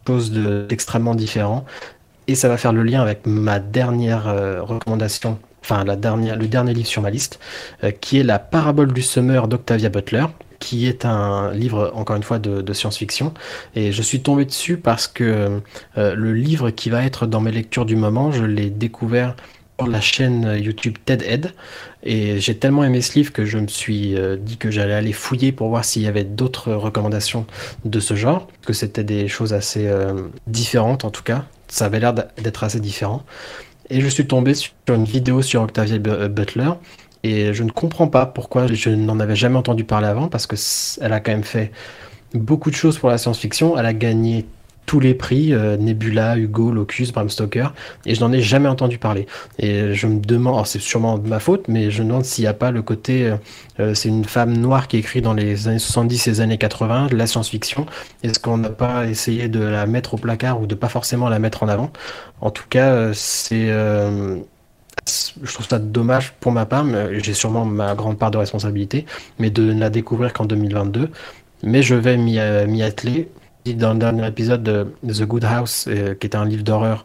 chose 0.07 0.33
d'extrêmement 0.33 1.15
différent. 1.15 1.67
Et 2.29 2.35
ça 2.35 2.49
va 2.49 2.57
faire 2.57 2.73
le 2.73 2.83
lien 2.83 3.03
avec 3.03 3.27
ma 3.27 3.59
dernière 3.59 4.25
recommandation 4.67 5.39
enfin 5.63 5.85
le 5.85 5.97
dernier 5.97 6.75
livre 6.75 6.89
sur 6.89 7.03
ma 7.03 7.11
liste, 7.11 7.39
euh, 7.85 7.91
qui 7.91 8.19
est 8.19 8.23
La 8.23 8.39
parabole 8.39 8.93
du 8.93 9.03
semeur 9.03 9.49
d'Octavia 9.49 9.89
Butler 9.89 10.27
qui 10.61 10.89
est 10.89 11.05
un 11.05 11.53
livre, 11.53 11.93
encore 11.95 12.17
une 12.17 12.25
fois, 12.25 12.41
de, 12.41 12.73
science-fiction. 12.73 13.33
Et 13.77 13.93
je 13.93 14.03
suis 14.03 14.23
tombé 14.23 14.45
dessus 14.45 14.77
parce 14.77 15.07
que 15.07 15.61
euh, 15.97 16.15
le 16.17 16.35
livre 16.35 16.71
qui 16.71 16.91
va 16.91 17.05
être 17.05 17.27
dans 17.27 17.41
mes 17.41 17.53
lectures 17.53 17.85
du 17.85 17.95
moment, 17.95 18.33
je 18.33 18.45
l'ai 18.45 18.69
découvert 18.69 19.37
sur 19.79 19.87
la 19.87 20.01
chaîne 20.01 20.59
YouTube 20.61 20.97
TED-Ed. 21.05 21.53
Et 22.03 22.41
j'ai 22.41 22.57
tellement 22.57 22.83
aimé 22.83 23.03
ce 23.03 23.15
livre 23.15 23.33
que 23.33 23.45
je 23.45 23.57
me 23.59 23.69
suis 23.69 24.17
euh, 24.17 24.37
dit 24.37 24.57
que 24.57 24.73
j'allais 24.73 24.95
aller 24.95 25.13
fouiller 25.13 25.53
pour 25.53 25.69
voir 25.69 25.85
s'il 25.85 26.03
y 26.03 26.09
avait 26.09 26.25
d'autres 26.25 26.73
recommandations 26.73 27.47
de 27.85 28.01
ce 28.01 28.17
genre, 28.17 28.49
que 28.67 28.73
c'était 28.73 29.05
des 29.05 29.29
choses 29.29 29.55
assez 29.55 29.89
différentes 30.49 31.05
en 31.05 31.11
tout 31.11 31.23
cas. 31.23 31.45
Ça 31.69 31.85
avait 31.85 32.01
l'air 32.01 32.15
d'être 32.15 32.65
assez 32.65 32.81
différent. 32.81 33.23
Et 33.91 34.01
je 34.01 34.09
suis 34.09 34.27
tombé 34.27 34.55
sur 34.55 34.73
une 34.89 35.05
vidéo 35.05 35.43
sur 35.43 35.63
Octavia 35.63 35.97
euh, 36.07 36.29
Butler. 36.29 36.71
Et 37.23 37.53
je 37.53 37.63
ne 37.63 37.71
comprends 37.71 38.09
pas 38.09 38.27
pourquoi 38.27 38.67
je 38.67 38.91
n'en 38.91 39.19
avais 39.19 39.37
jamais 39.37 39.57
entendu 39.57 39.85
parler 39.85 40.07
avant, 40.07 40.29
parce 40.29 40.47
qu'elle 40.47 41.13
a 41.13 41.21
quand 41.21 41.33
même 41.33 41.43
fait 41.43 41.73
beaucoup 42.33 42.71
de 42.71 42.77
choses 42.77 42.99
pour 42.99 43.09
la 43.09 43.19
science-fiction. 43.19 43.77
Elle 43.77 43.87
a 43.87 43.93
gagné 43.93 44.47
tous 44.89 45.01
les 45.01 45.13
prix, 45.13 45.53
euh, 45.53 45.77
Nebula, 45.77 46.39
Hugo, 46.39 46.73
Locus, 46.73 47.13
Bram 47.13 47.29
Stoker, 47.29 47.75
et 48.07 48.15
je 48.15 48.21
n'en 48.23 48.33
ai 48.33 48.41
jamais 48.41 48.71
entendu 48.71 48.97
parler. 48.97 49.27
Et 49.59 49.93
je 49.93 50.07
me 50.07 50.19
demande, 50.19 50.67
c'est 50.67 50.81
sûrement 50.81 51.19
de 51.19 51.29
ma 51.29 51.41
faute, 51.41 51.69
mais 51.69 51.91
je 51.91 52.03
me 52.03 52.09
demande 52.09 52.25
s'il 52.25 52.45
n'y 52.45 52.49
a 52.49 52.55
pas 52.55 52.71
le 52.71 52.81
côté, 52.81 53.27
euh, 53.27 53.37
euh, 53.81 53.95
c'est 53.95 54.09
une 54.09 54.25
femme 54.25 54.57
noire 54.57 54.89
qui 54.89 54.97
écrit 54.97 55.21
dans 55.21 55.35
les 55.35 55.69
années 55.69 55.79
70 55.79 56.27
et 56.27 56.31
les 56.31 56.41
années 56.41 56.57
80 56.57 57.09
de 57.09 57.17
la 57.17 57.27
science-fiction. 57.27 57.85
Est-ce 58.23 58.41
qu'on 58.41 58.57
n'a 58.57 58.71
pas 58.71 59.07
essayé 59.07 59.49
de 59.49 59.61
la 59.61 59.85
mettre 59.85 60.15
au 60.15 60.17
placard 60.17 60.59
ou 60.59 60.67
de 60.67 60.75
pas 60.75 60.89
forcément 60.89 61.29
la 61.29 61.39
mettre 61.39 61.63
en 61.63 61.69
avant? 61.69 61.93
En 62.41 62.51
tout 62.51 62.65
cas, 62.71 63.13
c'est 63.13 63.69
je 65.43 65.55
trouve 65.55 65.67
ça 65.67 65.79
dommage 65.79 66.33
pour 66.41 66.53
ma 66.53 66.67
part, 66.67 66.85
j'ai 67.19 67.35
sûrement 67.35 67.65
ma 67.65 67.95
grande 67.95 68.19
part 68.19 68.31
de 68.31 68.39
responsabilité, 68.39 69.07
mais 69.39 69.51
de 69.51 69.73
ne 69.73 69.81
la 69.81 69.91
découvrir 69.91 70.33
qu'en 70.33 70.45
2022. 70.45 71.11
Mais 71.63 71.83
je 71.83 71.95
vais 71.95 72.17
m'y 72.17 72.83
atteler 72.83 73.29
dans 73.75 73.93
le 73.93 73.99
dernier 73.99 74.27
épisode 74.27 74.63
de 74.63 74.87
The 75.07 75.23
Good 75.23 75.45
House, 75.45 75.87
euh, 75.89 76.15
qui 76.15 76.27
était 76.27 76.37
un 76.37 76.45
livre 76.45 76.63
d'horreur 76.63 77.05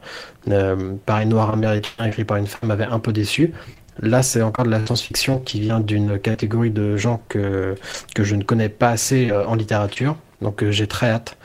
euh, 0.50 0.94
par 1.06 1.18
un 1.18 1.26
noir 1.26 1.52
américain 1.52 2.06
écrit 2.06 2.26
par 2.26 2.38
une 2.38 2.48
femme, 2.48 2.68
m'avait 2.68 2.86
un 2.86 3.00
peu 3.00 3.14
déçu. 3.14 3.54
Là, 4.02 4.24
c'est 4.24 4.42
encore 4.42 4.66
de 4.66 4.72
la 4.72 4.84
science-fiction 4.86 5.40
qui 5.40 5.60
vient 5.60 5.80
d'une 5.80 6.20
catégorie 6.20 6.72
de 6.72 6.98
gens 6.98 7.22
que, 7.30 7.76
que 8.16 8.24
je 8.24 8.36
ne 8.36 8.44
connais 8.44 8.70
pas 8.70 8.90
assez 8.90 9.30
euh, 9.30 9.46
en 9.46 9.56
littérature. 9.56 10.16
Donc 10.42 10.68
j'ai 10.70 10.88
très 10.88 11.10
hâte 11.10 11.38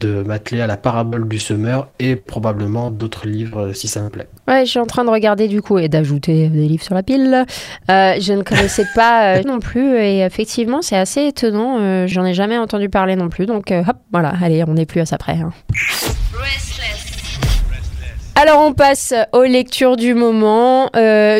de 0.00 0.22
m'atteler 0.22 0.60
à 0.60 0.66
la 0.66 0.76
parabole 0.76 1.28
du 1.28 1.38
semeur 1.38 1.88
et 1.98 2.16
probablement 2.16 2.90
d'autres 2.90 3.26
livres 3.26 3.72
si 3.72 3.88
ça 3.88 4.00
me 4.02 4.08
plaît. 4.08 4.28
Ouais, 4.46 4.64
je 4.64 4.70
suis 4.70 4.78
en 4.78 4.86
train 4.86 5.04
de 5.04 5.10
regarder 5.10 5.48
du 5.48 5.62
coup 5.62 5.78
et 5.78 5.88
d'ajouter 5.88 6.48
des 6.48 6.68
livres 6.68 6.82
sur 6.82 6.94
la 6.94 7.02
pile. 7.02 7.44
Euh, 7.90 8.14
je 8.20 8.32
ne 8.32 8.42
connaissais 8.42 8.86
pas 8.94 9.36
euh, 9.36 9.42
non 9.42 9.60
plus 9.60 9.96
et 9.96 10.20
effectivement 10.20 10.82
c'est 10.82 10.96
assez 10.96 11.26
étonnant. 11.26 11.78
Euh, 11.80 12.06
J'en 12.06 12.24
ai 12.24 12.34
jamais 12.34 12.58
entendu 12.58 12.88
parler 12.88 13.16
non 13.16 13.28
plus. 13.28 13.46
Donc 13.46 13.70
hop, 13.70 13.96
voilà, 14.12 14.32
allez, 14.42 14.64
on 14.66 14.74
n'est 14.74 14.86
plus 14.86 15.00
à 15.00 15.06
ça 15.06 15.18
près. 15.18 15.38
Hein. 15.38 15.52
Alors 18.34 18.60
on 18.60 18.72
passe 18.72 19.12
aux 19.32 19.44
lectures 19.44 19.96
du 19.96 20.14
moment. 20.14 20.88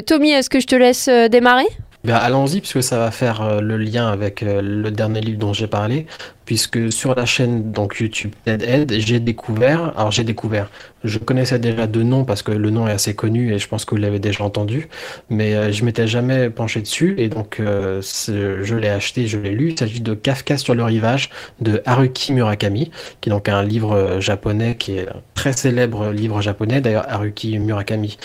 Tommy, 0.06 0.30
est-ce 0.30 0.50
que 0.50 0.60
je 0.60 0.66
te 0.66 0.74
laisse 0.74 1.08
démarrer? 1.30 1.66
Ben, 2.08 2.14
Allons-y, 2.14 2.60
puisque 2.60 2.82
ça 2.82 2.96
va 2.96 3.10
faire 3.10 3.42
euh, 3.42 3.60
le 3.60 3.76
lien 3.76 4.08
avec 4.08 4.42
euh, 4.42 4.62
le 4.62 4.90
dernier 4.90 5.20
livre 5.20 5.38
dont 5.38 5.52
j'ai 5.52 5.66
parlé, 5.66 6.06
puisque 6.46 6.90
sur 6.90 7.14
la 7.14 7.26
chaîne 7.26 7.70
donc 7.70 7.98
YouTube 8.00 8.32
TED 8.46 8.90
j'ai 8.96 9.20
découvert, 9.20 9.92
alors 9.94 10.10
j'ai 10.10 10.24
découvert, 10.24 10.70
je 11.04 11.18
connaissais 11.18 11.58
déjà 11.58 11.86
de 11.86 12.02
nom 12.02 12.24
parce 12.24 12.40
que 12.40 12.50
le 12.50 12.70
nom 12.70 12.88
est 12.88 12.92
assez 12.92 13.14
connu 13.14 13.52
et 13.52 13.58
je 13.58 13.68
pense 13.68 13.84
que 13.84 13.94
vous 13.94 14.00
l'avez 14.00 14.20
déjà 14.20 14.42
entendu, 14.42 14.88
mais 15.28 15.54
euh, 15.54 15.70
je 15.70 15.84
m'étais 15.84 16.06
jamais 16.06 16.48
penché 16.48 16.80
dessus 16.80 17.14
et 17.18 17.28
donc 17.28 17.60
je 17.60 18.74
l'ai 18.74 18.88
acheté, 18.88 19.26
je 19.26 19.36
l'ai 19.36 19.50
lu. 19.50 19.72
Il 19.72 19.78
s'agit 19.78 20.00
de 20.00 20.14
Kafka 20.14 20.56
sur 20.56 20.74
le 20.74 20.84
rivage 20.84 21.28
de 21.60 21.82
Haruki 21.84 22.32
Murakami, 22.32 22.90
qui 23.20 23.28
est 23.28 23.32
donc 23.32 23.50
un 23.50 23.62
livre 23.62 24.18
japonais 24.20 24.76
qui 24.76 24.96
est 24.96 25.10
un 25.10 25.20
très 25.34 25.52
célèbre 25.52 26.08
livre 26.08 26.40
japonais. 26.40 26.80
D'ailleurs, 26.80 27.04
Haruki 27.06 27.58
Murakami 27.58 28.16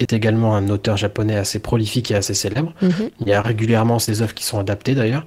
est 0.00 0.12
également 0.12 0.54
un 0.54 0.68
auteur 0.68 0.96
japonais 0.96 1.36
assez 1.36 1.58
prolifique 1.58 2.10
et 2.10 2.14
assez 2.14 2.34
célèbre. 2.34 2.72
Mhm. 2.82 3.10
Il 3.20 3.28
y 3.28 3.32
a 3.32 3.42
régulièrement 3.42 3.98
ses 3.98 4.22
œuvres 4.22 4.34
qui 4.34 4.44
sont 4.44 4.58
adaptées 4.58 4.94
d'ailleurs. 4.94 5.24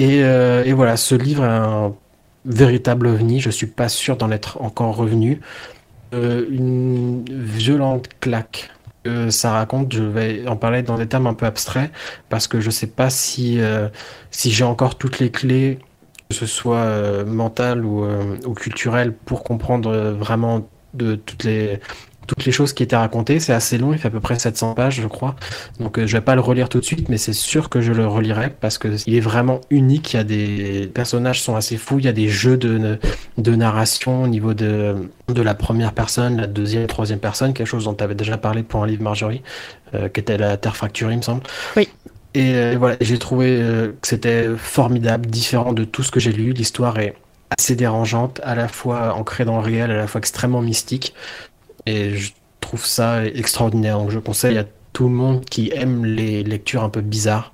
Euh, 0.00 0.64
et, 0.64 0.72
voilà, 0.72 0.96
ce 0.96 1.14
livre 1.14 1.44
est 1.44 1.48
un 1.48 1.94
véritable 2.44 3.06
ovni. 3.06 3.40
Je 3.40 3.50
suis 3.50 3.66
pas 3.66 3.88
sûr 3.88 4.16
d'en 4.16 4.30
être 4.30 4.60
encore 4.60 4.96
revenu. 4.96 5.40
Euh, 6.12 6.44
une 6.50 7.24
violente 7.28 8.08
claque. 8.20 8.70
Euh, 9.06 9.30
ça 9.30 9.52
raconte, 9.52 9.92
je 9.92 10.02
vais 10.02 10.46
en 10.48 10.56
parler 10.56 10.82
dans 10.82 10.96
des 10.96 11.06
termes 11.06 11.26
un 11.26 11.34
peu 11.34 11.44
abstraits 11.44 11.90
parce 12.30 12.48
que 12.48 12.60
je 12.60 12.70
sais 12.70 12.86
pas 12.86 13.10
si, 13.10 13.60
si 14.30 14.50
j'ai 14.50 14.64
encore 14.64 14.96
toutes 14.96 15.18
les 15.18 15.30
clés, 15.30 15.78
que 16.30 16.34
ce 16.34 16.46
soit 16.46 17.24
mentales 17.24 17.84
ou, 17.84 18.06
ou 18.46 18.54
culturelles, 18.54 19.12
pour 19.12 19.44
comprendre 19.44 19.94
vraiment 20.12 20.66
de 20.94 21.16
toutes 21.16 21.44
les 21.44 21.80
toutes 22.26 22.44
les 22.44 22.52
choses 22.52 22.72
qui 22.72 22.82
étaient 22.82 22.96
racontées. 22.96 23.40
C'est 23.40 23.52
assez 23.52 23.78
long, 23.78 23.92
il 23.92 23.98
fait 23.98 24.08
à 24.08 24.10
peu 24.10 24.20
près 24.20 24.38
700 24.38 24.74
pages, 24.74 25.00
je 25.00 25.06
crois. 25.06 25.36
Donc 25.80 25.98
euh, 25.98 26.06
je 26.06 26.12
vais 26.12 26.20
pas 26.20 26.34
le 26.34 26.40
relire 26.40 26.68
tout 26.68 26.80
de 26.80 26.84
suite, 26.84 27.08
mais 27.08 27.18
c'est 27.18 27.32
sûr 27.32 27.68
que 27.68 27.80
je 27.80 27.92
le 27.92 28.06
relirai 28.06 28.50
parce 28.60 28.78
que 28.78 28.88
il 29.06 29.14
est 29.14 29.20
vraiment 29.20 29.60
unique. 29.70 30.12
Il 30.12 30.16
y 30.16 30.20
a 30.20 30.24
des 30.24 30.90
personnages 30.92 31.42
sont 31.42 31.56
assez 31.56 31.76
fous, 31.76 31.98
il 31.98 32.04
y 32.04 32.08
a 32.08 32.12
des 32.12 32.28
jeux 32.28 32.56
de, 32.56 32.98
de 33.38 33.54
narration 33.54 34.22
au 34.22 34.28
niveau 34.28 34.54
de, 34.54 35.08
de 35.28 35.42
la 35.42 35.54
première 35.54 35.92
personne, 35.92 36.36
la 36.36 36.46
deuxième, 36.46 36.86
troisième 36.86 37.18
personne, 37.18 37.52
quelque 37.52 37.66
chose 37.66 37.84
dont 37.84 37.94
tu 37.94 38.04
avais 38.04 38.14
déjà 38.14 38.36
parlé 38.36 38.62
pour 38.62 38.82
un 38.82 38.86
livre 38.86 39.02
Marjorie, 39.02 39.42
euh, 39.94 40.08
qui 40.08 40.20
était 40.20 40.38
la 40.38 40.56
Terre 40.56 40.76
fracturée, 40.76 41.12
il 41.14 41.18
me 41.18 41.22
semble. 41.22 41.42
Oui. 41.76 41.88
Et 42.36 42.54
euh, 42.56 42.76
voilà, 42.78 42.96
j'ai 43.00 43.18
trouvé 43.18 43.62
que 44.00 44.08
c'était 44.08 44.48
formidable, 44.56 45.26
différent 45.26 45.72
de 45.72 45.84
tout 45.84 46.02
ce 46.02 46.10
que 46.10 46.18
j'ai 46.18 46.32
lu. 46.32 46.52
L'histoire 46.52 46.98
est 46.98 47.14
assez 47.56 47.76
dérangeante, 47.76 48.40
à 48.42 48.54
la 48.54 48.68
fois 48.68 49.14
ancrée 49.14 49.44
dans 49.44 49.56
le 49.56 49.62
réel, 49.62 49.90
à 49.90 49.96
la 49.96 50.06
fois 50.06 50.18
extrêmement 50.18 50.60
mystique. 50.60 51.14
Et 51.86 52.16
je 52.16 52.32
trouve 52.60 52.84
ça 52.84 53.24
extraordinaire. 53.24 53.98
Donc 53.98 54.10
je 54.10 54.18
conseille 54.18 54.58
à 54.58 54.64
tout 54.92 55.08
le 55.08 55.14
monde 55.14 55.44
qui 55.44 55.70
aime 55.74 56.04
les 56.04 56.42
lectures 56.42 56.82
un 56.82 56.88
peu 56.88 57.00
bizarres 57.00 57.52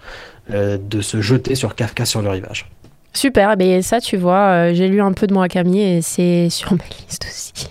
euh, 0.52 0.78
de 0.78 1.00
se 1.00 1.20
jeter 1.20 1.54
sur 1.54 1.74
Kafka 1.74 2.04
sur 2.04 2.22
le 2.22 2.30
rivage. 2.30 2.70
Super, 3.12 3.56
et 3.58 3.78
eh 3.78 3.82
ça 3.82 4.00
tu 4.00 4.16
vois, 4.16 4.68
euh, 4.68 4.74
j'ai 4.74 4.88
lu 4.88 5.00
un 5.00 5.12
peu 5.12 5.26
de 5.26 5.32
Murakami 5.32 5.80
et 5.80 6.02
c'est 6.02 6.48
sur 6.48 6.72
ma 6.72 6.84
liste 6.84 7.26
aussi. 7.28 7.68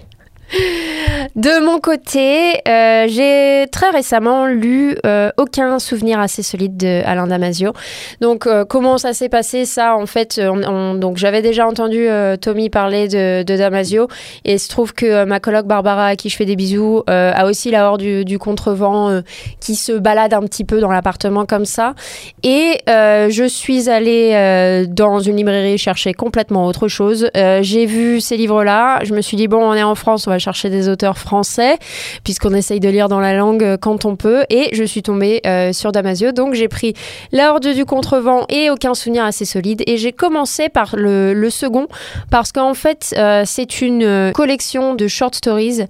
De 1.35 1.63
mon 1.63 1.79
côté, 1.79 2.59
euh, 2.67 3.05
j'ai 3.07 3.67
très 3.71 3.89
récemment 3.91 4.47
lu 4.47 4.95
euh, 5.05 5.29
Aucun 5.37 5.77
souvenir 5.79 6.19
assez 6.19 6.41
solide 6.41 6.75
de 6.75 7.01
Alain 7.05 7.27
Damasio. 7.27 7.73
Donc, 8.19 8.47
euh, 8.47 8.65
comment 8.65 8.97
ça 8.97 9.13
s'est 9.13 9.29
passé 9.29 9.65
Ça, 9.65 9.95
en 9.95 10.05
fait, 10.05 10.39
donc 10.39 11.17
j'avais 11.17 11.41
déjà 11.41 11.67
entendu 11.67 12.07
Tommy 12.41 12.69
parler 12.69 13.07
de, 13.07 13.43
Damasio, 13.43 14.07
et 14.45 14.53
il 14.53 14.59
se 14.59 14.69
trouve 14.69 14.93
que 14.93 15.25
ma 15.25 15.39
coloc 15.39 15.65
Barbara, 15.65 16.07
à 16.07 16.15
qui 16.15 16.29
je 16.29 16.35
fais 16.35 16.45
des 16.45 16.55
bisous, 16.55 17.03
a 17.07 17.45
aussi 17.45 17.71
la 17.71 17.87
horde 17.87 18.01
du, 18.01 18.25
du 18.25 18.39
contrevent 18.39 19.21
qui 19.59 19.75
se 19.75 19.91
balade 19.91 20.33
un 20.33 20.41
petit 20.41 20.63
peu 20.63 20.79
dans 20.79 20.91
l'appartement 20.91 21.45
comme 21.45 21.65
ça. 21.65 21.93
Et 22.43 22.79
je 22.87 23.45
suis 23.47 23.89
allée 23.89 24.85
dans 24.89 25.19
une 25.19 25.37
librairie 25.37 25.77
chercher 25.77 26.13
complètement 26.13 26.65
autre 26.65 26.87
chose. 26.87 27.29
j'ai 27.35 27.85
vu 27.85 28.19
ces 28.19 28.37
livres-là. 28.37 29.03
Je 29.03 29.13
me 29.13 29.21
suis 29.21 29.37
dit 29.37 29.47
bon, 29.47 29.63
on 29.63 29.73
est 29.73 29.83
en 29.83 29.95
France, 29.95 30.27
on 30.27 30.31
va 30.31 30.38
chercher 30.39 30.69
des 30.69 30.89
auteurs 30.89 31.17
français, 31.17 31.77
puisqu'on 32.23 32.53
essaye 32.53 32.79
de 32.79 32.89
lire 32.89 33.09
dans 33.09 33.19
la 33.19 33.33
langue 33.33 33.63
euh, 33.63 33.77
quand 33.77 34.05
on 34.05 34.15
peut. 34.15 34.43
Et 34.49 34.69
je 34.73 34.83
suis 34.83 35.03
tombée 35.03 35.41
euh, 35.45 35.73
sur 35.73 35.91
Damasio. 35.91 36.31
Donc 36.31 36.53
j'ai 36.53 36.67
pris 36.67 36.93
La 37.31 37.51
Horde 37.51 37.67
du 37.67 37.85
Contrevent 37.85 38.45
et 38.49 38.69
Aucun 38.69 38.93
souvenir 38.93 39.25
assez 39.25 39.45
solide. 39.45 39.83
Et 39.87 39.97
j'ai 39.97 40.11
commencé 40.11 40.69
par 40.69 40.95
le, 40.95 41.49
second, 41.49 41.87
parce 42.29 42.51
qu'en 42.51 42.73
fait, 42.75 43.13
euh, 43.17 43.43
c'est 43.45 43.81
une 43.81 44.31
collection 44.33 44.93
de 44.93 45.07
short 45.07 45.35
stories 45.35 45.81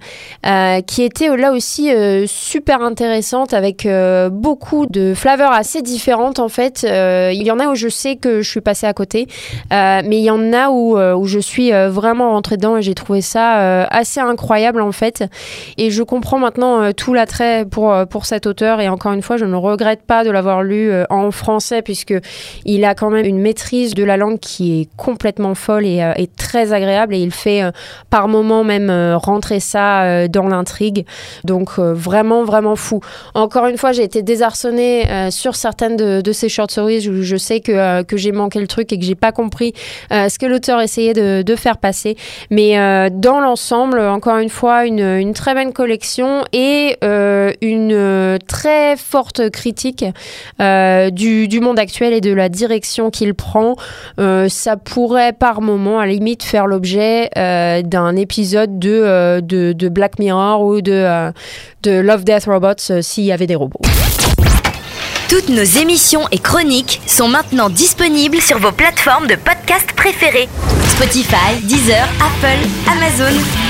qui 0.86 1.02
était 1.02 1.36
là 1.36 1.52
aussi 1.52 1.90
super 2.26 2.82
intéressante, 2.82 3.52
avec 3.52 3.86
beaucoup 4.30 4.86
de 4.86 5.12
flavors 5.14 5.52
assez 5.52 5.82
différentes 5.82 6.38
en 6.38 6.48
fait. 6.48 6.84
Il 6.84 7.42
y 7.42 7.50
en 7.50 7.58
a 7.58 7.68
où 7.68 7.74
je 7.74 7.88
sais 7.88 8.16
que 8.16 8.40
je 8.40 8.48
suis 8.48 8.60
passée 8.60 8.86
à 8.86 8.94
côté, 8.94 9.26
mais 9.70 10.18
il 10.18 10.24
y 10.24 10.30
en 10.30 10.52
a 10.52 10.70
où, 10.70 10.98
où 10.98 11.26
je 11.26 11.38
suis 11.38 11.70
vraiment 11.70 12.30
rentrée 12.30 12.56
dedans 12.56 12.78
et 12.78 12.82
j'ai 12.82 12.94
trouvé 12.94 13.20
ça 13.20 13.84
assez 13.86 14.20
incroyable 14.20 14.39
en 14.80 14.92
fait. 14.92 15.24
Et 15.76 15.90
je 15.90 16.02
comprends 16.02 16.38
maintenant 16.38 16.82
euh, 16.82 16.92
tout 16.92 17.14
l'attrait 17.14 17.64
pour, 17.64 17.92
euh, 17.92 18.04
pour 18.04 18.26
cet 18.26 18.46
auteur. 18.46 18.80
Et 18.80 18.88
encore 18.88 19.12
une 19.12 19.22
fois, 19.22 19.36
je 19.36 19.44
ne 19.44 19.54
regrette 19.54 20.02
pas 20.02 20.24
de 20.24 20.30
l'avoir 20.30 20.62
lu 20.62 20.90
euh, 20.90 21.04
en 21.10 21.30
français, 21.30 21.82
puisque 21.82 22.14
il 22.64 22.84
a 22.84 22.94
quand 22.94 23.10
même 23.10 23.24
une 23.24 23.38
maîtrise 23.38 23.94
de 23.94 24.04
la 24.04 24.16
langue 24.16 24.38
qui 24.38 24.80
est 24.80 24.88
complètement 24.96 25.54
folle 25.54 25.86
et, 25.86 26.00
très 26.36 26.72
agréable. 26.72 27.14
Et 27.14 27.18
il 27.18 27.32
fait 27.32 27.62
par 28.08 28.28
moments 28.28 28.64
même 28.64 28.90
rentrer 29.16 29.60
ça 29.60 30.28
dans 30.28 30.48
l'intrigue. 30.48 31.04
Donc 31.44 31.78
vraiment, 31.78 32.44
vraiment 32.44 32.76
fou. 32.76 33.00
Encore 33.34 33.66
une 33.66 33.76
fois, 33.76 33.92
j'ai 33.92 34.02
été 34.02 34.22
désarçonnée 34.22 35.30
sur 35.30 35.56
certaines 35.56 35.96
de, 35.96 36.20
de 36.20 36.32
ces 36.32 36.48
short 36.48 36.70
stories 36.70 37.08
où 37.08 37.22
je 37.22 37.36
sais 37.36 37.60
que, 37.60 38.02
que 38.02 38.16
j'ai 38.16 38.32
manqué 38.32 38.60
le 38.60 38.66
truc 38.66 38.92
et 38.92 38.98
que 38.98 39.04
j'ai 39.04 39.14
pas 39.14 39.32
compris 39.32 39.74
ce 40.10 40.38
que 40.38 40.46
l'auteur 40.46 40.80
essayait 40.80 41.14
de, 41.14 41.42
de, 41.42 41.56
faire 41.56 41.78
passer. 41.78 42.16
Mais 42.50 43.10
dans 43.10 43.40
l'ensemble, 43.40 44.00
encore 44.00 44.29
une 44.38 44.48
fois, 44.48 44.86
une, 44.86 45.32
très 45.34 45.54
bonne 45.54 45.72
collection 45.72 46.44
et 46.52 46.96
euh, 47.02 47.52
une 47.60 47.92
euh, 47.92 48.38
très 48.46 48.96
forte 48.96 49.50
critique 49.50 50.04
euh, 50.60 51.10
du, 51.10 51.60
monde 51.60 51.78
actuel 51.78 52.12
et 52.12 52.20
de 52.20 52.32
la 52.32 52.48
direction 52.48 53.10
qu'il 53.10 53.34
prend. 53.34 53.74
ça 54.16 54.76
pourrait 54.76 55.32
par 55.32 55.60
moment, 55.60 55.98
à 55.98 56.06
la 56.06 56.12
limite, 56.12 56.42
faire 56.42 56.66
l'objet 56.66 57.28
d'un 57.34 58.16
épisode 58.16 58.78
de, 58.78 59.40
de, 59.40 59.72
de, 59.72 59.88
Black 59.88 60.18
Mirror 60.18 60.62
ou 60.62 60.80
de, 60.80 61.32
de 61.82 61.90
Love, 61.92 62.24
Death, 62.24 62.44
Robots 62.44 63.02
s'il 63.02 63.24
y 63.24 63.32
avait 63.32 63.46
des 63.46 63.56
robots. 63.56 63.80
Toutes 65.30 65.48
nos 65.48 65.62
émissions 65.62 66.26
et 66.32 66.38
chroniques 66.38 67.00
sont 67.06 67.28
maintenant 67.28 67.70
disponibles 67.70 68.40
sur 68.40 68.58
vos 68.58 68.72
plateformes 68.72 69.28
de 69.28 69.36
podcast 69.36 69.92
préférées. 69.94 70.48
Spotify, 70.88 71.54
Deezer, 71.62 72.08
Apple, 72.20 72.68
Amazon. 72.90 73.69